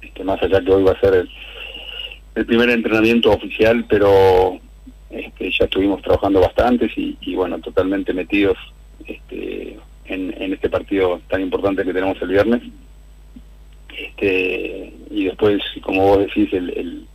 este, 0.03 0.25
más 0.25 0.43
allá 0.43 0.61
que 0.61 0.73
hoy 0.73 0.83
va 0.83 0.91
a 0.91 1.01
ser 1.01 1.29
el, 2.35 2.47
primer 2.47 2.69
entrenamiento 2.71 3.31
oficial, 3.31 3.85
pero 3.89 4.59
este, 5.09 5.53
ya 5.53 5.67
estuvimos 5.67 6.03
trabajando 6.03 6.41
bastantes 6.41 6.99
y, 6.99 7.17
y 7.21 7.37
bueno, 7.37 7.61
totalmente 7.61 8.13
metidos 8.13 8.59
este, 9.07 9.79
en, 10.07 10.53
este 10.53 10.69
partido 10.69 11.21
tan 11.29 11.43
importante 11.43 11.85
que 11.85 11.95
tenemos 11.95 12.21
el 12.21 12.29
viernes. 12.29 12.63
Este, 13.97 14.93
y 15.11 15.27
después, 15.27 15.63
como 15.83 16.09
vos 16.09 16.19
decís, 16.19 16.53
el, 16.53 16.71
el, 16.71 17.07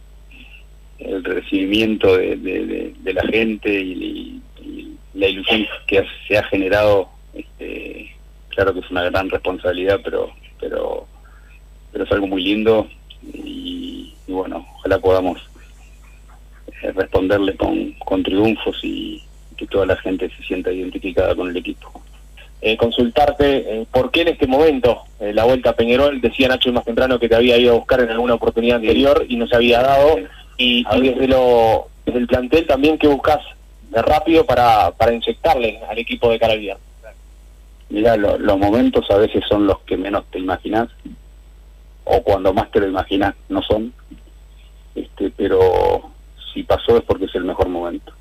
el 0.99 1.23
recibimiento 1.25 2.15
de, 2.15 2.93
la 3.13 3.23
gente 3.23 3.77
y 3.77 4.41
la 5.13 5.27
ilusión 5.27 5.67
que 5.87 6.05
se 6.27 6.37
ha 6.37 6.43
generado 6.43 7.09
Este, 7.33 8.13
claro 8.49 8.73
que 8.73 8.81
es 8.81 8.91
una 8.91 9.03
gran 9.09 9.29
responsabilidad, 9.29 10.01
pero, 10.03 10.31
pero, 10.59 11.07
pero 11.91 12.03
es 12.03 12.11
algo 12.11 12.27
muy 12.27 12.43
lindo 12.43 12.87
y, 13.33 14.13
y 14.27 14.31
bueno, 14.33 14.65
ojalá 14.75 14.99
podamos 14.99 15.39
eh, 16.83 16.91
responderle 16.91 17.55
con, 17.55 17.93
con 18.05 18.21
triunfos 18.21 18.77
y 18.83 19.23
que 19.55 19.65
toda 19.67 19.85
la 19.85 19.95
gente 19.95 20.29
se 20.35 20.43
sienta 20.43 20.71
identificada 20.73 21.35
con 21.35 21.49
el 21.49 21.55
equipo. 21.57 21.87
eh, 22.61 22.77
consultarte 22.77 23.57
eh, 23.81 23.85
por 23.91 24.11
qué 24.11 24.21
en 24.21 24.27
este 24.29 24.45
momento 24.47 25.01
eh, 25.19 25.33
la 25.33 25.45
vuelta 25.45 25.71
a 25.71 25.75
Peñarol, 25.75 26.21
decía 26.21 26.47
Nacho 26.47 26.71
más 26.71 26.85
temprano 26.85 27.19
que 27.19 27.27
te 27.27 27.35
había 27.35 27.57
ido 27.57 27.73
a 27.73 27.77
buscar 27.77 28.01
en 28.01 28.09
alguna 28.09 28.35
oportunidad 28.35 28.77
anterior 28.77 29.25
y 29.27 29.35
no 29.35 29.47
se 29.47 29.55
había 29.55 29.81
dado, 29.81 30.19
y, 30.57 30.85
y 30.91 31.01
desde, 31.01 31.27
lo, 31.27 31.87
desde 32.05 32.19
el 32.19 32.27
plantel 32.27 32.67
también 32.67 32.97
que 32.97 33.07
buscas 33.07 33.39
de 33.91 34.01
rápido 34.01 34.45
para, 34.45 34.91
para 34.91 35.13
inyectarle 35.13 35.79
al 35.87 35.97
equipo 35.97 36.29
de 36.31 36.39
cara 36.39 36.53
al 36.53 36.59
viernes. 36.59 36.83
Mira, 37.89 38.15
lo- 38.15 38.37
los 38.37 38.57
momentos 38.57 39.05
a 39.11 39.17
veces 39.17 39.43
son 39.49 39.67
los 39.67 39.79
que 39.81 39.97
menos 39.97 40.23
te 40.31 40.39
imaginas, 40.39 40.87
o 42.05 42.23
cuando 42.23 42.53
más 42.53 42.71
te 42.71 42.79
lo 42.79 42.87
imaginas 42.87 43.35
no 43.49 43.61
son, 43.61 43.93
este, 44.95 45.29
pero 45.31 46.09
si 46.53 46.63
pasó 46.63 46.97
es 46.97 47.03
porque 47.03 47.25
es 47.25 47.35
el 47.35 47.43
mejor 47.43 47.67
momento. 47.69 48.13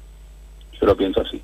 Yo 0.81 0.87
lo 0.87 0.97
pienso 0.97 1.21
así. 1.21 1.41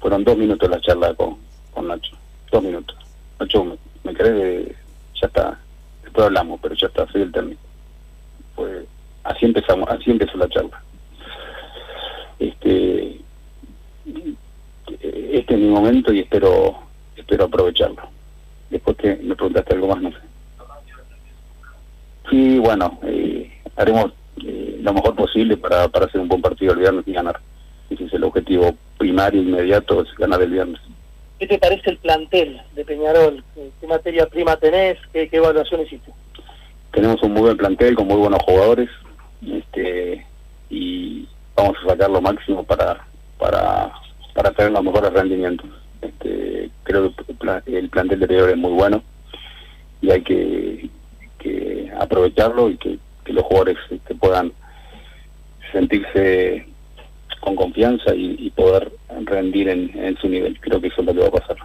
Fueron 0.00 0.24
dos 0.24 0.36
minutos 0.36 0.68
la 0.68 0.80
charla 0.80 1.14
con, 1.14 1.38
con 1.72 1.88
Nacho, 1.88 2.16
dos 2.52 2.62
minutos. 2.62 2.96
Nacho, 3.40 3.64
¿me, 3.64 3.76
me 4.04 4.14
crees? 4.14 4.68
Ya 5.20 5.26
está, 5.28 5.58
después 6.02 6.26
hablamos, 6.26 6.60
pero 6.62 6.74
ya 6.74 6.86
está, 6.88 7.06
soy 7.10 7.22
el 7.22 7.32
técnico. 7.32 7.62
Pues 8.54 8.84
así 9.24 9.46
empezamos, 9.46 9.88
así 9.88 10.10
empezó 10.10 10.36
la 10.36 10.48
charla. 10.50 10.82
Este, 12.38 13.20
este 14.04 15.54
es 15.54 15.60
mi 15.60 15.68
momento 15.68 16.12
y 16.12 16.20
espero 16.20 16.84
espero 17.16 17.44
aprovecharlo. 17.44 18.02
Después 18.70 18.96
que 18.96 19.16
me 19.16 19.36
preguntaste 19.36 19.74
algo 19.74 19.88
más, 19.88 20.02
no 20.02 20.10
sé. 20.10 20.18
Sí, 22.30 22.58
bueno, 22.58 22.98
eh, 23.02 23.50
haremos 23.76 24.12
eh, 24.44 24.78
lo 24.80 24.92
mejor 24.92 25.14
posible 25.14 25.56
para, 25.56 25.88
para 25.88 26.06
hacer 26.06 26.20
un 26.20 26.28
buen 26.28 26.42
partido 26.42 26.72
el 26.72 26.80
viernes 26.80 27.06
y 27.06 27.12
ganar. 27.12 27.40
Ese 27.90 28.04
es 28.04 28.12
el 28.14 28.24
objetivo 28.24 28.74
primario 28.98 29.42
inmediato, 29.42 30.02
es 30.02 30.14
ganar 30.16 30.40
el 30.42 30.50
viernes. 30.50 30.80
¿Qué 31.38 31.46
te 31.46 31.58
parece 31.58 31.90
el 31.90 31.98
plantel 31.98 32.60
de 32.74 32.84
Peñarol? 32.84 33.44
¿Qué, 33.54 33.70
qué 33.80 33.86
materia 33.86 34.26
prima 34.26 34.56
tenés? 34.56 34.98
¿Qué, 35.12 35.28
qué 35.28 35.36
evaluación 35.36 35.82
hiciste? 35.82 36.12
Tenemos 36.92 37.22
un 37.22 37.32
muy 37.32 37.42
buen 37.42 37.56
plantel 37.56 37.94
con 37.94 38.06
muy 38.06 38.16
buenos 38.16 38.40
jugadores 38.44 38.88
este 39.46 40.24
y 40.70 41.28
vamos 41.54 41.76
a 41.84 41.90
sacar 41.90 42.08
lo 42.08 42.20
máximo 42.22 42.64
para 42.64 43.06
para 43.38 43.92
para 44.34 44.50
tener 44.50 44.72
los 44.72 44.82
mejores 44.82 45.12
rendimientos. 45.12 45.66
Este, 46.02 46.70
creo 46.82 47.14
que 47.14 47.24
el 47.28 47.38
pla- 47.38 47.62
el 47.66 47.88
plantel 47.88 48.20
de 48.20 48.26
Peñarol 48.26 48.50
es 48.50 48.56
muy 48.56 48.72
bueno 48.72 49.02
y 50.02 50.10
hay 50.10 50.22
que, 50.22 50.90
que 51.38 51.92
aprovecharlo 51.98 52.68
y 52.68 52.76
que, 52.76 52.98
que 53.24 53.32
los 53.32 53.44
jugadores 53.44 53.78
este, 53.90 54.14
puedan 54.14 54.52
sentirse 55.72 56.66
con 57.40 57.56
confianza 57.56 58.14
y, 58.14 58.36
y 58.38 58.50
poder 58.50 58.92
rendir 59.24 59.68
en, 59.68 59.90
en 59.96 60.16
su 60.18 60.28
nivel. 60.28 60.58
Creo 60.60 60.80
que 60.80 60.88
eso 60.88 61.00
es 61.00 61.06
lo 61.06 61.14
que 61.14 61.20
va 61.20 61.28
a 61.28 61.40
pasar. 61.40 61.56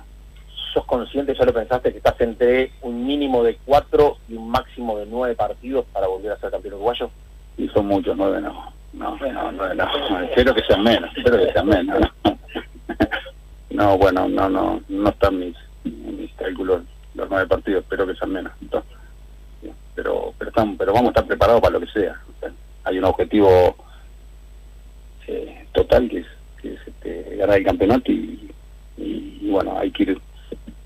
¿Sos 0.73 0.85
consciente, 0.85 1.33
ya 1.37 1.45
lo 1.45 1.53
pensaste, 1.53 1.91
que 1.91 1.97
estás 1.97 2.21
entre 2.21 2.71
un 2.81 3.05
mínimo 3.07 3.43
de 3.43 3.57
cuatro 3.65 4.17
y 4.29 4.35
un 4.35 4.49
máximo 4.49 4.99
de 4.99 5.07
nueve 5.07 5.35
partidos 5.35 5.85
para 5.91 6.07
volver 6.07 6.31
a 6.33 6.39
ser 6.39 6.51
campeón 6.51 6.75
uruguayo? 6.75 7.09
Y 7.57 7.67
son 7.69 7.87
muchos, 7.87 8.15
nueve 8.15 8.39
no. 8.41 8.71
No, 8.93 9.17
no, 9.17 9.51
nueve 9.51 9.75
no. 9.75 10.19
Espero 10.21 10.53
que 10.53 10.63
sean 10.63 10.83
menos, 10.83 11.09
espero 11.15 11.37
que 11.37 11.51
sean 11.53 11.67
menos. 11.67 11.99
No, 12.23 12.39
No, 13.69 13.97
bueno, 13.97 14.27
no, 14.27 14.49
no, 14.49 14.81
no 14.89 15.09
están 15.09 15.39
mis, 15.39 15.55
mis 15.83 16.33
cálculos 16.33 16.81
los 17.13 17.29
nueve 17.29 17.47
partidos, 17.47 17.83
espero 17.83 18.07
que 18.07 18.15
sean 18.15 18.31
menos. 18.31 18.51
No. 18.71 18.83
Pero, 19.95 20.33
pero, 20.37 20.49
estamos, 20.49 20.75
pero 20.77 20.93
vamos 20.93 21.07
a 21.07 21.11
estar 21.11 21.25
preparados 21.25 21.61
para 21.61 21.73
lo 21.73 21.79
que 21.81 21.91
sea, 21.91 22.19
hay 22.85 22.97
un 22.97 23.03
objetivo 23.03 23.75
eh, 25.27 25.65
total 25.73 26.09
que 26.09 26.19
es, 26.19 26.27
que 26.61 26.73
es 26.73 26.79
este, 26.87 27.35
ganar 27.35 27.57
el 27.57 27.65
campeonato 27.65 28.11
y, 28.11 28.51
y, 28.97 29.39
y 29.41 29.49
bueno, 29.49 29.77
hay 29.77 29.91
que 29.91 30.03
ir 30.03 30.21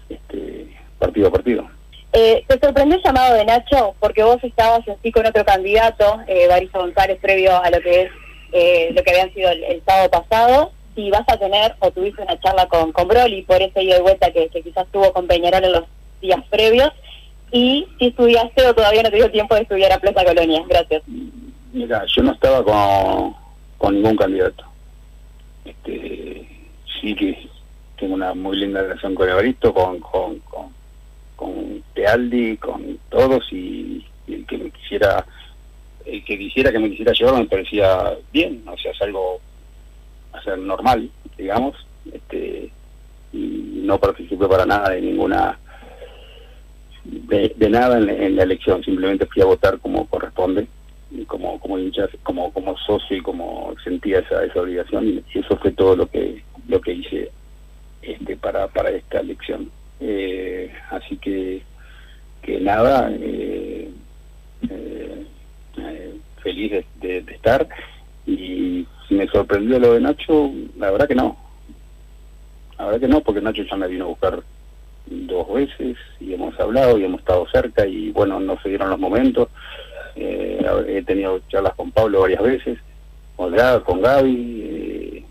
este, 0.09 0.75
partido 0.99 1.27
a 1.27 1.31
partido. 1.31 1.69
Eh, 2.13 2.45
¿Te 2.47 2.59
sorprendió 2.59 2.97
el 2.97 3.03
llamado 3.03 3.33
de 3.33 3.45
Nacho? 3.45 3.95
Porque 3.99 4.23
vos 4.23 4.37
estabas 4.43 4.87
así 4.87 5.11
con 5.11 5.25
otro 5.25 5.43
candidato, 5.43 6.19
eh, 6.27 6.47
Barisa 6.47 6.77
González, 6.77 7.17
previo 7.19 7.57
a 7.61 7.69
lo 7.71 7.81
que 7.81 8.03
es 8.03 8.11
eh, 8.51 8.91
lo 8.95 9.01
que 9.01 9.09
habían 9.11 9.33
sido 9.33 9.49
el, 9.49 9.81
sábado 9.83 10.11
pasado. 10.11 10.71
Si 10.93 11.09
vas 11.09 11.23
a 11.27 11.37
tener 11.37 11.75
o 11.79 11.89
tuviste 11.89 12.21
una 12.21 12.39
charla 12.39 12.67
con, 12.67 12.91
con 12.91 13.07
Broly 13.07 13.41
por 13.41 13.59
ese 13.63 13.83
ida 13.83 13.97
y 13.97 14.01
vuelta 14.01 14.31
que, 14.31 14.47
que 14.49 14.61
quizás 14.61 14.85
tuvo 14.91 15.11
con 15.11 15.25
Peñarol 15.25 15.63
en 15.63 15.71
los 15.71 15.85
días 16.21 16.39
previos. 16.51 16.91
Y 17.51 17.87
si 17.97 18.07
estudiaste 18.07 18.67
o 18.67 18.75
todavía 18.75 19.01
no 19.01 19.09
te 19.09 19.15
dio 19.15 19.31
tiempo 19.31 19.55
de 19.55 19.61
estudiar 19.61 19.91
a 19.91 19.97
Plaza 19.97 20.23
Colonia. 20.23 20.63
Gracias. 20.67 21.01
Mira, 21.71 22.05
yo 22.15 22.21
no 22.21 22.33
estaba 22.33 22.63
con, 22.63 23.35
con 23.79 23.95
ningún 23.95 24.15
candidato. 24.15 24.63
Este, 25.65 26.47
sí 27.01 27.15
que 27.15 27.49
tengo 27.97 28.13
una 28.13 28.35
muy 28.35 28.57
linda 28.57 28.83
relación 28.83 29.15
con 29.15 29.27
Evaristo, 29.27 29.73
con, 29.73 29.99
con, 29.99 30.39
con, 30.39 30.82
con 31.43 31.83
Tealdi, 31.93 32.57
con 32.57 32.97
todos 33.09 33.51
y, 33.51 34.05
el 34.27 34.45
que 34.45 34.57
me 34.57 34.71
quisiera, 34.71 35.25
el 36.05 36.23
que 36.23 36.37
quisiera 36.37 36.71
que 36.71 36.79
me 36.79 36.89
quisiera 36.89 37.11
llevar 37.11 37.35
me 37.35 37.45
parecía 37.45 38.13
bien, 38.31 38.63
o 38.65 38.77
sea, 38.77 38.91
es 38.91 39.01
algo 39.01 39.41
a 40.31 40.41
ser 40.41 40.57
normal, 40.57 41.09
digamos, 41.37 41.75
este, 42.11 42.71
y 43.33 43.81
no 43.83 43.99
participé 43.99 44.47
para 44.47 44.65
nada 44.65 44.91
de 44.91 45.01
ninguna 45.01 45.59
de, 47.03 47.69
nada 47.69 47.97
en, 47.97 48.35
la 48.37 48.43
elección, 48.43 48.81
simplemente 48.81 49.25
fui 49.25 49.41
a 49.41 49.45
votar 49.45 49.77
como 49.79 50.07
corresponde, 50.07 50.67
como 51.27 51.59
como 51.59 51.77
hincha, 51.77 52.07
como 52.23 52.53
como 52.53 52.77
socio 52.77 53.17
y 53.17 53.21
como 53.21 53.75
sentía 53.83 54.19
esa, 54.19 54.45
esa 54.45 54.61
obligación 54.61 55.07
y 55.09 55.39
eso 55.39 55.57
fue 55.57 55.71
todo 55.71 55.97
lo 55.97 56.07
que 56.07 56.41
lo 56.69 56.79
que 56.79 56.93
hice 56.93 57.29
este 58.01 58.37
para 58.37 58.67
para 58.69 58.89
esta 58.91 59.19
elección. 59.19 59.69
Eh, 60.05 60.69
así 60.91 61.15
que 61.17 61.61
que 62.41 62.59
nada, 62.59 63.09
eh, 63.09 63.89
eh, 64.69 65.25
eh, 65.77 66.13
feliz 66.41 66.71
de, 66.73 67.21
de- 67.21 67.33
estar 67.33 67.65
y 68.25 68.85
si 69.07 69.15
me 69.15 69.27
sorprendió 69.27 69.79
lo 69.79 69.93
de 69.93 70.01
Nacho, 70.01 70.51
la 70.77 70.91
verdad 70.91 71.07
que 71.07 71.15
no. 71.15 71.37
La 72.77 72.85
verdad 72.85 72.99
que 72.99 73.07
no, 73.07 73.21
porque 73.21 73.39
Nacho 73.39 73.63
ya 73.63 73.77
me 73.77 73.87
vino 73.87 74.03
a 74.03 74.07
buscar 74.09 74.43
dos 75.05 75.53
veces 75.53 75.95
y 76.19 76.33
hemos 76.33 76.59
hablado 76.59 76.97
y 76.99 77.05
hemos 77.05 77.21
estado 77.21 77.47
cerca 77.49 77.87
y 77.87 78.11
bueno, 78.11 78.41
no 78.41 78.59
se 78.61 78.67
dieron 78.69 78.89
los 78.89 78.99
momentos. 78.99 79.47
Eh, 80.17 80.65
he 80.89 81.01
tenido 81.03 81.39
charlas 81.47 81.75
con 81.75 81.91
Pablo 81.91 82.21
varias 82.21 82.43
veces, 82.43 82.77
con, 83.37 83.55
con 83.85 84.01
Gaby, 84.01 85.25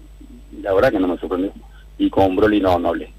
la 0.63 0.73
verdad 0.73 0.93
que 0.93 0.99
no 0.99 1.09
me 1.09 1.19
sorprendió. 1.19 1.53
Y 1.99 2.09
con 2.09 2.35
Broly 2.37 2.59
no, 2.61 2.79
no 2.79 2.89
hablé. 2.89 3.13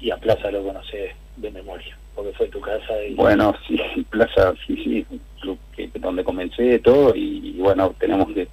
Y 0.00 0.10
a 0.10 0.16
Plaza 0.16 0.50
lo 0.50 0.62
conocés 0.62 1.12
de 1.36 1.50
memoria, 1.50 1.96
porque 2.14 2.32
fue 2.32 2.48
tu 2.48 2.60
casa 2.60 3.02
y... 3.02 3.14
Bueno, 3.14 3.54
sí, 3.66 3.78
Plaza, 4.08 4.54
sí, 4.66 4.74
sí, 4.76 5.06
club 5.40 5.58
que, 5.76 5.90
donde 5.98 6.24
comencé 6.24 6.78
todo 6.78 7.14
y, 7.14 7.54
y 7.56 7.60
bueno, 7.60 7.94
tenemos 7.98 8.32
que, 8.32 8.48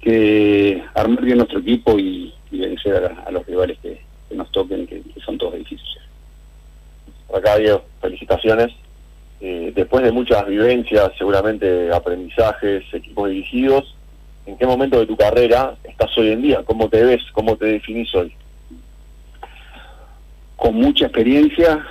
que 0.00 0.82
armar 0.94 1.22
bien 1.24 1.38
nuestro 1.38 1.60
equipo 1.60 1.98
y, 1.98 2.32
y 2.50 2.60
vencer 2.60 3.04
a, 3.04 3.24
a 3.24 3.30
los 3.30 3.46
rivales 3.46 3.78
que, 3.80 4.00
que 4.28 4.34
nos 4.34 4.50
toquen, 4.50 4.86
que, 4.86 5.02
que 5.02 5.20
son 5.20 5.36
todos 5.36 5.54
difíciles. 5.54 6.02
Acá, 7.34 7.56
Diego, 7.56 7.84
felicitaciones. 8.00 8.72
Eh, 9.40 9.72
después 9.74 10.04
de 10.04 10.12
muchas 10.12 10.46
vivencias, 10.46 11.10
seguramente 11.18 11.92
aprendizajes, 11.92 12.84
equipos 12.92 13.28
dirigidos, 13.28 13.94
¿en 14.46 14.56
qué 14.56 14.66
momento 14.66 15.00
de 15.00 15.06
tu 15.06 15.16
carrera 15.16 15.74
estás 15.82 16.16
hoy 16.16 16.30
en 16.30 16.42
día? 16.42 16.62
¿Cómo 16.64 16.88
te 16.88 17.02
ves? 17.02 17.22
¿Cómo 17.32 17.56
te 17.56 17.66
definís 17.66 18.14
hoy? 18.14 18.32
Con 20.62 20.76
mucha 20.76 21.06
experiencia, 21.06 21.84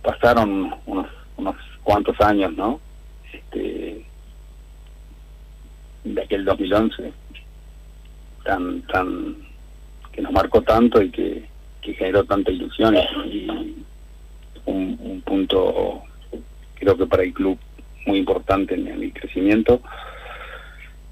pasaron 0.00 0.74
unos, 0.86 1.06
unos 1.36 1.56
cuantos 1.82 2.18
años, 2.22 2.50
¿no? 2.54 2.80
Este, 3.30 4.06
de 6.04 6.22
aquel 6.22 6.46
2011, 6.46 7.12
tan, 8.42 8.80
tan, 8.86 9.36
que 10.12 10.22
nos 10.22 10.32
marcó 10.32 10.62
tanto 10.62 11.02
y 11.02 11.10
que, 11.10 11.46
que 11.82 11.92
generó 11.92 12.24
tanta 12.24 12.50
ilusión 12.50 12.96
y 13.26 13.46
un, 14.64 14.98
un 14.98 15.20
punto, 15.20 16.04
creo 16.76 16.96
que 16.96 17.04
para 17.04 17.22
el 17.22 17.34
club 17.34 17.58
muy 18.06 18.18
importante 18.18 18.76
en, 18.76 18.98
mi 18.98 19.10
crecimiento. 19.12 19.82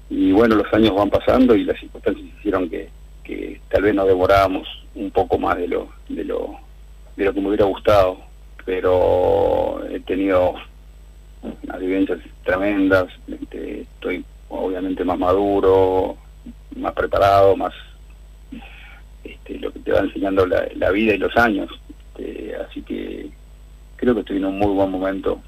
Y 0.09 0.31
bueno, 0.31 0.55
los 0.55 0.73
años 0.73 0.95
van 0.95 1.11
pasando 1.11 1.55
y 1.55 1.65
las 1.65 1.79
circunstancias 1.79 2.25
hicieron 2.39 2.67
que, 2.67 2.89
que 3.23 3.61
tal 3.69 3.83
vez 3.83 3.95
nos 3.95 4.07
demorábamos 4.07 4.67
un 4.95 5.11
poco 5.11 5.37
más 5.37 5.57
de 5.57 5.67
lo, 5.67 5.89
de 6.09 6.23
lo, 6.23 6.55
de 7.15 7.25
lo 7.25 7.33
que 7.33 7.41
me 7.41 7.47
hubiera 7.47 7.65
gustado, 7.65 8.17
pero 8.65 9.81
he 9.89 9.99
tenido 10.01 10.55
unas 11.41 11.79
vivencias 11.79 12.19
tremendas, 12.43 13.07
este, 13.27 13.81
estoy 13.81 14.23
obviamente 14.49 15.03
más 15.03 15.17
maduro, 15.17 16.17
más 16.75 16.93
preparado, 16.93 17.55
más 17.55 17.73
este, 19.23 19.59
lo 19.59 19.71
que 19.71 19.79
te 19.79 19.91
va 19.91 19.99
enseñando 19.99 20.45
la, 20.45 20.91
vida 20.91 21.15
y 21.15 21.17
los 21.17 21.35
años. 21.37 21.69
Este, 21.89 22.55
así 22.55 22.81
que 22.81 23.29
creo 23.95 24.13
que 24.13 24.21
estoy 24.21 24.37
en 24.37 24.45
un 24.45 24.59
muy 24.59 24.73
buen 24.73 24.91
momento 24.91 25.41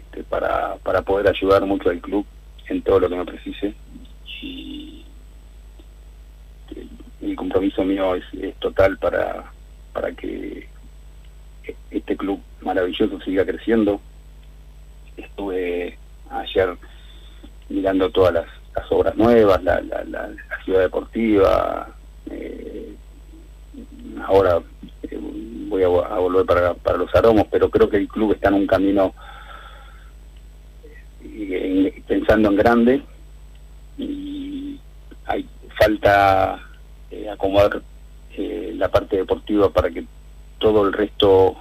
este, 0.00 0.22
para, 0.24 0.76
para 0.76 1.02
poder 1.02 1.28
ayudar 1.28 1.64
mucho 1.66 1.90
al 1.90 2.00
club 2.00 2.24
en 2.68 2.82
todo 2.82 3.00
lo 3.00 3.08
que 3.08 3.16
me 3.16 3.24
precise. 3.24 3.74
El 7.20 7.36
compromiso 7.36 7.84
mío 7.84 8.14
es, 8.14 8.24
total 8.58 8.98
para, 8.98 9.52
para 9.92 10.12
que 10.12 10.68
este 11.90 12.16
club 12.16 12.40
maravilloso 12.62 13.20
siga 13.20 13.44
creciendo. 13.44 14.00
Estuve 15.16 15.98
ayer 16.30 16.76
mirando 17.68 18.10
todas 18.10 18.34
las, 18.34 18.46
obras 18.90 19.16
nuevas, 19.16 19.62
la, 19.62 19.80
la, 19.80 20.30
ciudad 20.64 20.80
deportiva. 20.80 21.88
eh, 22.30 22.94
ahora 24.26 24.60
eh, 25.02 25.18
voy 25.68 25.82
a, 25.82 25.88
volver 25.88 26.46
para, 26.46 26.74
para 26.74 26.98
los 26.98 27.14
aromos, 27.14 27.46
pero 27.50 27.70
creo 27.70 27.88
que 27.88 27.96
el 27.98 28.08
club 28.08 28.32
está 28.32 28.48
en 28.48 28.54
un 28.54 28.66
camino 28.66 29.14
eh, 31.24 31.92
en- 31.94 32.02
pensando 32.04 32.48
en 32.50 32.56
grande 32.56 33.02
y 33.98 34.78
hay 35.26 35.46
falta 35.82 36.60
eh, 37.10 37.28
acomodar 37.28 37.82
eh, 38.36 38.72
la 38.76 38.88
parte 38.88 39.16
deportiva 39.16 39.70
para 39.70 39.90
que 39.90 40.04
todo 40.58 40.86
el 40.86 40.92
resto 40.92 41.56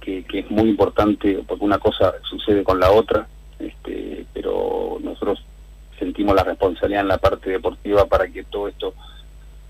que, 0.00 0.24
es 0.32 0.50
muy 0.50 0.68
importante 0.68 1.42
porque 1.46 1.64
una 1.64 1.78
cosa 1.78 2.12
sucede 2.28 2.62
con 2.62 2.78
la 2.78 2.90
otra 2.90 3.26
este, 3.58 4.26
pero 4.32 4.98
nosotros 5.02 5.42
sentimos 5.98 6.34
la 6.34 6.44
responsabilidad 6.44 7.02
en 7.02 7.08
la 7.08 7.18
parte 7.18 7.50
deportiva 7.50 8.04
para 8.06 8.26
que 8.28 8.44
todo 8.44 8.68
esto 8.68 8.94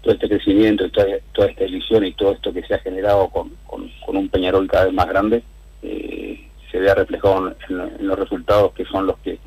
todo 0.03 0.15
este 0.15 0.29
crecimiento 0.29 0.91
toda, 0.91 1.07
toda 1.33 1.49
esta 1.49 1.65
ilusión 1.65 2.05
y 2.05 2.13
todo 2.13 2.33
esto 2.33 2.53
que 2.53 2.63
se 2.63 2.75
ha 2.75 2.79
generado 2.79 3.29
con, 3.29 3.53
con, 3.67 3.89
un 4.17 4.29
Peñarol 4.29 4.67
cada 4.67 4.87
vez 4.87 4.95
más 4.95 5.09
grande 5.09 5.43
eh, 5.83 6.49
se 6.71 6.79
vea 6.79 6.95
reflejado 6.95 7.55
en, 7.69 7.81
en 8.01 8.07
los 8.07 8.19
resultados 8.19 8.73
que 8.73 8.85
son 8.87 9.07
los 9.07 9.19
que 9.19 9.39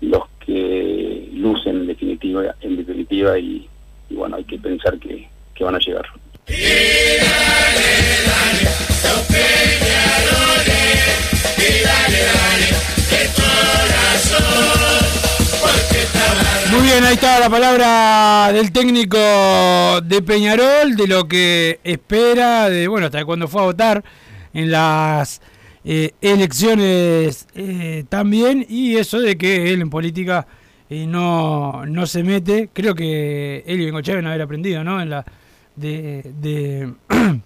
los 0.00 0.22
que 0.48 1.28
lucen 1.34 1.76
en 1.76 1.86
definitiva 1.88 2.54
en 2.62 2.76
definitiva 2.78 3.38
y, 3.38 3.68
bueno 4.08 4.36
hay 4.36 4.44
que 4.44 4.58
pensar 4.58 4.98
que, 4.98 5.28
que 5.54 5.62
van 5.62 5.74
a 5.74 5.78
llegar. 5.78 6.06
Muy 16.70 16.82
bien, 16.82 17.04
ahí 17.04 17.14
está 17.14 17.40
la 17.40 17.50
palabra 17.50 18.50
del 18.52 18.72
técnico 18.72 19.18
de 20.02 20.22
Peñarol, 20.22 20.96
de 20.96 21.06
lo 21.06 21.28
que 21.28 21.78
espera, 21.84 22.70
de 22.70 22.88
bueno, 22.88 23.06
hasta 23.06 23.22
cuando 23.26 23.48
fue 23.48 23.60
a 23.60 23.64
votar 23.64 24.04
en 24.54 24.70
las 24.70 25.42
eh, 25.90 26.12
elecciones 26.20 27.48
eh, 27.54 28.04
también, 28.10 28.66
y 28.68 28.96
eso 28.96 29.20
de 29.20 29.38
que 29.38 29.72
él 29.72 29.80
en 29.80 29.88
política 29.88 30.46
eh, 30.90 31.06
no, 31.06 31.86
no 31.86 32.04
se 32.04 32.22
mete, 32.22 32.68
creo 32.74 32.94
que 32.94 33.64
él 33.66 33.80
y 33.80 33.86
Bengochea 33.86 34.16
deben 34.16 34.26
haber 34.26 34.42
aprendido, 34.42 34.84
¿no? 34.84 35.00
En 35.00 35.08
la, 35.08 35.24
de, 35.76 36.30
de, 36.42 36.92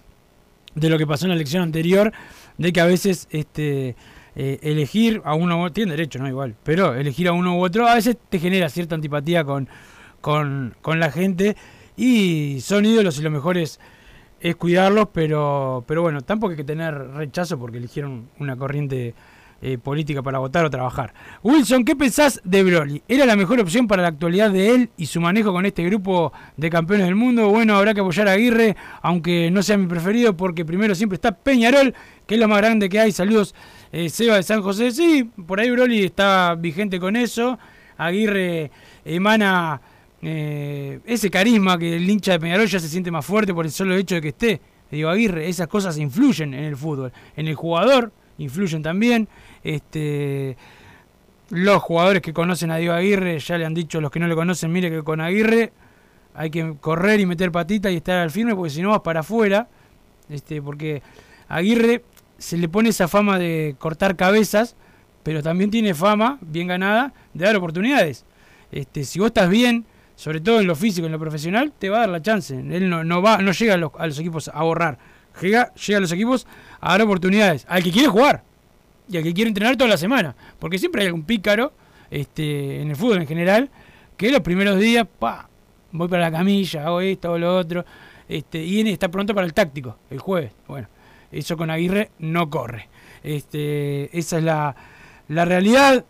de 0.75 0.89
lo 0.89 0.97
que 0.97 1.07
pasó 1.07 1.23
en 1.23 1.29
la 1.29 1.35
elección 1.35 1.63
anterior, 1.63 2.11
de 2.57 2.73
que 2.73 2.81
a 2.81 2.85
veces 2.85 3.29
este 3.31 3.95
elegir 4.35 5.21
a 5.23 5.35
uno 5.35 5.59
u 5.59 5.61
otro, 5.61 5.75
tiene 5.75 5.91
derecho, 5.91 6.19
¿no? 6.19 6.27
Igual, 6.27 6.55
pero 6.63 6.95
elegir 6.95 7.29
a 7.29 7.31
uno 7.31 7.57
u 7.57 7.63
otro 7.63 7.87
a 7.87 7.95
veces 7.95 8.17
te 8.27 8.39
genera 8.39 8.67
cierta 8.67 8.95
antipatía 8.95 9.45
con, 9.45 9.69
con, 10.19 10.75
con 10.81 10.99
la 10.99 11.11
gente 11.11 11.55
y 11.95 12.59
son 12.59 12.85
ídolos 12.85 13.17
y 13.19 13.21
lo 13.21 13.31
mejor 13.31 13.57
es, 14.43 14.55
cuidarlos, 14.57 15.07
pero, 15.13 15.83
pero 15.87 16.01
bueno, 16.01 16.21
tampoco 16.21 16.51
hay 16.51 16.57
que 16.57 16.63
tener 16.63 16.93
rechazo 17.13 17.57
porque 17.57 17.77
eligieron 17.77 18.29
una 18.39 18.57
corriente 18.57 19.15
eh, 19.61 19.77
política 19.77 20.21
para 20.21 20.39
votar 20.39 20.65
o 20.65 20.69
trabajar. 20.69 21.13
Wilson, 21.41 21.85
¿qué 21.85 21.95
pensás 21.95 22.41
de 22.43 22.63
Broly? 22.63 23.01
¿Era 23.07 23.25
la 23.25 23.37
mejor 23.37 23.61
opción 23.61 23.87
para 23.87 24.01
la 24.01 24.09
actualidad 24.09 24.51
de 24.51 24.75
él 24.75 24.89
y 24.97 25.05
su 25.05 25.21
manejo 25.21 25.53
con 25.53 25.65
este 25.65 25.85
grupo 25.85 26.33
de 26.57 26.69
campeones 26.69 27.05
del 27.05 27.15
mundo? 27.15 27.47
Bueno, 27.47 27.77
habrá 27.77 27.93
que 27.93 28.01
apoyar 28.01 28.27
a 28.27 28.33
Aguirre, 28.33 28.75
aunque 29.01 29.49
no 29.49 29.63
sea 29.63 29.77
mi 29.77 29.87
preferido, 29.87 30.35
porque 30.35 30.65
primero 30.65 30.93
siempre 30.93 31.15
está 31.15 31.31
Peñarol, 31.31 31.93
que 32.27 32.35
es 32.35 32.41
lo 32.41 32.49
más 32.49 32.57
grande 32.57 32.89
que 32.89 32.99
hay. 32.99 33.13
Saludos, 33.13 33.55
eh, 33.93 34.09
Seba 34.09 34.35
de 34.35 34.43
San 34.43 34.61
José. 34.61 34.91
Sí, 34.91 35.29
por 35.47 35.61
ahí 35.61 35.71
Broly 35.71 36.03
está 36.03 36.55
vigente 36.55 36.99
con 36.99 37.15
eso. 37.15 37.57
Aguirre 37.95 38.71
emana 39.05 39.79
eh, 40.25 41.01
ese 41.05 41.29
carisma 41.29 41.77
que 41.77 41.97
el 41.97 42.09
hincha 42.09 42.31
de 42.31 42.39
Peñarol 42.39 42.67
ya 42.67 42.79
se 42.79 42.87
siente 42.87 43.11
más 43.11 43.25
fuerte 43.25 43.53
por 43.53 43.65
el 43.65 43.71
solo 43.71 43.95
hecho 43.95 44.15
de 44.15 44.21
que 44.21 44.29
esté. 44.29 44.61
Digo, 44.89 45.09
Aguirre, 45.09 45.49
esas 45.49 45.67
cosas 45.67 45.97
influyen 45.97 46.53
en 46.53 46.63
el 46.63 46.77
fútbol. 46.77 47.11
En 47.35 47.47
el 47.47 47.55
jugador 47.55 48.13
influyen 48.37 48.81
también. 48.81 49.27
Este, 49.63 50.55
los 51.49 51.81
jugadores 51.81 52.21
que 52.21 52.31
conocen 52.31 52.71
a 52.71 52.77
Diego 52.77 52.93
Aguirre 52.93 53.39
ya 53.39 53.57
le 53.57 53.65
han 53.65 53.73
dicho, 53.73 53.99
los 53.99 54.11
que 54.11 54.19
no 54.19 54.27
le 54.27 54.35
conocen, 54.35 54.71
mire 54.71 54.89
que 54.89 55.03
con 55.03 55.19
Aguirre 55.19 55.73
hay 56.35 56.49
que 56.49 56.75
correr 56.79 57.19
y 57.19 57.25
meter 57.25 57.51
patita 57.51 57.91
y 57.91 57.97
estar 57.97 58.17
al 58.17 58.31
firme 58.31 58.55
porque 58.55 58.69
si 58.69 58.81
no 58.81 58.89
vas 58.89 59.01
para 59.01 59.21
afuera. 59.21 59.67
Este, 60.29 60.61
porque 60.61 61.01
Aguirre 61.49 62.05
se 62.37 62.57
le 62.57 62.69
pone 62.69 62.89
esa 62.89 63.07
fama 63.07 63.37
de 63.37 63.75
cortar 63.77 64.15
cabezas, 64.15 64.75
pero 65.23 65.43
también 65.43 65.69
tiene 65.69 65.93
fama, 65.93 66.37
bien 66.41 66.67
ganada, 66.67 67.13
de 67.33 67.45
dar 67.45 67.55
oportunidades. 67.55 68.25
Este, 68.71 69.03
si 69.03 69.19
vos 69.19 69.27
estás 69.27 69.49
bien, 69.49 69.85
sobre 70.15 70.41
todo 70.41 70.59
en 70.59 70.67
lo 70.67 70.75
físico, 70.75 71.05
en 71.05 71.11
lo 71.11 71.19
profesional, 71.19 71.73
te 71.77 71.89
va 71.89 71.97
a 71.97 71.99
dar 72.01 72.09
la 72.09 72.21
chance. 72.21 72.55
Él 72.55 72.89
no, 72.89 73.03
no 73.03 73.21
va, 73.21 73.37
no 73.39 73.51
llega 73.51 73.73
a 73.73 73.77
los, 73.77 73.91
a 73.97 74.07
los 74.07 74.19
equipos 74.19 74.49
a 74.53 74.63
borrar, 74.63 74.97
llega, 75.41 75.73
llega 75.73 75.97
a 75.97 76.01
los 76.01 76.11
equipos 76.11 76.47
a 76.79 76.91
dar 76.91 77.01
oportunidades. 77.01 77.65
Al 77.67 77.83
que 77.83 77.91
quiere 77.91 78.07
jugar 78.07 78.43
y 79.09 79.17
al 79.17 79.23
que 79.23 79.33
quiere 79.33 79.49
entrenar 79.49 79.75
toda 79.75 79.89
la 79.89 79.97
semana. 79.97 80.35
Porque 80.59 80.79
siempre 80.79 81.01
hay 81.01 81.07
algún 81.07 81.23
pícaro 81.23 81.73
este, 82.09 82.81
en 82.81 82.89
el 82.89 82.95
fútbol 82.95 83.19
en 83.21 83.27
general 83.27 83.69
que 84.17 84.31
los 84.31 84.41
primeros 84.41 84.79
días, 84.79 85.07
pa, 85.19 85.49
voy 85.91 86.07
para 86.07 86.23
la 86.23 86.31
camilla, 86.31 86.85
hago 86.85 87.01
esto, 87.01 87.29
hago 87.29 87.37
lo 87.37 87.57
otro. 87.57 87.85
Este, 88.27 88.63
y 88.63 88.87
está 88.89 89.09
pronto 89.09 89.33
para 89.35 89.45
el 89.45 89.53
táctico, 89.53 89.97
el 90.09 90.19
jueves. 90.19 90.51
Bueno, 90.67 90.87
eso 91.31 91.57
con 91.57 91.69
Aguirre 91.69 92.11
no 92.19 92.49
corre. 92.49 92.89
Este, 93.23 94.17
esa 94.17 94.37
es 94.37 94.43
la, 94.43 94.75
la 95.27 95.45
realidad. 95.45 96.05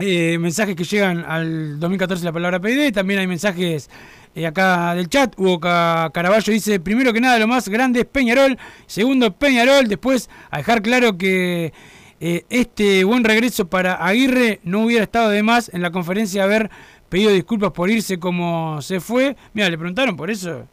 Eh, 0.00 0.38
mensajes 0.38 0.74
que 0.76 0.84
llegan 0.84 1.24
al 1.26 1.78
2014 1.78 2.24
la 2.24 2.32
palabra 2.32 2.58
PD, 2.60 2.90
también 2.90 3.20
hay 3.20 3.26
mensajes 3.26 3.90
eh, 4.34 4.46
acá 4.46 4.94
del 4.94 5.08
chat. 5.08 5.34
Hugo 5.38 5.60
Ca- 5.60 6.10
Caraballo 6.14 6.52
dice, 6.52 6.80
primero 6.80 7.12
que 7.12 7.20
nada 7.20 7.38
lo 7.38 7.46
más 7.46 7.68
grande 7.68 8.00
es 8.00 8.06
Peñarol, 8.06 8.56
segundo 8.86 9.32
Peñarol, 9.32 9.88
después 9.88 10.30
a 10.50 10.58
dejar 10.58 10.80
claro 10.80 11.18
que 11.18 11.72
eh, 12.18 12.44
este 12.48 13.04
buen 13.04 13.24
regreso 13.24 13.66
para 13.68 13.94
Aguirre 13.94 14.60
no 14.64 14.84
hubiera 14.84 15.04
estado 15.04 15.28
de 15.30 15.42
más 15.42 15.70
en 15.74 15.82
la 15.82 15.90
conferencia 15.90 16.44
haber 16.44 16.70
pedido 17.10 17.30
disculpas 17.32 17.72
por 17.72 17.90
irse 17.90 18.18
como 18.18 18.80
se 18.80 19.00
fue. 19.00 19.36
Mira, 19.52 19.68
le 19.68 19.76
preguntaron 19.76 20.16
por 20.16 20.30
eso. 20.30 20.66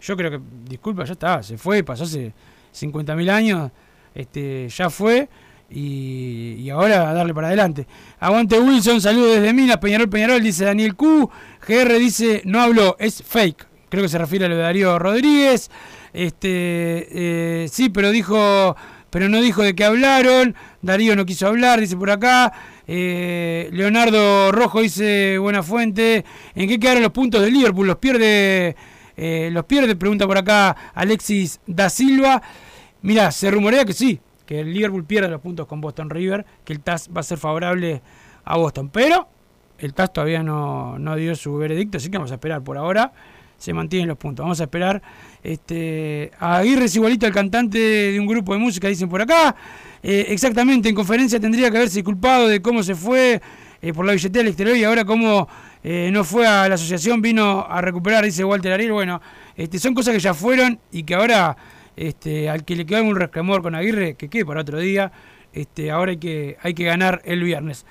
Yo 0.00 0.16
creo 0.16 0.30
que 0.30 0.40
disculpas, 0.68 1.08
ya 1.08 1.14
está, 1.14 1.42
se 1.42 1.58
fue, 1.58 1.82
pasó 1.82 2.04
hace 2.04 2.32
50.000 2.72 3.28
años, 3.30 3.72
este, 4.14 4.68
ya 4.68 4.88
fue. 4.88 5.28
Y, 5.70 6.70
ahora 6.70 7.10
a 7.10 7.14
darle 7.14 7.34
para 7.34 7.48
adelante. 7.48 7.86
Aguante 8.20 8.58
Wilson, 8.58 9.00
saludos 9.00 9.36
desde 9.36 9.52
Minas, 9.52 9.78
Peñarol, 9.78 10.08
Peñarol, 10.08 10.42
dice 10.42 10.64
Daniel 10.64 10.94
Q. 10.94 11.30
GR 11.66 11.98
dice, 11.98 12.42
no 12.44 12.60
habló, 12.60 12.96
es 12.98 13.22
fake. 13.22 13.66
Creo 13.88 14.02
que 14.02 14.08
se 14.08 14.18
refiere 14.18 14.46
a 14.46 14.48
lo 14.48 14.56
de 14.56 14.62
Darío 14.62 14.98
Rodríguez. 14.98 15.70
Este, 16.12 17.08
eh, 17.62 17.68
sí, 17.68 17.90
pero 17.90 18.10
dijo, 18.10 18.76
pero 19.10 19.28
no 19.28 19.40
dijo 19.40 19.62
de 19.62 19.74
qué 19.74 19.84
hablaron. 19.84 20.54
Darío 20.82 21.16
no 21.16 21.26
quiso 21.26 21.46
hablar, 21.46 21.80
dice 21.80 21.96
por 21.96 22.10
acá. 22.10 22.52
Eh, 22.86 23.68
Leonardo 23.72 24.52
Rojo 24.52 24.80
dice, 24.80 25.38
buena 25.38 25.62
fuente. 25.62 26.24
¿En 26.54 26.68
qué 26.68 26.78
quedaron 26.78 27.02
los 27.02 27.12
puntos 27.12 27.42
de 27.42 27.50
Liverpool? 27.50 27.86
Los 27.86 27.96
pierde, 27.96 28.76
eh, 29.16 29.50
los 29.52 29.64
pierde, 29.64 29.96
pregunta 29.96 30.26
por 30.26 30.38
acá 30.38 30.76
Alexis 30.94 31.60
da 31.66 31.90
Silva. 31.90 32.42
Mira, 33.02 33.30
se 33.30 33.50
rumorea 33.50 33.84
que 33.84 33.92
sí, 33.92 34.20
que 34.48 34.60
el 34.60 34.72
Liverpool 34.72 35.04
pierde 35.04 35.28
los 35.28 35.42
puntos 35.42 35.66
con 35.66 35.82
Boston 35.82 36.08
River, 36.08 36.46
que 36.64 36.72
el 36.72 36.80
TAS 36.80 37.10
va 37.14 37.20
a 37.20 37.22
ser 37.22 37.36
favorable 37.36 38.00
a 38.46 38.56
Boston. 38.56 38.88
Pero 38.88 39.28
el 39.78 39.92
TAS 39.92 40.10
todavía 40.10 40.42
no, 40.42 40.98
no 40.98 41.16
dio 41.16 41.36
su 41.36 41.54
veredicto, 41.58 41.98
así 41.98 42.10
que 42.10 42.16
vamos 42.16 42.30
a 42.30 42.36
esperar. 42.36 42.62
Por 42.62 42.78
ahora 42.78 43.12
se 43.58 43.74
mantienen 43.74 44.08
los 44.08 44.16
puntos. 44.16 44.42
Vamos 44.42 44.58
a 44.62 44.64
esperar. 44.64 45.02
Este, 45.42 46.30
Aguirre 46.40 46.86
es 46.86 46.96
igualito 46.96 47.26
al 47.26 47.34
cantante 47.34 47.78
de 47.78 48.18
un 48.18 48.26
grupo 48.26 48.54
de 48.54 48.58
música, 48.58 48.88
dicen 48.88 49.10
por 49.10 49.20
acá. 49.20 49.54
Eh, 50.02 50.28
exactamente, 50.30 50.88
en 50.88 50.94
conferencia 50.94 51.38
tendría 51.38 51.70
que 51.70 51.76
haberse 51.76 51.96
disculpado 51.96 52.48
de 52.48 52.62
cómo 52.62 52.82
se 52.82 52.94
fue 52.94 53.42
eh, 53.82 53.92
por 53.92 54.06
la 54.06 54.14
billetera 54.14 54.44
del 54.44 54.48
exterior 54.48 54.78
y 54.78 54.84
ahora 54.84 55.04
cómo 55.04 55.46
eh, 55.84 56.08
no 56.10 56.24
fue 56.24 56.46
a 56.46 56.66
la 56.70 56.76
asociación, 56.76 57.20
vino 57.20 57.66
a 57.68 57.82
recuperar, 57.82 58.24
dice 58.24 58.44
Walter 58.44 58.72
Ariel. 58.72 58.92
Bueno, 58.92 59.20
este, 59.54 59.78
son 59.78 59.92
cosas 59.92 60.14
que 60.14 60.20
ya 60.20 60.32
fueron 60.32 60.80
y 60.90 61.02
que 61.02 61.14
ahora 61.14 61.54
este, 61.98 62.48
al 62.48 62.64
que 62.64 62.76
le 62.76 62.86
quedó 62.86 63.02
un 63.02 63.16
rescamor 63.16 63.60
con 63.60 63.74
Aguirre, 63.74 64.14
que 64.14 64.28
quede 64.28 64.46
para 64.46 64.60
otro 64.60 64.78
día. 64.78 65.10
Este, 65.52 65.90
ahora 65.90 66.12
hay 66.12 66.18
que, 66.18 66.56
hay 66.62 66.72
que 66.72 66.84
ganar 66.84 67.20
el 67.24 67.42
viernes. 67.42 67.84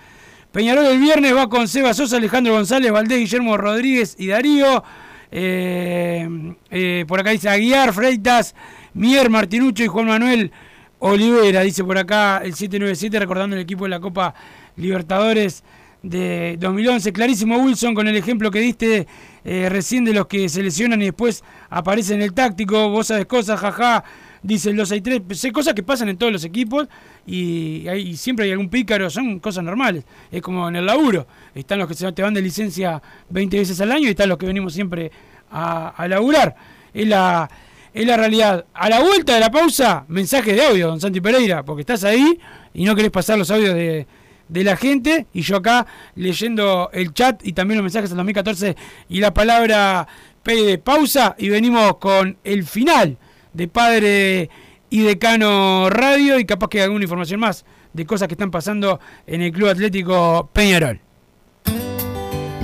Peñarol 0.52 0.86
el 0.86 1.00
viernes 1.00 1.36
va 1.36 1.50
con 1.50 1.68
Seba 1.68 1.94
Sosa, 1.94 2.18
Alejandro 2.18 2.54
González, 2.54 2.92
Valdés, 2.92 3.20
Guillermo 3.20 3.58
Rodríguez 3.58 4.16
y 4.18 4.28
Darío. 4.28 4.84
Eh, 5.30 6.56
eh, 6.72 7.06
por 7.06 7.20
acá 7.20 7.32
dice 7.32 7.50
Aguiar, 7.50 7.94
Freitas, 7.94 8.56
Mier, 8.94 9.30
Martinucho 9.30 9.84
y 9.84 9.88
Juan 9.88 10.08
Manuel 10.08 10.52
Olivera, 11.00 11.62
dice 11.62 11.84
por 11.84 11.98
acá 11.98 12.38
el 12.38 12.54
797, 12.54 13.20
recordando 13.20 13.58
el 13.58 13.62
equipo 13.62 13.84
de 13.84 13.90
la 13.90 14.00
Copa 14.00 14.34
Libertadores 14.78 15.64
de 16.04 16.58
2011. 16.60 17.12
Clarísimo 17.14 17.58
Wilson 17.58 17.94
con 17.94 18.08
el 18.08 18.16
ejemplo 18.16 18.52
que 18.52 18.60
diste 18.60 19.08
eh, 19.44 19.70
recién 19.70 20.06
de 20.06 20.14
los 20.14 20.28
que 20.28 20.50
se 20.50 20.62
lesionan 20.62 21.02
y 21.02 21.06
después 21.06 21.44
aparecen 21.70 22.18
en 22.18 22.24
el 22.24 22.34
táctico. 22.34 22.90
Vos 22.90 23.08
sabes 23.08 23.26
cosas, 23.26 23.60
jaja. 23.60 24.04
Dice 24.44 24.70
el 24.70 24.78
263. 24.78 25.40
Sé 25.40 25.52
cosas 25.52 25.74
que 25.74 25.84
pasan 25.84 26.10
en 26.10 26.18
todos 26.18 26.32
los 26.32 26.44
equipos 26.44 26.88
y, 27.26 27.88
hay, 27.88 28.16
siempre 28.16 28.46
hay 28.46 28.52
algún 28.52 28.70
pícaro. 28.70 29.10
Son 29.10 29.40
cosas 29.40 29.64
normales. 29.64 30.06
Es 30.32 30.42
como 30.42 30.68
en 30.68 30.76
el 30.76 30.86
laburo. 30.86 31.28
Están 31.54 31.80
los 31.80 31.88
que 31.88 31.96
se 31.96 32.12
te 32.12 32.22
van 32.22 32.34
de 32.34 32.42
licencia 32.42 33.02
20 33.30 33.58
veces 33.58 33.82
al 33.82 33.92
año 33.92 34.08
y 34.08 34.12
están 34.12 34.30
los 34.30 34.38
que 34.38 34.46
venimos 34.46 34.74
siempre 34.74 35.12
a, 35.52 35.90
a 35.90 36.08
laburar. 36.08 36.56
Es 36.94 37.08
la, 37.08 37.50
es 37.94 38.06
la 38.06 38.16
realidad. 38.16 38.66
A 38.74 38.90
la 38.90 39.00
vuelta 39.00 39.34
de 39.34 39.40
la 39.40 39.50
pausa, 39.50 40.06
mensaje 40.08 40.54
de 40.54 40.66
audio, 40.66 40.88
don 40.88 41.02
Santi 41.02 41.20
Pereira, 41.20 41.64
porque 41.64 41.82
estás 41.82 42.04
ahí 42.04 42.40
y 42.74 42.86
no 42.86 42.96
querés 42.96 43.12
pasar 43.12 43.40
los 43.40 43.50
audios 43.50 43.74
de, 43.74 44.06
de 44.50 44.64
la 44.64 44.78
gente 44.78 45.28
y 45.34 45.42
yo 45.42 45.58
acá 45.58 45.86
leyendo 46.16 46.90
el 46.94 47.14
chat 47.14 47.46
y 47.46 47.54
también 47.54 47.78
los 47.78 47.84
mensajes 47.84 48.10
del 48.10 48.18
2014 48.18 48.76
y 49.10 49.20
la 49.20 49.34
palabra 49.34 50.08
P 50.44 50.56
de 50.64 50.78
pausa 50.78 51.36
y 51.38 51.50
venimos 51.50 51.98
con 51.98 52.38
el 52.44 52.66
final 52.66 53.18
de 53.54 53.68
Padre 53.68 54.50
y 54.90 55.02
Decano 55.02 55.90
Radio 55.90 56.40
y 56.40 56.46
capaz 56.46 56.70
que 56.70 56.82
alguna 56.82 57.04
información 57.04 57.40
más 57.40 57.66
de 57.94 58.06
cosas 58.06 58.28
que 58.28 58.36
están 58.36 58.52
pasando 58.52 59.00
en 59.26 59.42
el 59.42 59.52
Club 59.52 59.70
Atlético 59.70 60.50
Peñarol. 60.54 61.07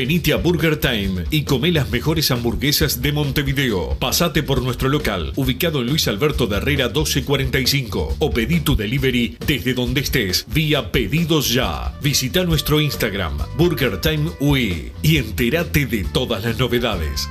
Venite 0.00 0.32
a 0.32 0.38
Burger 0.38 0.78
Time 0.78 1.26
y 1.30 1.42
come 1.42 1.70
las 1.70 1.90
mejores 1.90 2.30
hamburguesas 2.30 3.02
de 3.02 3.12
Montevideo. 3.12 3.98
Pasate 3.98 4.42
por 4.42 4.62
nuestro 4.62 4.88
local, 4.88 5.34
ubicado 5.36 5.82
en 5.82 5.88
Luis 5.88 6.08
Alberto 6.08 6.46
de 6.46 6.56
Herrera 6.56 6.86
1245, 6.86 8.16
o 8.18 8.30
pedí 8.30 8.60
tu 8.60 8.76
delivery 8.76 9.36
desde 9.46 9.74
donde 9.74 10.00
estés, 10.00 10.46
vía 10.48 10.90
Pedidos 10.90 11.52
Ya. 11.52 11.94
Visita 12.00 12.44
nuestro 12.44 12.80
Instagram, 12.80 13.36
Burger 13.58 14.00
Time 14.00 14.30
y 15.02 15.18
entérate 15.18 15.84
de 15.84 16.04
todas 16.04 16.46
las 16.46 16.58
novedades. 16.58 17.28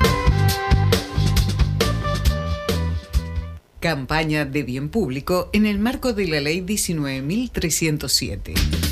Campaña 3.80 4.46
de 4.46 4.62
bien 4.62 4.90
público 4.90 5.50
en 5.54 5.66
el 5.66 5.80
marco 5.80 6.14
de 6.14 6.28
la 6.28 6.40
Ley 6.40 6.62
19.307. 6.62 8.89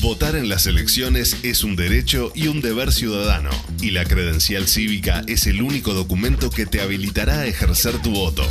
Votar 0.00 0.36
en 0.36 0.48
las 0.48 0.68
elecciones 0.68 1.36
es 1.42 1.64
un 1.64 1.74
derecho 1.74 2.30
y 2.32 2.46
un 2.46 2.60
deber 2.60 2.92
ciudadano, 2.92 3.50
y 3.82 3.90
la 3.90 4.04
credencial 4.04 4.68
cívica 4.68 5.22
es 5.26 5.48
el 5.48 5.60
único 5.60 5.92
documento 5.92 6.50
que 6.50 6.66
te 6.66 6.80
habilitará 6.80 7.40
a 7.40 7.46
ejercer 7.46 8.00
tu 8.00 8.12
voto. 8.12 8.44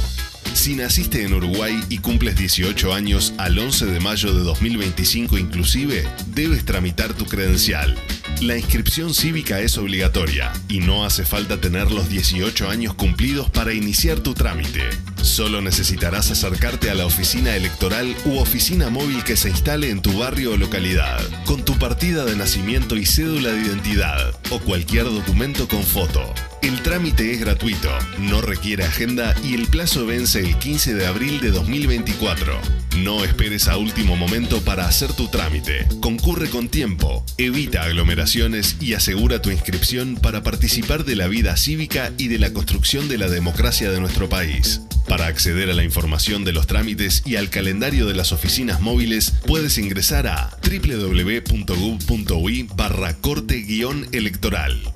Si 0.53 0.75
naciste 0.75 1.23
en 1.23 1.33
Uruguay 1.33 1.79
y 1.87 1.99
cumples 1.99 2.35
18 2.35 2.93
años 2.93 3.33
al 3.37 3.57
11 3.57 3.85
de 3.85 3.99
mayo 4.01 4.33
de 4.33 4.41
2025 4.41 5.37
inclusive, 5.37 6.05
debes 6.33 6.65
tramitar 6.65 7.13
tu 7.13 7.25
credencial. 7.25 7.95
La 8.41 8.55
inscripción 8.55 9.15
cívica 9.15 9.61
es 9.61 9.79
obligatoria 9.79 10.53
y 10.69 10.79
no 10.79 11.05
hace 11.05 11.25
falta 11.25 11.59
tener 11.59 11.91
los 11.91 12.07
18 12.07 12.69
años 12.69 12.93
cumplidos 12.93 13.49
para 13.49 13.73
iniciar 13.73 14.19
tu 14.19 14.35
trámite. 14.35 14.89
Solo 15.23 15.59
necesitarás 15.59 16.29
acercarte 16.29 16.91
a 16.91 16.93
la 16.93 17.07
oficina 17.07 17.55
electoral 17.55 18.15
u 18.25 18.37
oficina 18.37 18.91
móvil 18.91 19.23
que 19.23 19.37
se 19.37 19.49
instale 19.49 19.89
en 19.89 20.03
tu 20.03 20.19
barrio 20.19 20.51
o 20.51 20.57
localidad, 20.57 21.19
con 21.45 21.65
tu 21.65 21.79
partida 21.79 22.25
de 22.25 22.35
nacimiento 22.35 22.95
y 22.95 23.07
cédula 23.07 23.49
de 23.49 23.61
identidad 23.61 24.35
o 24.51 24.59
cualquier 24.59 25.05
documento 25.05 25.67
con 25.67 25.81
foto. 25.81 26.21
El 26.61 26.81
trámite 26.81 27.31
es 27.31 27.39
gratuito, 27.39 27.89
no 28.19 28.41
requiere 28.41 28.83
agenda 28.83 29.35
y 29.43 29.53
el 29.53 29.67
plazo 29.67 30.05
vence 30.05 30.39
el 30.39 30.57
15 30.57 30.95
de 30.95 31.05
abril 31.05 31.39
de 31.39 31.51
2024. 31.51 32.59
No 32.97 33.23
esperes 33.23 33.67
a 33.67 33.77
último 33.77 34.15
momento 34.15 34.61
para 34.61 34.87
hacer 34.87 35.13
tu 35.13 35.27
trámite. 35.27 35.87
Concurre 35.99 36.49
con 36.49 36.67
tiempo, 36.67 37.23
evita 37.37 37.83
aglomeraciones 37.83 38.77
y 38.81 38.95
asegura 38.95 39.41
tu 39.41 39.51
inscripción 39.51 40.15
para 40.15 40.41
participar 40.43 41.05
de 41.05 41.15
la 41.15 41.27
vida 41.27 41.55
cívica 41.57 42.11
y 42.17 42.27
de 42.27 42.39
la 42.39 42.51
construcción 42.51 43.07
de 43.07 43.19
la 43.19 43.29
democracia 43.29 43.91
de 43.91 43.99
nuestro 43.99 44.27
país. 44.29 44.81
Para 45.07 45.27
acceder 45.27 45.69
a 45.69 45.73
la 45.73 45.83
información 45.83 46.43
de 46.43 46.51
los 46.51 46.67
trámites 46.67 47.23
y 47.25 47.37
al 47.37 47.49
calendario 47.49 48.07
de 48.07 48.13
las 48.13 48.33
oficinas 48.33 48.81
móviles, 48.81 49.31
puedes 49.45 49.77
ingresar 49.77 50.27
a 50.27 50.57
www.gov.ui 50.61 52.27
barra 52.75 53.13
corte-electoral. 53.13 54.93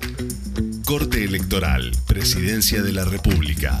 Corte 0.84 1.24
Electoral, 1.24 1.92
Presidencia 2.06 2.82
de 2.82 2.92
la 2.92 3.04
República. 3.04 3.80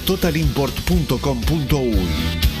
www.totalimport.com.uy. 0.07 2.60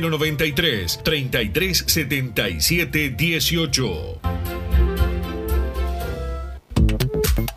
093 0.00 0.98
33 1.02 1.84
77 1.86 3.16
18. 3.16 4.45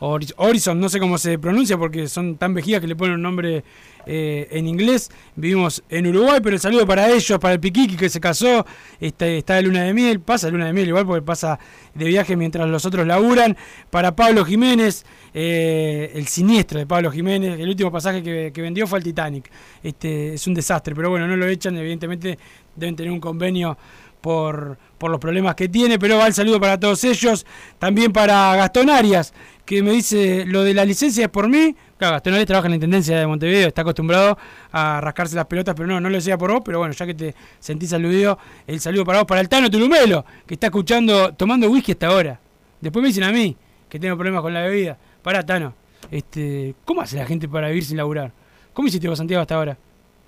Hori- 0.00 0.32
Horizon, 0.36 0.78
no 0.78 0.88
sé 0.88 1.00
cómo 1.00 1.16
se 1.18 1.38
pronuncia 1.38 1.78
porque 1.78 2.06
son 2.08 2.36
tan 2.36 2.52
vejigas 2.54 2.80
que 2.80 2.86
le 2.86 2.96
ponen 2.96 3.14
un 3.14 3.22
nombre 3.22 3.64
eh, 4.06 4.46
en 4.50 4.66
inglés. 4.66 5.10
Vivimos 5.34 5.82
en 5.88 6.06
Uruguay, 6.06 6.40
pero 6.42 6.54
el 6.54 6.60
saludo 6.60 6.86
para 6.86 7.10
ellos, 7.10 7.38
para 7.38 7.54
el 7.54 7.60
Piquiqui 7.60 7.96
que 7.96 8.08
se 8.08 8.20
casó, 8.20 8.66
está, 9.00 9.26
está 9.26 9.54
de 9.54 9.62
luna 9.62 9.82
de 9.84 9.94
miel, 9.94 10.20
pasa 10.20 10.48
de 10.48 10.52
luna 10.52 10.66
de 10.66 10.72
miel 10.74 10.88
igual 10.88 11.06
porque 11.06 11.22
pasa 11.22 11.58
de 11.94 12.04
viaje 12.04 12.36
mientras 12.36 12.68
los 12.68 12.84
otros 12.84 13.06
laburan. 13.06 13.56
Para 13.90 14.14
Pablo 14.14 14.44
Jiménez, 14.44 15.04
eh, 15.32 16.12
el 16.14 16.26
siniestro 16.26 16.78
de 16.78 16.86
Pablo 16.86 17.10
Jiménez, 17.10 17.58
el 17.58 17.68
último 17.68 17.90
pasaje 17.90 18.22
que, 18.22 18.52
que 18.52 18.62
vendió 18.62 18.86
fue 18.86 18.98
al 18.98 19.02
Titanic. 19.04 19.50
Este, 19.82 20.34
es 20.34 20.46
un 20.46 20.54
desastre, 20.54 20.94
pero 20.94 21.10
bueno, 21.10 21.26
no 21.26 21.36
lo 21.36 21.46
echan, 21.46 21.76
evidentemente 21.76 22.38
deben 22.76 22.94
tener 22.94 23.10
un 23.10 23.20
convenio 23.20 23.78
por, 24.20 24.78
por 24.98 25.10
los 25.10 25.20
problemas 25.20 25.54
que 25.54 25.68
tiene, 25.68 25.98
pero 25.98 26.18
va 26.18 26.26
el 26.26 26.34
saludo 26.34 26.60
para 26.60 26.78
todos 26.78 27.04
ellos. 27.04 27.46
También 27.78 28.12
para 28.12 28.56
Gastón 28.56 28.90
Arias, 28.90 29.32
que 29.64 29.82
me 29.82 29.92
dice, 29.92 30.44
lo 30.46 30.62
de 30.64 30.74
la 30.74 30.84
licencia 30.84 31.24
es 31.24 31.30
por 31.30 31.48
mí. 31.48 31.74
Claro, 31.98 32.14
Gastón 32.14 32.34
Arias 32.34 32.46
trabaja 32.46 32.66
en 32.66 32.72
la 32.72 32.76
Intendencia 32.76 33.18
de 33.18 33.26
Montevideo, 33.26 33.68
está 33.68 33.82
acostumbrado 33.82 34.36
a 34.72 35.00
rascarse 35.00 35.36
las 35.36 35.46
pelotas, 35.46 35.74
pero 35.74 35.86
no, 35.86 36.00
no 36.00 36.08
lo 36.08 36.16
decía 36.16 36.36
por 36.36 36.52
vos, 36.52 36.62
pero 36.64 36.78
bueno, 36.78 36.92
ya 36.92 37.06
que 37.06 37.14
te 37.14 37.34
sentís 37.58 37.92
aludido, 37.92 38.38
el 38.66 38.80
saludo 38.80 39.04
para 39.04 39.18
vos, 39.18 39.26
para 39.26 39.40
el 39.40 39.48
Tano 39.48 39.70
Tulumelo, 39.70 40.24
que 40.46 40.54
está 40.54 40.66
escuchando, 40.66 41.34
tomando 41.34 41.68
whisky 41.70 41.92
hasta 41.92 42.08
ahora. 42.08 42.40
Después 42.80 43.02
me 43.02 43.08
dicen 43.08 43.24
a 43.24 43.32
mí, 43.32 43.56
que 43.88 43.98
tengo 43.98 44.16
problemas 44.16 44.42
con 44.42 44.52
la 44.52 44.62
bebida. 44.62 44.98
Pará, 45.22 45.44
Tano, 45.44 45.74
este, 46.10 46.74
¿cómo 46.84 47.00
hace 47.00 47.16
la 47.16 47.26
gente 47.26 47.48
para 47.48 47.68
vivir 47.68 47.84
sin 47.84 47.96
laburar? 47.96 48.32
¿Cómo 48.72 48.88
hiciste 48.88 49.08
vos, 49.08 49.18
Santiago, 49.18 49.40
hasta 49.40 49.54
ahora? 49.54 49.78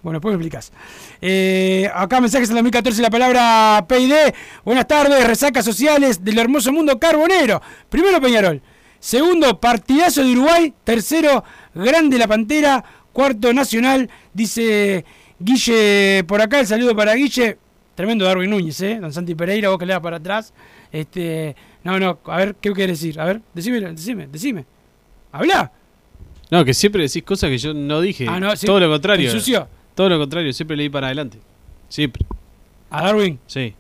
Bueno, 0.03 0.19
después 0.19 0.33
me 0.33 0.37
explicas. 0.37 0.73
Eh, 1.21 1.91
acá 1.93 2.21
mensajes 2.21 2.49
en 2.49 2.55
2014, 2.55 3.03
la 3.03 3.11
palabra 3.11 3.85
PID. 3.89 4.13
Buenas 4.65 4.87
tardes, 4.87 5.27
resacas 5.27 5.65
sociales 5.65 6.23
del 6.25 6.39
hermoso 6.39 6.73
mundo 6.73 6.99
carbonero. 6.99 7.61
Primero 7.89 8.21
Peñarol. 8.21 8.63
Segundo, 9.01 9.61
partidazo 9.61 10.23
de 10.23 10.33
Uruguay. 10.33 10.73
Tercero, 10.85 11.43
grande 11.75 12.19
la 12.19 12.29
Pantera. 12.29 12.85
Cuarto, 13.13 13.53
Nacional. 13.53 14.09
Dice 14.33 15.05
Guille 15.41 16.23
por 16.25 16.41
acá, 16.41 16.61
el 16.61 16.67
saludo 16.67 16.95
para 16.95 17.15
Guille. 17.15 17.59
Tremendo 17.97 18.25
Darwin 18.25 18.51
Núñez, 18.51 18.81
¿eh? 18.83 18.99
Don 19.01 19.13
Santi 19.13 19.35
Pereira, 19.35 19.71
vos 19.71 19.79
que 19.79 19.87
le 19.87 19.93
das 19.93 20.03
para 20.03 20.19
atrás. 20.19 20.55
Este, 20.93 21.57
no, 21.83 21.99
no, 21.99 22.21
a 22.27 22.37
ver, 22.37 22.55
¿qué 22.61 22.73
quieres 22.73 23.01
decir? 23.01 23.21
A 23.21 23.25
ver, 23.25 23.41
decime, 23.53 23.81
decime, 23.81 24.29
decime. 24.29 24.65
Habla. 25.33 25.73
No, 26.51 26.65
que 26.65 26.73
siempre 26.75 27.03
decís 27.03 27.25
cosas 27.25 27.51
que 27.51 27.59
yo 27.59 27.75
no 27.75 28.01
dije. 28.01 28.27
Ah, 28.29 28.39
no, 28.39 28.55
sí. 28.55 28.67
Todo 28.67 28.79
lo 28.79 28.89
contrario. 28.89 29.29
¿Te 29.29 29.37
ensució? 29.37 29.69
Todo 29.99 30.11
lo 30.11 30.19
contrario, 30.21 30.53
siempre 30.53 30.77
leí 30.77 30.89
para 30.89 31.09
adelante. 31.09 31.41
Siempre. 31.89 32.25
¿A 32.89 33.03
Darwin? 33.03 33.41
Sí. 33.49 33.75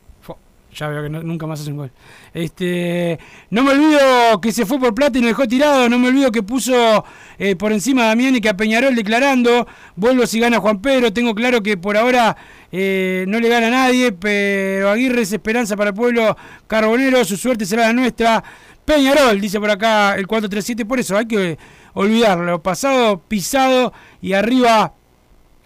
Ya 0.76 0.88
veo 0.88 1.04
que 1.04 1.08
no- 1.08 1.22
nunca 1.22 1.46
más 1.46 1.60
hace 1.60 1.70
un 1.70 1.76
gol. 1.76 1.92
Este, 2.34 3.20
no 3.50 3.62
me 3.62 3.70
olvido 3.70 4.40
que 4.40 4.50
se 4.50 4.66
fue 4.66 4.80
por 4.80 4.96
plata 4.96 5.16
y 5.16 5.20
nos 5.20 5.30
dejó 5.30 5.46
tirado. 5.46 5.88
No 5.88 5.96
me 5.96 6.08
olvido 6.08 6.32
que 6.32 6.42
puso 6.42 7.04
eh, 7.38 7.54
por 7.54 7.70
encima 7.70 8.02
a 8.02 8.06
Damián 8.08 8.34
y 8.34 8.40
que 8.40 8.48
a 8.48 8.56
Peñarol 8.56 8.96
declarando. 8.96 9.68
Vuelvo 9.94 10.26
si 10.26 10.40
gana 10.40 10.58
Juan 10.58 10.82
Pedro. 10.82 11.12
Tengo 11.12 11.36
claro 11.36 11.62
que 11.62 11.76
por 11.76 11.96
ahora 11.96 12.36
eh, 12.72 13.24
no 13.28 13.38
le 13.38 13.48
gana 13.48 13.68
a 13.68 13.70
nadie, 13.70 14.10
pero 14.10 14.90
Aguirre 14.90 15.22
es 15.22 15.32
esperanza 15.32 15.76
para 15.76 15.90
el 15.90 15.94
pueblo 15.96 16.36
carbonero. 16.66 17.24
Su 17.24 17.36
suerte 17.36 17.64
será 17.64 17.86
la 17.86 17.92
nuestra. 17.92 18.42
Peñarol, 18.84 19.40
dice 19.40 19.60
por 19.60 19.70
acá 19.70 20.16
el 20.16 20.26
437. 20.26 20.84
Por 20.84 20.98
eso 20.98 21.16
hay 21.16 21.26
que 21.26 21.58
olvidarlo. 21.94 22.60
Pasado, 22.60 23.20
pisado 23.20 23.92
y 24.20 24.32
arriba 24.32 24.94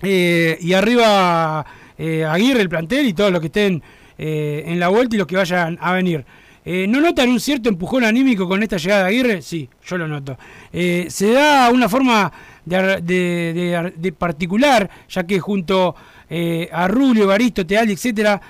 eh, 0.02 0.58
y 0.60 0.72
arriba 0.72 1.64
eh, 1.98 2.24
Aguirre, 2.24 2.60
el 2.60 2.68
plantel 2.68 3.06
y 3.06 3.12
todos 3.12 3.30
los 3.32 3.40
que 3.40 3.46
estén 3.46 3.82
eh, 4.18 4.64
en 4.66 4.78
la 4.80 4.88
vuelta 4.88 5.14
y 5.14 5.18
los 5.18 5.26
que 5.26 5.36
vayan 5.36 5.78
a 5.80 5.92
venir. 5.92 6.24
¿No 6.64 7.00
notan 7.00 7.28
un 7.28 7.40
cierto 7.40 7.68
empujón 7.68 8.04
anímico 8.04 8.46
con 8.46 8.62
esta 8.62 8.76
llegada 8.76 9.02
de 9.02 9.08
Aguirre? 9.08 9.42
Sí, 9.42 9.68
yo 9.84 9.98
lo 9.98 10.06
noto. 10.06 10.38
Se 10.70 11.32
da 11.32 11.68
una 11.70 11.88
forma 11.88 12.32
de, 12.64 12.76
ar- 12.76 13.02
de- 13.02 13.52
de 13.52 13.76
ar- 13.76 13.92
de 13.92 14.12
particular, 14.12 14.88
ya 15.08 15.24
que 15.26 15.40
junto 15.40 15.96
a 16.72 16.86
Rubio, 16.86 17.26
Baristo, 17.26 17.66
Teali, 17.66 17.94
etcétera, 17.94 18.40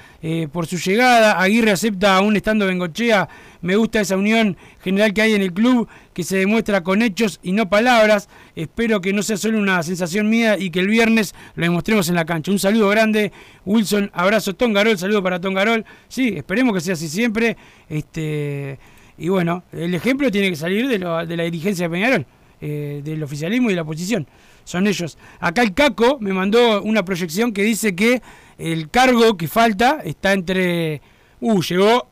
por 0.53 0.67
su 0.67 0.77
llegada, 0.77 1.41
Aguirre 1.41 1.71
acepta 1.71 2.15
aún 2.19 2.37
estando 2.37 2.67
Bengochea. 2.67 3.27
Me 3.63 3.77
gusta 3.77 4.01
esa 4.01 4.17
unión 4.17 4.57
general 4.83 5.15
que 5.15 5.23
hay 5.23 5.33
en 5.35 5.43
el 5.43 5.53
club, 5.53 5.89
que 6.13 6.25
se 6.25 6.37
demuestra 6.37 6.83
con 6.83 7.01
hechos 7.01 7.41
y 7.43 7.53
no 7.53 7.69
palabras. 7.69 8.29
Espero 8.57 9.01
que 9.01 9.13
no 9.13 9.23
sea 9.23 9.37
solo 9.37 9.59
una 9.59 9.83
sensación 9.83 10.29
mía 10.29 10.59
y 10.59 10.71
que 10.71 10.81
el 10.81 10.89
viernes 10.89 11.35
lo 11.55 11.65
demostremos 11.65 12.09
en 12.09 12.17
la 12.17 12.25
cancha. 12.25 12.51
Un 12.51 12.59
saludo 12.59 12.89
grande, 12.89 13.33
Wilson, 13.65 14.11
abrazo 14.13 14.55
Tongarol, 14.55 14.99
saludo 14.99 15.23
para 15.23 15.41
Tongarol. 15.41 15.85
Sí, 16.09 16.35
esperemos 16.37 16.75
que 16.75 16.81
sea 16.81 16.95
así 16.95 17.09
siempre. 17.09 17.57
Este, 17.89 18.79
y 19.17 19.29
bueno, 19.29 19.63
el 19.73 19.95
ejemplo 19.95 20.31
tiene 20.31 20.51
que 20.51 20.57
salir 20.57 20.89
de, 20.89 20.99
la 20.99 21.25
dirigencia 21.25 21.89
de 21.89 21.91
Peñarol, 21.91 22.27
eh, 22.61 23.01
del 23.05 23.23
oficialismo 23.23 23.69
y 23.69 23.73
de 23.73 23.77
la 23.77 23.83
oposición. 23.83 24.27
Son 24.65 24.87
ellos. 24.87 25.19
Acá 25.41 25.63
el 25.63 25.75
Caco 25.75 26.19
me 26.21 26.33
mandó 26.33 26.83
una 26.83 27.05
proyección 27.05 27.53
que 27.53 27.63
dice 27.63 27.95
que 27.95 28.23
el 28.59 28.91
cargo 28.91 29.37
que 29.37 29.49
falta 29.49 30.01
está 30.05 30.33
entre... 30.33 31.01
Uh, 31.41 31.61
llegó 31.63 32.09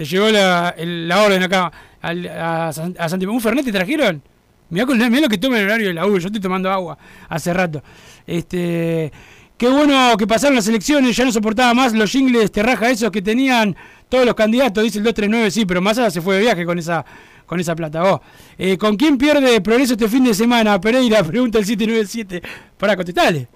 te 0.00 0.06
llegó 0.06 0.30
la, 0.30 0.74
el- 0.78 1.06
la 1.06 1.22
orden 1.22 1.42
acá 1.42 1.70
a, 2.00 2.68
a 2.68 3.08
Santi. 3.10 3.26
¿Un 3.26 3.38
Fernet 3.38 3.66
te 3.66 3.70
trajeron? 3.70 4.22
Mirá, 4.70 4.86
con, 4.86 4.96
mirá 4.96 5.20
lo 5.20 5.28
que 5.28 5.36
toma 5.36 5.58
el 5.58 5.66
horario 5.66 5.88
de 5.88 5.92
la 5.92 6.06
U. 6.06 6.18
Yo 6.18 6.28
estoy 6.28 6.40
tomando 6.40 6.70
agua 6.70 6.96
hace 7.28 7.52
rato. 7.52 7.82
Este, 8.26 9.12
qué 9.58 9.68
bueno 9.68 10.16
que 10.16 10.26
pasaron 10.26 10.56
las 10.56 10.66
elecciones. 10.68 11.14
Ya 11.14 11.26
no 11.26 11.32
soportaba 11.32 11.74
más 11.74 11.92
los 11.92 12.10
jingles 12.10 12.50
terraja 12.50 12.88
esos 12.88 13.10
que 13.10 13.20
tenían 13.20 13.76
todos 14.08 14.24
los 14.24 14.34
candidatos. 14.34 14.82
Dice 14.84 14.96
el 14.96 15.04
239, 15.04 15.50
sí, 15.50 15.66
pero 15.66 15.82
Massa 15.82 16.10
se 16.10 16.22
fue 16.22 16.36
de 16.36 16.40
viaje 16.40 16.64
con 16.64 16.78
esa 16.78 17.04
con 17.44 17.60
esa 17.60 17.76
plata. 17.76 18.00
Vos. 18.02 18.20
Eh, 18.56 18.78
¿Con 18.78 18.96
quién 18.96 19.18
pierde 19.18 19.60
progreso 19.60 19.92
este 19.92 20.08
fin 20.08 20.24
de 20.24 20.32
semana? 20.32 20.80
Pereira, 20.80 21.22
pregunta 21.22 21.58
el 21.58 21.66
797. 21.66 22.40
Para 22.78 22.96
contestarle. 22.96 23.48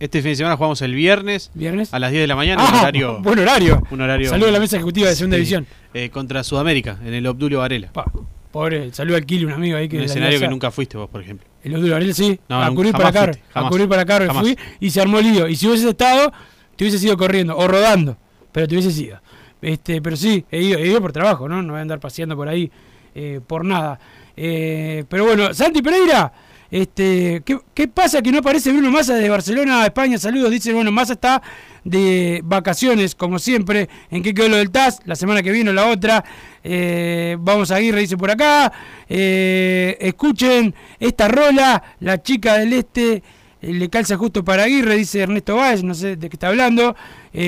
Este 0.00 0.20
fin 0.22 0.32
de 0.32 0.36
semana 0.36 0.56
jugamos 0.56 0.80
el 0.82 0.94
viernes. 0.94 1.50
¿Viernes? 1.54 1.92
A 1.94 1.98
las 1.98 2.10
10 2.10 2.22
de 2.22 2.26
la 2.26 2.36
mañana. 2.36 2.62
Ah, 2.64 2.70
un 2.72 2.78
horario, 2.80 3.18
buen 3.22 3.38
horario. 3.38 3.82
Un 3.90 4.00
horario. 4.00 4.28
Saludo 4.30 4.48
a 4.48 4.52
la 4.52 4.60
mesa 4.60 4.76
ejecutiva 4.76 5.08
de 5.08 5.16
Segunda 5.16 5.36
División. 5.36 5.66
eh, 5.94 6.10
contra 6.10 6.42
Sudamérica, 6.44 6.98
en 7.04 7.14
el 7.14 7.26
Obdulio 7.26 7.60
Varela. 7.60 7.90
Pobre, 8.50 8.92
saludo 8.92 9.16
al 9.16 9.26
Kili, 9.26 9.44
un 9.44 9.52
amigo 9.52 9.76
ahí 9.76 9.88
que 9.88 9.96
un 9.96 10.04
escenario 10.04 10.38
que 10.38 10.48
nunca 10.48 10.70
fuiste 10.70 10.96
vos, 10.96 11.08
por 11.08 11.20
ejemplo. 11.20 11.46
El 11.62 11.74
Obdulio 11.74 11.94
Varela 11.94 12.12
sí, 12.14 12.38
No, 12.48 12.62
a 12.62 12.70
cubrir 12.70 12.92
para 12.92 13.12
fuiste, 13.12 13.42
a 13.54 13.68
cubrir 13.68 13.88
para 13.88 14.04
Jamás. 14.06 14.38
fui 14.42 14.56
y 14.80 14.90
se 14.90 15.00
armó 15.00 15.20
lío. 15.20 15.48
Y 15.48 15.56
si 15.56 15.66
hubiese 15.66 15.88
estado, 15.88 16.32
te 16.76 16.84
hubiese 16.84 17.04
ido 17.04 17.16
corriendo 17.16 17.56
o 17.56 17.66
rodando, 17.66 18.16
pero 18.52 18.68
te 18.68 18.76
hubiese 18.76 19.02
ido. 19.02 19.20
Este, 19.62 20.02
pero 20.02 20.14
sí, 20.16 20.44
he 20.50 20.62
ido, 20.62 20.78
he 20.78 20.86
ido 20.86 21.00
por 21.00 21.12
trabajo, 21.12 21.48
¿no? 21.48 21.62
No 21.62 21.72
voy 21.72 21.78
a 21.78 21.82
andar 21.82 21.98
paseando 21.98 22.36
por 22.36 22.48
ahí 22.48 22.70
eh, 23.14 23.40
por 23.46 23.64
nada. 23.64 23.98
Eh, 24.36 25.04
pero 25.08 25.24
bueno, 25.24 25.54
Santi 25.54 25.80
Pereira, 25.80 26.32
este, 26.70 27.42
¿qué, 27.44 27.58
qué 27.74 27.88
pasa 27.88 28.20
que 28.22 28.32
no 28.32 28.38
aparece 28.38 28.72
Bruno 28.72 28.90
Massa 28.90 29.14
de 29.14 29.28
Barcelona 29.28 29.82
a 29.82 29.86
España? 29.86 30.18
Saludos, 30.18 30.50
dice 30.50 30.72
bueno, 30.72 30.90
Massa 30.90 31.12
está 31.14 31.42
de 31.84 32.40
vacaciones, 32.44 33.14
como 33.14 33.38
siempre. 33.38 33.88
¿En 34.10 34.22
qué 34.22 34.34
quedó 34.34 34.48
lo 34.48 34.56
del 34.56 34.70
TAS? 34.70 35.00
La 35.04 35.14
semana 35.16 35.42
que 35.42 35.52
viene 35.52 35.70
o 35.70 35.72
la 35.72 35.86
otra. 35.86 36.24
Eh, 36.64 37.36
vamos 37.38 37.70
a 37.70 37.76
Aguirre, 37.76 38.00
dice 38.00 38.16
por 38.16 38.30
acá. 38.30 38.72
Eh, 39.08 39.96
escuchen 40.00 40.74
esta 40.98 41.28
rola, 41.28 41.82
la 42.00 42.22
chica 42.22 42.56
del 42.58 42.72
este. 42.72 43.22
eh, 43.60 43.72
Le 43.72 43.88
calza 43.90 44.16
justo 44.16 44.42
para 44.42 44.64
Aguirre, 44.64 44.96
dice 44.96 45.20
Ernesto 45.20 45.56
Báez, 45.56 45.82
no 45.84 45.94
sé 45.94 46.16
de 46.16 46.28
qué 46.28 46.36
está 46.36 46.48
hablando. 46.48 46.96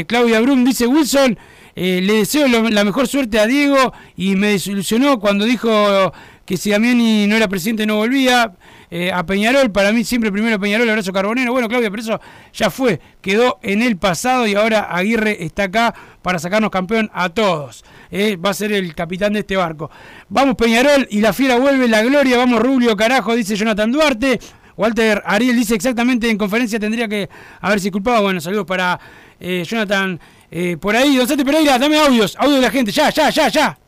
Claudia 0.06 0.40
Brum 0.40 0.64
dice 0.64 0.86
Wilson, 0.86 1.38
le 1.76 2.12
deseo 2.12 2.48
la 2.48 2.84
mejor 2.84 3.06
suerte 3.06 3.38
a 3.38 3.46
Diego 3.46 3.92
y 4.16 4.34
me 4.34 4.48
desilusionó 4.48 5.20
cuando 5.20 5.44
dijo 5.44 6.12
que 6.44 6.56
si 6.56 6.70
Damiani 6.70 7.26
no 7.28 7.36
era 7.36 7.46
presidente 7.48 7.86
no 7.86 7.96
volvía. 7.96 8.52
Eh, 8.90 9.10
a 9.12 9.24
Peñarol, 9.26 9.70
para 9.70 9.92
mí 9.92 10.04
siempre 10.04 10.30
primero 10.30 10.58
Peñarol, 10.60 10.88
abrazo 10.88 11.12
Carbonero. 11.12 11.52
Bueno, 11.52 11.68
Claudia, 11.68 11.90
pero 11.90 12.02
eso 12.02 12.20
ya 12.52 12.70
fue, 12.70 13.00
quedó 13.20 13.58
en 13.62 13.82
el 13.82 13.96
pasado 13.96 14.46
y 14.46 14.54
ahora 14.54 14.88
Aguirre 14.90 15.44
está 15.44 15.64
acá 15.64 15.94
para 16.22 16.38
sacarnos 16.38 16.70
campeón 16.70 17.10
a 17.12 17.28
todos. 17.28 17.84
Eh, 18.10 18.36
va 18.36 18.50
a 18.50 18.54
ser 18.54 18.72
el 18.72 18.94
capitán 18.94 19.32
de 19.32 19.40
este 19.40 19.56
barco. 19.56 19.90
Vamos 20.28 20.56
Peñarol 20.56 21.06
y 21.10 21.20
la 21.20 21.32
fiera 21.32 21.58
vuelve 21.58 21.88
la 21.88 22.02
gloria. 22.02 22.36
Vamos 22.36 22.60
Rubio, 22.60 22.96
carajo, 22.96 23.34
dice 23.34 23.56
Jonathan 23.56 23.90
Duarte. 23.90 24.38
Walter 24.76 25.22
Ariel 25.24 25.56
dice 25.56 25.74
exactamente 25.74 26.28
en 26.28 26.36
conferencia 26.36 26.78
tendría 26.78 27.08
que 27.08 27.28
haberse 27.60 27.90
culpado. 27.90 28.22
Bueno, 28.22 28.40
saludos 28.40 28.66
para 28.66 29.00
eh, 29.40 29.64
Jonathan 29.66 30.20
eh, 30.50 30.76
por 30.78 30.94
ahí. 30.94 31.16
Don 31.16 31.26
Santi 31.26 31.44
Pereira, 31.44 31.78
dame 31.78 31.98
audios, 31.98 32.36
audio 32.38 32.56
de 32.56 32.62
la 32.62 32.70
gente, 32.70 32.92
ya, 32.92 33.10
ya, 33.10 33.30
ya, 33.30 33.48
ya. 33.48 33.78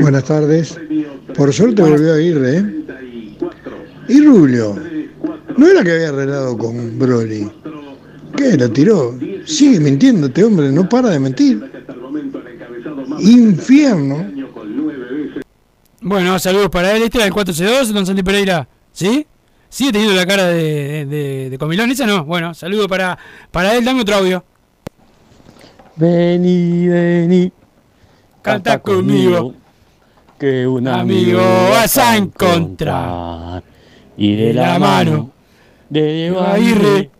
Buenas 0.00 0.24
tardes. 0.24 0.78
Por 1.34 1.52
suerte 1.52 1.82
volvió 1.82 2.12
a 2.12 2.16
Aguirre, 2.16 2.58
¿eh? 2.58 2.64
Y 4.08 4.20
Rubio, 4.20 4.76
¿no 5.56 5.66
era 5.66 5.82
que 5.82 5.92
había 5.92 6.08
arreglado 6.10 6.56
con 6.58 6.98
Broly? 6.98 7.50
¿Qué? 8.36 8.56
¿Lo 8.56 8.70
tiró? 8.70 9.18
Sigue 9.44 9.80
mintiendo 9.80 10.26
este 10.26 10.44
hombre, 10.44 10.70
no 10.72 10.88
para 10.88 11.10
de 11.10 11.20
mentir. 11.20 11.70
Infierno. 13.20 14.26
Bueno, 16.00 16.38
saludos 16.38 16.68
para 16.68 16.94
él. 16.94 17.02
Este 17.02 17.18
era 17.18 17.26
el 17.26 17.32
4C2, 17.32 17.92
don 17.92 18.04
Santi 18.04 18.22
Pereira. 18.22 18.68
¿Sí? 18.92 19.26
¿Sigue 19.68 19.92
teniendo 19.92 20.14
la 20.14 20.26
cara 20.26 20.46
de, 20.48 21.06
de, 21.06 21.50
de 21.50 21.58
comilón? 21.58 21.90
Esa 21.90 22.06
no. 22.06 22.24
Bueno, 22.24 22.54
saludo 22.54 22.88
para, 22.88 23.18
para 23.50 23.74
él. 23.74 23.84
Dame 23.84 24.02
otro 24.02 24.16
audio. 24.16 24.44
Vení, 25.96 26.88
vení. 26.88 27.52
Canta 28.42 28.78
conmigo. 28.80 29.54
Que 30.38 30.66
un 30.66 30.88
Amigo 30.88 31.40
amigo 31.40 31.70
vas 31.70 31.96
a 31.96 32.16
encontrar. 32.16 33.62
Y 34.16 34.36
de 34.36 34.54
la 34.54 34.78
mano 34.78 35.30
de 35.88 36.12
Diego 36.12 36.40
Aguirre. 36.40 37.10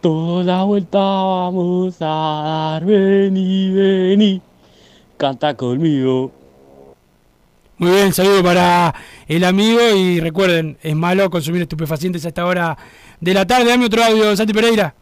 Toda 0.00 0.44
la 0.44 0.62
vuelta 0.64 0.98
vamos 0.98 1.96
a 2.00 2.42
dar. 2.80 2.84
Vení, 2.84 3.70
vení. 3.70 4.40
Canta 5.16 5.54
conmigo. 5.54 6.30
Muy 7.78 7.90
bien, 7.90 8.12
saludo 8.12 8.42
para 8.42 8.94
el 9.26 9.44
amigo 9.44 9.80
y 9.94 10.20
recuerden, 10.20 10.78
es 10.82 10.94
malo 10.96 11.28
consumir 11.28 11.62
estupefacientes 11.62 12.24
a 12.24 12.28
esta 12.28 12.46
hora 12.46 12.76
de 13.20 13.34
la 13.34 13.46
tarde. 13.46 13.68
Dame 13.68 13.86
otro 13.86 14.02
audio, 14.02 14.34
Santi 14.36 14.52
Pereira. 14.52 14.94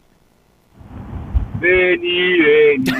Vení, 1.61 2.39
vení. 2.39 2.93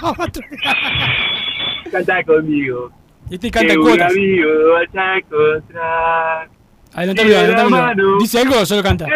Canta 1.90 2.22
conmigo. 2.24 2.92
Este 3.30 3.50
canta 3.50 3.68
que 3.68 3.72
en 3.74 3.78
un 3.80 3.86
cuotas. 3.86 4.12
amigo 4.12 4.48
vas 4.72 4.94
a 4.94 5.18
encontrar. 5.18 6.57
Adelantalo, 6.94 7.28
Y 7.28 7.30
de 7.32 7.36
la 7.36 7.40
adelantalo. 7.42 7.70
mano 7.70 8.18
¿Dice 8.18 8.40
algo 8.40 8.58
o 8.60 8.66
solo 8.66 8.82
canta? 8.82 9.06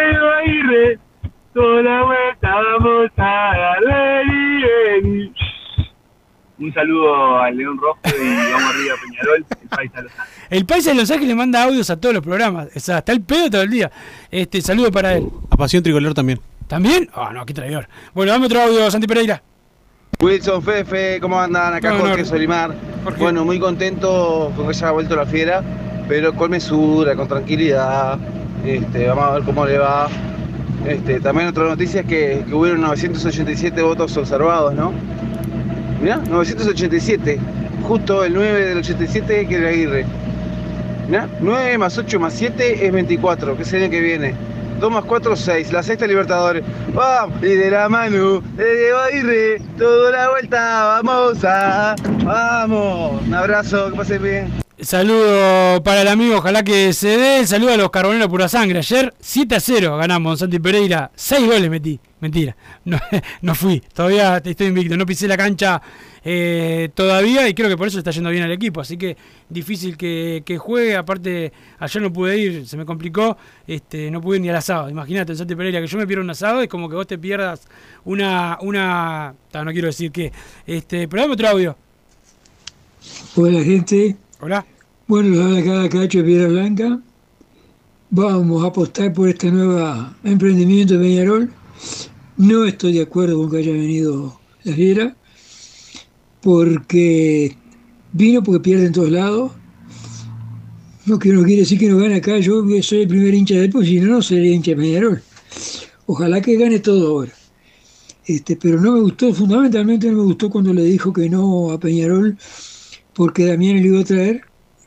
Toda 1.53 1.83
la 1.83 2.03
vuelta 2.03 2.49
vamos 2.55 3.11
a 3.17 3.23
dar. 3.23 3.79
Vení, 3.85 4.63
vení. 4.63 5.33
Un 6.59 6.73
saludo 6.73 7.37
al 7.39 7.57
León 7.57 7.77
Rojo 7.77 7.99
y 8.05 8.51
vamos 8.51 8.73
arriba 8.73 8.95
Peñarol, 9.03 9.45
el 9.61 9.67
país 9.69 9.91
a 9.95 10.01
los 10.01 10.11
Ángeles. 10.11 10.47
El 10.49 10.65
país 10.65 10.85
de 10.85 10.93
Los 10.95 11.11
Ángeles 11.11 11.35
manda 11.35 11.63
audios 11.63 11.89
a 11.89 11.99
todos 11.99 12.15
los 12.15 12.23
programas. 12.23 12.69
O 12.75 12.79
sea, 12.79 12.99
está 12.99 13.11
el 13.11 13.21
pedo 13.21 13.49
todo 13.49 13.61
el 13.63 13.69
día. 13.69 13.91
Este, 14.31 14.61
saludo 14.61 14.91
para 14.91 15.13
él. 15.15 15.27
A 15.49 15.57
Pasión 15.57 15.83
Tricolor 15.83 16.13
también. 16.13 16.39
¿También? 16.67 17.09
Ah, 17.13 17.31
no, 17.33 17.45
qué 17.45 17.53
traidor. 17.53 17.87
Bueno, 18.13 18.31
dame 18.31 18.45
otro 18.45 18.61
audio, 18.61 18.89
Santi 18.89 19.07
Pereira. 19.07 19.41
Wilson, 20.19 20.61
Fefe, 20.63 21.19
¿cómo 21.19 21.39
andan? 21.39 21.73
Acá 21.73 21.91
No, 21.91 21.99
Jorge 21.99 22.19
no. 22.19 22.25
Solimar. 22.25 22.73
Bueno, 23.17 23.43
muy 23.45 23.59
contento 23.59 24.51
con 24.55 24.67
que 24.67 24.73
se 24.73 24.85
haya 24.85 24.91
vuelto 24.93 25.15
la 25.15 25.25
fiera, 25.25 25.61
pero 26.07 26.33
con 26.33 26.51
mesura, 26.51 27.15
con 27.15 27.27
tranquilidad. 27.27 28.17
Este, 28.65 29.07
vamos 29.07 29.25
a 29.25 29.31
ver 29.33 29.43
cómo 29.43 29.65
le 29.65 29.77
va. 29.77 30.07
Este, 30.87 31.19
también 31.19 31.47
otra 31.47 31.63
noticia 31.63 32.01
es 32.01 32.07
que, 32.07 32.43
que 32.47 32.53
hubieron 32.53 32.81
987 32.81 33.81
votos 33.81 34.15
observados, 34.17 34.73
¿no? 34.73 34.91
Mirá, 36.01 36.17
987. 36.29 37.39
Justo 37.87 38.23
el 38.23 38.33
9 38.33 38.65
del 38.65 38.77
87 38.79 39.47
que 39.47 39.55
era 39.55 39.69
Aguirre. 39.69 40.05
Mirá, 41.07 41.27
9 41.41 41.77
más 41.77 41.97
8 41.97 42.19
más 42.19 42.33
7 42.33 42.85
es 42.85 42.91
24, 42.91 43.57
que 43.57 43.63
es 43.63 43.73
el 43.73 43.83
año 43.83 43.91
que 43.91 44.01
viene. 44.01 44.33
2 44.79 44.91
más 44.91 45.05
4, 45.05 45.35
6. 45.35 45.71
La 45.71 45.83
sexta 45.83 46.07
Libertadores. 46.07 46.63
¡Vamos! 46.93 47.41
Y 47.41 47.55
de 47.55 47.71
la 47.71 47.87
mano 47.87 48.41
de 48.57 48.91
Aguirre, 49.07 49.61
toda 49.77 50.11
la 50.11 50.29
vuelta, 50.29 51.01
vamos 51.01 51.43
a. 51.45 51.95
¡Vamos! 52.23 53.21
Un 53.25 53.33
abrazo, 53.33 53.91
que 53.91 53.97
pasen 53.97 54.23
bien. 54.23 54.62
Saludo 54.83 55.81
para 55.81 56.01
el 56.01 56.07
amigo, 56.09 56.37
ojalá 56.37 56.63
que 56.63 56.91
se 56.93 57.17
dé. 57.17 57.47
Saludo 57.47 57.73
a 57.73 57.77
los 57.77 57.89
carboneros 57.89 58.27
pura 58.27 58.49
sangre. 58.49 58.79
Ayer 58.79 59.13
7 59.19 59.55
a 59.55 59.59
0 59.59 59.97
ganamos 59.97 60.39
Santi 60.39 60.59
Pereira. 60.59 61.09
6 61.15 61.45
goles 61.45 61.69
metí. 61.69 61.99
Mentira. 62.19 62.55
No, 62.83 62.99
no 63.41 63.55
fui. 63.55 63.81
Todavía 63.93 64.41
estoy 64.43 64.67
invicto. 64.67 64.97
No 64.97 65.05
pisé 65.05 65.27
la 65.27 65.37
cancha 65.37 65.81
eh, 66.25 66.89
todavía 66.93 67.47
y 67.47 67.53
creo 67.53 67.69
que 67.69 67.77
por 67.77 67.87
eso 67.87 67.97
está 67.97 68.11
yendo 68.11 68.29
bien 68.29 68.43
al 68.43 68.51
equipo. 68.51 68.81
Así 68.81 68.97
que 68.97 69.15
difícil 69.47 69.95
que, 69.95 70.43
que 70.45 70.57
juegue. 70.57 70.97
Aparte, 70.97 71.53
ayer 71.79 72.01
no 72.01 72.11
pude 72.11 72.37
ir, 72.37 72.67
se 72.67 72.75
me 72.75 72.85
complicó. 72.85 73.37
Este, 73.65 74.11
no 74.11 74.19
pude 74.19 74.39
ni 74.39 74.49
al 74.49 74.57
asado. 74.57 74.89
Imagínate 74.89 75.33
Santi 75.35 75.55
Pereira 75.55 75.79
que 75.79 75.87
yo 75.87 75.97
me 75.97 76.05
pierdo 76.05 76.23
un 76.23 76.29
asado. 76.29 76.61
Es 76.61 76.67
como 76.67 76.89
que 76.89 76.95
vos 76.95 77.07
te 77.07 77.17
pierdas 77.17 77.67
una. 78.03 78.57
una 78.61 79.33
no 79.53 79.71
quiero 79.71 79.87
decir 79.87 80.11
que. 80.11 80.31
Este, 80.67 81.07
pero 81.07 81.21
dame 81.21 81.35
otro 81.35 81.47
audio. 81.47 81.77
Hola 83.35 83.63
gente. 83.63 84.17
Hola. 84.45 84.65
Bueno, 85.07 85.29
les 85.29 85.39
habla 85.39 85.63
cada 85.63 85.87
cacho 85.87 86.17
de 86.17 86.23
Piedra 86.25 86.49
Blanca. 86.49 86.99
Vamos 88.09 88.61
a 88.61 88.67
apostar 88.67 89.13
por 89.13 89.29
este 89.29 89.49
nuevo 89.49 89.79
emprendimiento 90.25 90.95
de 90.95 90.99
Peñarol. 90.99 91.53
No 92.35 92.65
estoy 92.65 92.91
de 92.91 93.03
acuerdo 93.03 93.37
con 93.37 93.49
que 93.49 93.59
haya 93.59 93.71
venido 93.71 94.37
la 94.65 94.73
fiera, 94.73 95.15
porque 96.41 97.55
vino 98.11 98.43
porque 98.43 98.59
pierde 98.59 98.87
en 98.87 98.91
todos 98.91 99.11
lados. 99.11 99.53
No, 101.05 101.17
que 101.17 101.29
no 101.29 101.43
quiere 101.43 101.61
decir 101.61 101.79
que 101.79 101.87
no 101.87 101.99
gane 101.99 102.15
acá, 102.15 102.37
yo 102.39 102.67
que 102.67 102.83
soy 102.83 103.03
el 103.03 103.07
primer 103.07 103.33
hincha 103.33 103.55
de 103.55 103.63
él, 103.63 103.71
pues 103.71 103.87
si 103.87 104.01
no, 104.01 104.15
no 104.15 104.21
sería 104.21 104.53
hincha 104.53 104.71
de 104.71 104.77
Peñarol. 104.77 105.23
Ojalá 106.05 106.41
que 106.41 106.57
gane 106.57 106.79
todo 106.79 107.07
ahora. 107.07 107.31
Este, 108.25 108.57
pero 108.57 108.81
no 108.81 108.91
me 108.91 108.99
gustó, 108.99 109.33
fundamentalmente 109.33 110.11
no 110.11 110.17
me 110.17 110.23
gustó 110.23 110.49
cuando 110.49 110.73
le 110.73 110.83
dijo 110.83 111.13
que 111.13 111.29
no 111.29 111.71
a 111.71 111.79
Peñarol, 111.79 112.37
porque 113.13 113.45
Damián 113.45 113.77
le 113.77 113.87
iba 113.87 113.99
a 114.01 114.03
traer. 114.03 114.41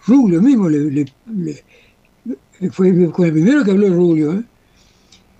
Rubio 0.07 0.41
mismo 0.41 0.69
le, 0.69 0.91
le- 0.91 1.65
fue 2.73 2.89
el 2.89 3.13
primero 3.13 3.65
que 3.65 3.71
habló 3.73 3.89
Rubio, 3.89 4.33
¿eh? 4.35 4.43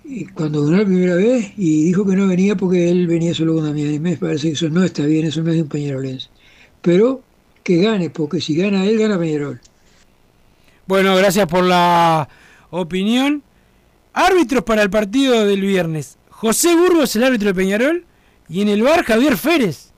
Y 0.03 0.25
cuando 0.27 0.63
ganó 0.63 0.77
la 0.77 0.85
primera 0.85 1.15
vez 1.15 1.51
y 1.57 1.83
dijo 1.85 2.05
que 2.05 2.15
no 2.15 2.27
venía 2.27 2.55
porque 2.55 2.89
él 2.89 3.07
venía 3.07 3.33
solo 3.33 3.55
con 3.55 3.65
Damián. 3.65 3.93
Y 3.93 3.99
me 3.99 4.15
parece 4.15 4.47
que 4.47 4.53
eso 4.53 4.69
no 4.69 4.83
está 4.83 5.05
bien, 5.05 5.25
eso 5.25 5.41
no 5.41 5.49
es 5.49 5.55
de 5.57 5.63
un 5.63 5.67
peñarolense. 5.67 6.29
Pero 6.81 7.21
que 7.63 7.81
gane, 7.81 8.09
porque 8.09 8.39
si 8.39 8.55
gana 8.55 8.85
él, 8.85 8.97
gana 8.97 9.19
Peñarol. 9.19 9.59
Bueno, 10.87 11.13
gracias 11.17 11.45
por 11.47 11.65
la 11.65 12.29
opinión. 12.69 13.43
Árbitros 14.13 14.63
para 14.63 14.81
el 14.83 14.89
partido 14.89 15.45
del 15.45 15.59
viernes. 15.59 16.17
José 16.29 16.75
Burgos, 16.75 17.13
el 17.17 17.23
árbitro 17.25 17.49
de 17.49 17.55
Peñarol. 17.55 18.05
Y 18.47 18.61
en 18.61 18.69
el 18.69 18.83
bar, 18.83 19.03
Javier 19.03 19.35
Férez. 19.35 19.91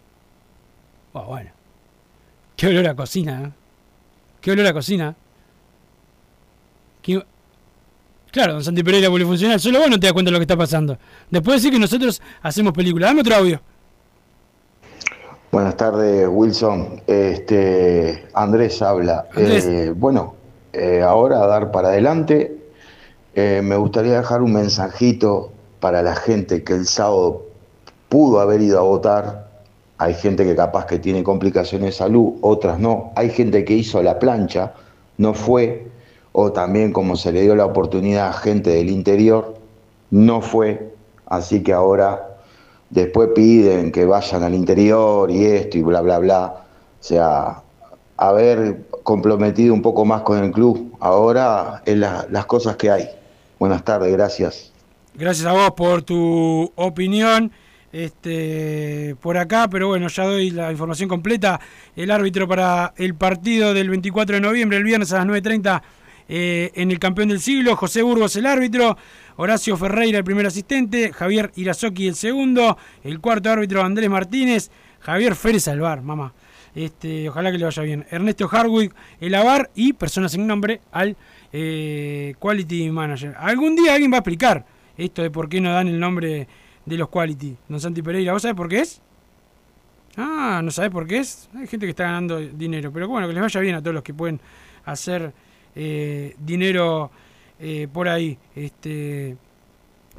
Oh, 1.13 1.25
bueno. 1.25 1.51
Qué 2.59 2.67
olor 2.67 2.87
a 2.89 2.93
cocina, 2.95 3.41
¿eh? 3.45 3.51
Qué 4.41 4.51
olor 4.51 4.67
a 4.67 4.73
cocina. 4.73 5.15
Qué- 7.01 7.23
Claro, 8.31 8.53
don 8.53 8.63
Santi 8.65 8.83
Pereira 8.83 9.09
polifuncional. 9.09 9.61
Solo 9.61 9.79
vos 9.79 9.89
no 9.89 9.97
te 9.97 10.07
das 10.07 10.13
cuenta 10.13 10.27
de 10.29 10.33
lo 10.33 10.39
que 10.39 10.43
está 10.43 10.57
pasando. 10.57 10.97
Después 11.31 11.55
decir 11.61 11.71
que 11.71 11.79
nosotros 11.79 12.21
hacemos 12.41 12.73
películas. 12.73 13.09
Dame 13.11 13.21
otro 13.21 13.35
audio. 13.35 13.61
Buenas 15.53 15.77
tardes, 15.77 16.27
Wilson. 16.29 17.01
Este, 17.07 18.27
Andrés 18.33 18.81
habla. 18.81 19.25
Andrés. 19.33 19.65
Eh, 19.65 19.93
bueno, 19.95 20.35
eh, 20.73 21.01
ahora 21.01 21.41
a 21.41 21.47
dar 21.47 21.71
para 21.71 21.87
adelante. 21.87 22.57
Eh, 23.35 23.61
me 23.63 23.77
gustaría 23.77 24.17
dejar 24.17 24.41
un 24.41 24.51
mensajito 24.51 25.53
para 25.79 26.01
la 26.03 26.15
gente 26.17 26.63
que 26.65 26.73
el 26.73 26.85
sábado 26.87 27.45
pudo 28.09 28.41
haber 28.41 28.59
ido 28.61 28.79
a 28.79 28.83
votar. 28.83 29.48
Hay 29.99 30.13
gente 30.15 30.43
que 30.45 30.55
capaz 30.55 30.85
que 30.85 30.97
tiene 30.97 31.23
complicaciones 31.23 31.87
de 31.87 31.91
salud, 31.91 32.33
otras 32.41 32.79
no. 32.79 33.11
Hay 33.15 33.29
gente 33.29 33.63
que 33.65 33.73
hizo 33.75 34.01
la 34.01 34.17
plancha, 34.17 34.73
no 35.17 35.33
fue. 35.33 35.87
O 36.31 36.51
también 36.51 36.91
como 36.93 37.15
se 37.15 37.31
le 37.31 37.41
dio 37.41 37.55
la 37.55 37.65
oportunidad 37.65 38.29
a 38.29 38.33
gente 38.33 38.69
del 38.71 38.89
interior, 38.89 39.55
no 40.09 40.41
fue. 40.41 40.93
Así 41.25 41.61
que 41.61 41.73
ahora 41.73 42.37
después 42.89 43.29
piden 43.35 43.91
que 43.91 44.05
vayan 44.05 44.43
al 44.43 44.53
interior 44.55 45.29
y 45.29 45.43
esto 45.45 45.77
y 45.77 45.81
bla, 45.81 46.01
bla, 46.01 46.19
bla. 46.19 46.63
O 46.99 47.03
sea, 47.03 47.61
haber 48.17 48.85
comprometido 49.03 49.73
un 49.73 49.81
poco 49.81 50.05
más 50.05 50.21
con 50.21 50.43
el 50.43 50.51
club. 50.51 50.93
Ahora 50.99 51.81
es 51.85 51.97
la- 51.97 52.25
las 52.29 52.45
cosas 52.45 52.75
que 52.77 52.89
hay. 52.89 53.09
Buenas 53.59 53.83
tardes, 53.83 54.11
gracias. 54.13 54.71
Gracias 55.13 55.45
a 55.47 55.51
vos 55.51 55.71
por 55.71 56.03
tu 56.03 56.71
opinión. 56.75 57.51
Este, 57.91 59.15
por 59.19 59.37
acá, 59.37 59.67
pero 59.69 59.87
bueno, 59.87 60.07
ya 60.07 60.23
doy 60.23 60.51
la 60.51 60.71
información 60.71 61.09
completa. 61.09 61.59
El 61.95 62.11
árbitro 62.11 62.47
para 62.47 62.93
el 62.97 63.15
partido 63.15 63.73
del 63.73 63.89
24 63.89 64.35
de 64.35 64.41
noviembre, 64.41 64.77
el 64.77 64.83
viernes 64.83 65.11
a 65.11 65.17
las 65.17 65.27
9.30, 65.27 65.81
eh, 66.31 66.71
en 66.75 66.91
el 66.91 66.99
campeón 66.99 67.29
del 67.29 67.41
siglo. 67.41 67.75
José 67.75 68.01
Burgos, 68.01 68.35
el 68.35 68.45
árbitro. 68.45 68.97
Horacio 69.37 69.77
Ferreira, 69.77 70.19
el 70.19 70.23
primer 70.23 70.45
asistente. 70.45 71.11
Javier 71.11 71.51
Irazoki, 71.55 72.07
el 72.07 72.15
segundo. 72.15 72.77
El 73.03 73.19
cuarto 73.19 73.49
árbitro, 73.49 73.83
Andrés 73.83 74.09
Martínez. 74.09 74.69
Javier 74.99 75.35
Férez 75.35 75.67
Alvar, 75.67 76.01
mamá. 76.01 76.33
Este, 76.75 77.29
ojalá 77.29 77.51
que 77.51 77.57
le 77.57 77.65
vaya 77.65 77.83
bien. 77.83 78.05
Ernesto 78.11 78.47
Hardwick, 78.47 78.93
el 79.19 79.33
AVAR 79.33 79.71
y 79.75 79.93
persona 79.93 80.29
sin 80.29 80.45
nombre 80.45 80.81
al 80.91 81.17
eh, 81.51 82.35
Quality 82.39 82.91
Manager. 82.91 83.35
Algún 83.39 83.75
día 83.75 83.93
alguien 83.93 84.11
va 84.11 84.17
a 84.17 84.19
explicar 84.19 84.65
esto 84.97 85.21
de 85.23 85.31
por 85.31 85.49
qué 85.49 85.61
no 85.61 85.73
dan 85.73 85.87
el 85.87 85.99
nombre 85.99 86.47
de 86.89 86.97
los 86.97 87.09
Quality. 87.09 87.55
Don 87.67 87.79
Santi 87.79 88.01
Pereira, 88.01 88.33
¿vos 88.33 88.41
sabés 88.41 88.55
por 88.55 88.67
qué 88.67 88.81
es? 88.81 89.01
Ah, 90.17 90.61
¿no 90.63 90.71
sabés 90.71 90.91
por 90.91 91.07
qué 91.07 91.19
es? 91.19 91.49
Hay 91.55 91.67
gente 91.67 91.85
que 91.85 91.91
está 91.91 92.03
ganando 92.03 92.39
dinero. 92.39 92.91
Pero 92.91 93.07
bueno, 93.07 93.27
que 93.27 93.33
les 93.33 93.41
vaya 93.41 93.59
bien 93.61 93.75
a 93.75 93.81
todos 93.81 93.93
los 93.93 94.03
que 94.03 94.13
pueden 94.13 94.39
hacer 94.85 95.31
eh, 95.75 96.35
dinero 96.39 97.11
eh, 97.59 97.87
por 97.91 98.09
ahí. 98.09 98.37
Este, 98.55 99.37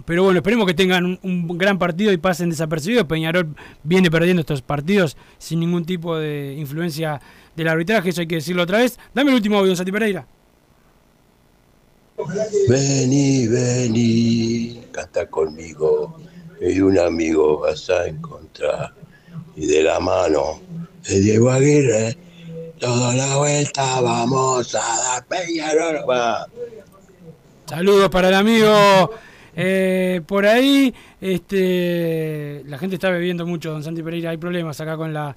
pero 0.04 0.24
bueno, 0.24 0.38
esperemos 0.38 0.66
que 0.66 0.74
tengan 0.74 1.18
un, 1.22 1.58
gran 1.58 1.78
partido 1.78 2.12
y 2.12 2.16
pasen 2.16 2.50
desapercibidos. 2.50 3.04
Peñarol 3.04 3.54
viene 3.82 4.10
perdiendo 4.10 4.40
estos 4.40 4.62
partidos 4.62 5.16
sin 5.38 5.60
ningún 5.60 5.84
tipo 5.84 6.16
de 6.16 6.54
influencia 6.56 7.20
del 7.56 7.68
arbitraje, 7.68 8.10
eso 8.10 8.20
hay 8.20 8.26
que 8.26 8.36
decirlo 8.36 8.62
otra 8.62 8.78
vez. 8.78 8.98
Dame 9.14 9.30
el 9.30 9.36
último 9.36 9.56
audio, 9.56 9.68
don 9.68 9.76
Santi 9.76 9.92
Pereira. 9.92 10.26
Vení, 12.68 13.48
vení, 13.48 14.82
canta 14.92 15.26
conmigo, 15.26 16.20
y 16.61 16.80
un 16.80 16.98
amigo 16.98 17.61
vas 17.61 17.88
a 17.90 18.06
encontrar. 18.06 18.92
y 19.56 19.66
de 19.66 19.82
la 19.82 19.98
mano 20.00 20.61
de 21.08 21.20
Diego 21.20 21.50
Aguirre, 21.50 22.16
toda 22.78 23.14
la 23.14 23.36
vuelta 23.36 24.00
vamos 24.00 24.74
a 24.74 24.78
dar 24.78 25.26
Peñarol. 25.26 26.04
Saludos 27.66 28.08
para 28.08 28.28
el 28.28 28.34
amigo 28.34 29.11
eh, 29.56 30.20
por 30.26 30.46
ahí. 30.46 30.94
Este, 31.20 32.62
la 32.66 32.78
gente 32.78 32.96
está 32.96 33.11
bebiendo 33.11 33.46
mucho, 33.46 33.70
don 33.70 33.82
Santi 33.82 34.02
Pereira. 34.02 34.30
Hay 34.30 34.36
problemas 34.36 34.80
acá 34.80 34.96
con 34.96 35.12
la 35.12 35.36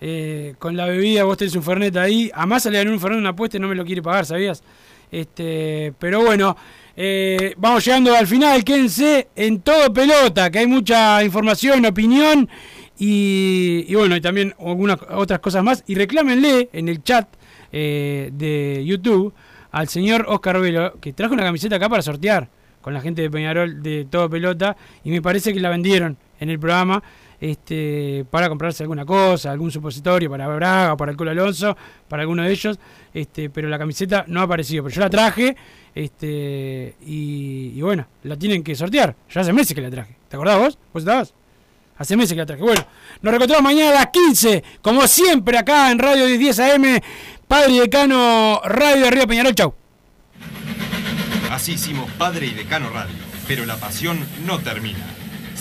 eh, 0.00 0.54
con 0.58 0.76
la 0.76 0.86
bebida. 0.86 1.24
Vos 1.24 1.38
tenés 1.38 1.54
un 1.54 1.62
Fernet 1.62 1.96
ahí. 1.96 2.30
A 2.34 2.46
más 2.46 2.64
le 2.66 2.78
dan 2.78 2.88
un 2.88 3.00
Fernet 3.00 3.20
una 3.20 3.30
apuesta 3.30 3.56
y 3.56 3.60
no 3.60 3.68
me 3.68 3.74
lo 3.74 3.84
quiere 3.84 4.02
pagar, 4.02 4.26
¿sabías? 4.26 4.62
Este, 5.10 5.92
pero 5.98 6.22
bueno, 6.22 6.56
eh, 6.96 7.54
vamos 7.56 7.84
llegando 7.84 8.14
al 8.14 8.26
final. 8.26 8.64
Quédense 8.64 9.28
en 9.34 9.60
todo 9.60 9.92
pelota, 9.92 10.50
que 10.50 10.60
hay 10.60 10.66
mucha 10.66 11.22
información, 11.24 11.84
opinión 11.86 12.48
y, 12.98 13.94
bueno, 13.94 14.16
y 14.16 14.20
también 14.20 14.54
algunas 14.58 14.98
otras 15.10 15.40
cosas 15.40 15.64
más. 15.64 15.84
Y 15.86 15.94
reclámenle 15.94 16.68
en 16.72 16.88
el 16.88 17.02
chat 17.02 17.28
eh, 17.72 18.30
de 18.32 18.84
YouTube 18.84 19.32
al 19.70 19.88
señor 19.88 20.26
Oscar 20.28 20.60
Velo, 20.60 21.00
que 21.00 21.12
trajo 21.12 21.34
una 21.34 21.42
camiseta 21.42 21.76
acá 21.76 21.88
para 21.88 22.02
sortear 22.02 22.48
con 22.80 22.92
la 22.92 23.00
gente 23.00 23.22
de 23.22 23.30
Peñarol 23.30 23.82
de 23.82 24.04
todo 24.04 24.28
pelota. 24.28 24.76
Y 25.04 25.10
me 25.10 25.22
parece 25.22 25.52
que 25.52 25.60
la 25.60 25.70
vendieron 25.70 26.16
en 26.40 26.50
el 26.50 26.58
programa 26.58 27.02
este, 27.42 28.24
para 28.30 28.48
comprarse 28.48 28.84
alguna 28.84 29.04
cosa, 29.04 29.50
algún 29.50 29.72
supositorio 29.72 30.30
para 30.30 30.46
Braga, 30.46 30.96
para 30.96 31.10
el 31.10 31.16
Colo 31.16 31.32
Alonso, 31.32 31.76
para 32.08 32.22
alguno 32.22 32.44
de 32.44 32.52
ellos, 32.52 32.78
este, 33.12 33.50
pero 33.50 33.68
la 33.68 33.80
camiseta 33.80 34.24
no 34.28 34.38
ha 34.38 34.44
aparecido. 34.44 34.84
Pero 34.84 34.94
yo 34.94 35.00
la 35.00 35.10
traje 35.10 35.56
este, 35.92 36.94
y, 37.04 37.80
bueno, 37.80 38.06
la 38.22 38.36
tienen 38.36 38.62
que 38.62 38.76
sortear. 38.76 39.16
Ya 39.28 39.40
hace 39.40 39.52
meses 39.52 39.74
que 39.74 39.80
la 39.80 39.90
traje. 39.90 40.16
¿Te 40.28 40.36
acordás 40.36 40.56
vos? 40.56 40.78
¿Vos 40.92 41.02
estabas? 41.02 41.34
Hace 41.98 42.16
meses 42.16 42.32
que 42.34 42.38
la 42.38 42.46
traje. 42.46 42.62
Bueno, 42.62 42.86
nos 43.20 43.30
reencontramos 43.32 43.64
mañana 43.64 43.90
a 43.90 43.94
las 43.94 44.06
15, 44.12 44.62
como 44.80 45.08
siempre, 45.08 45.58
acá 45.58 45.90
en 45.90 45.98
Radio 45.98 46.26
10 46.26 46.60
AM, 46.60 47.00
Padre 47.48 47.72
y 47.72 47.78
Decano 47.80 48.60
Radio 48.64 49.06
de 49.06 49.10
Río 49.10 49.26
Peñarol. 49.26 49.54
Chau. 49.56 49.74
Así 51.50 51.72
hicimos 51.72 52.08
Padre 52.12 52.46
y 52.46 52.50
Decano 52.50 52.88
Radio, 52.90 53.16
pero 53.48 53.66
la 53.66 53.78
pasión 53.78 54.24
no 54.46 54.60
termina. 54.60 55.21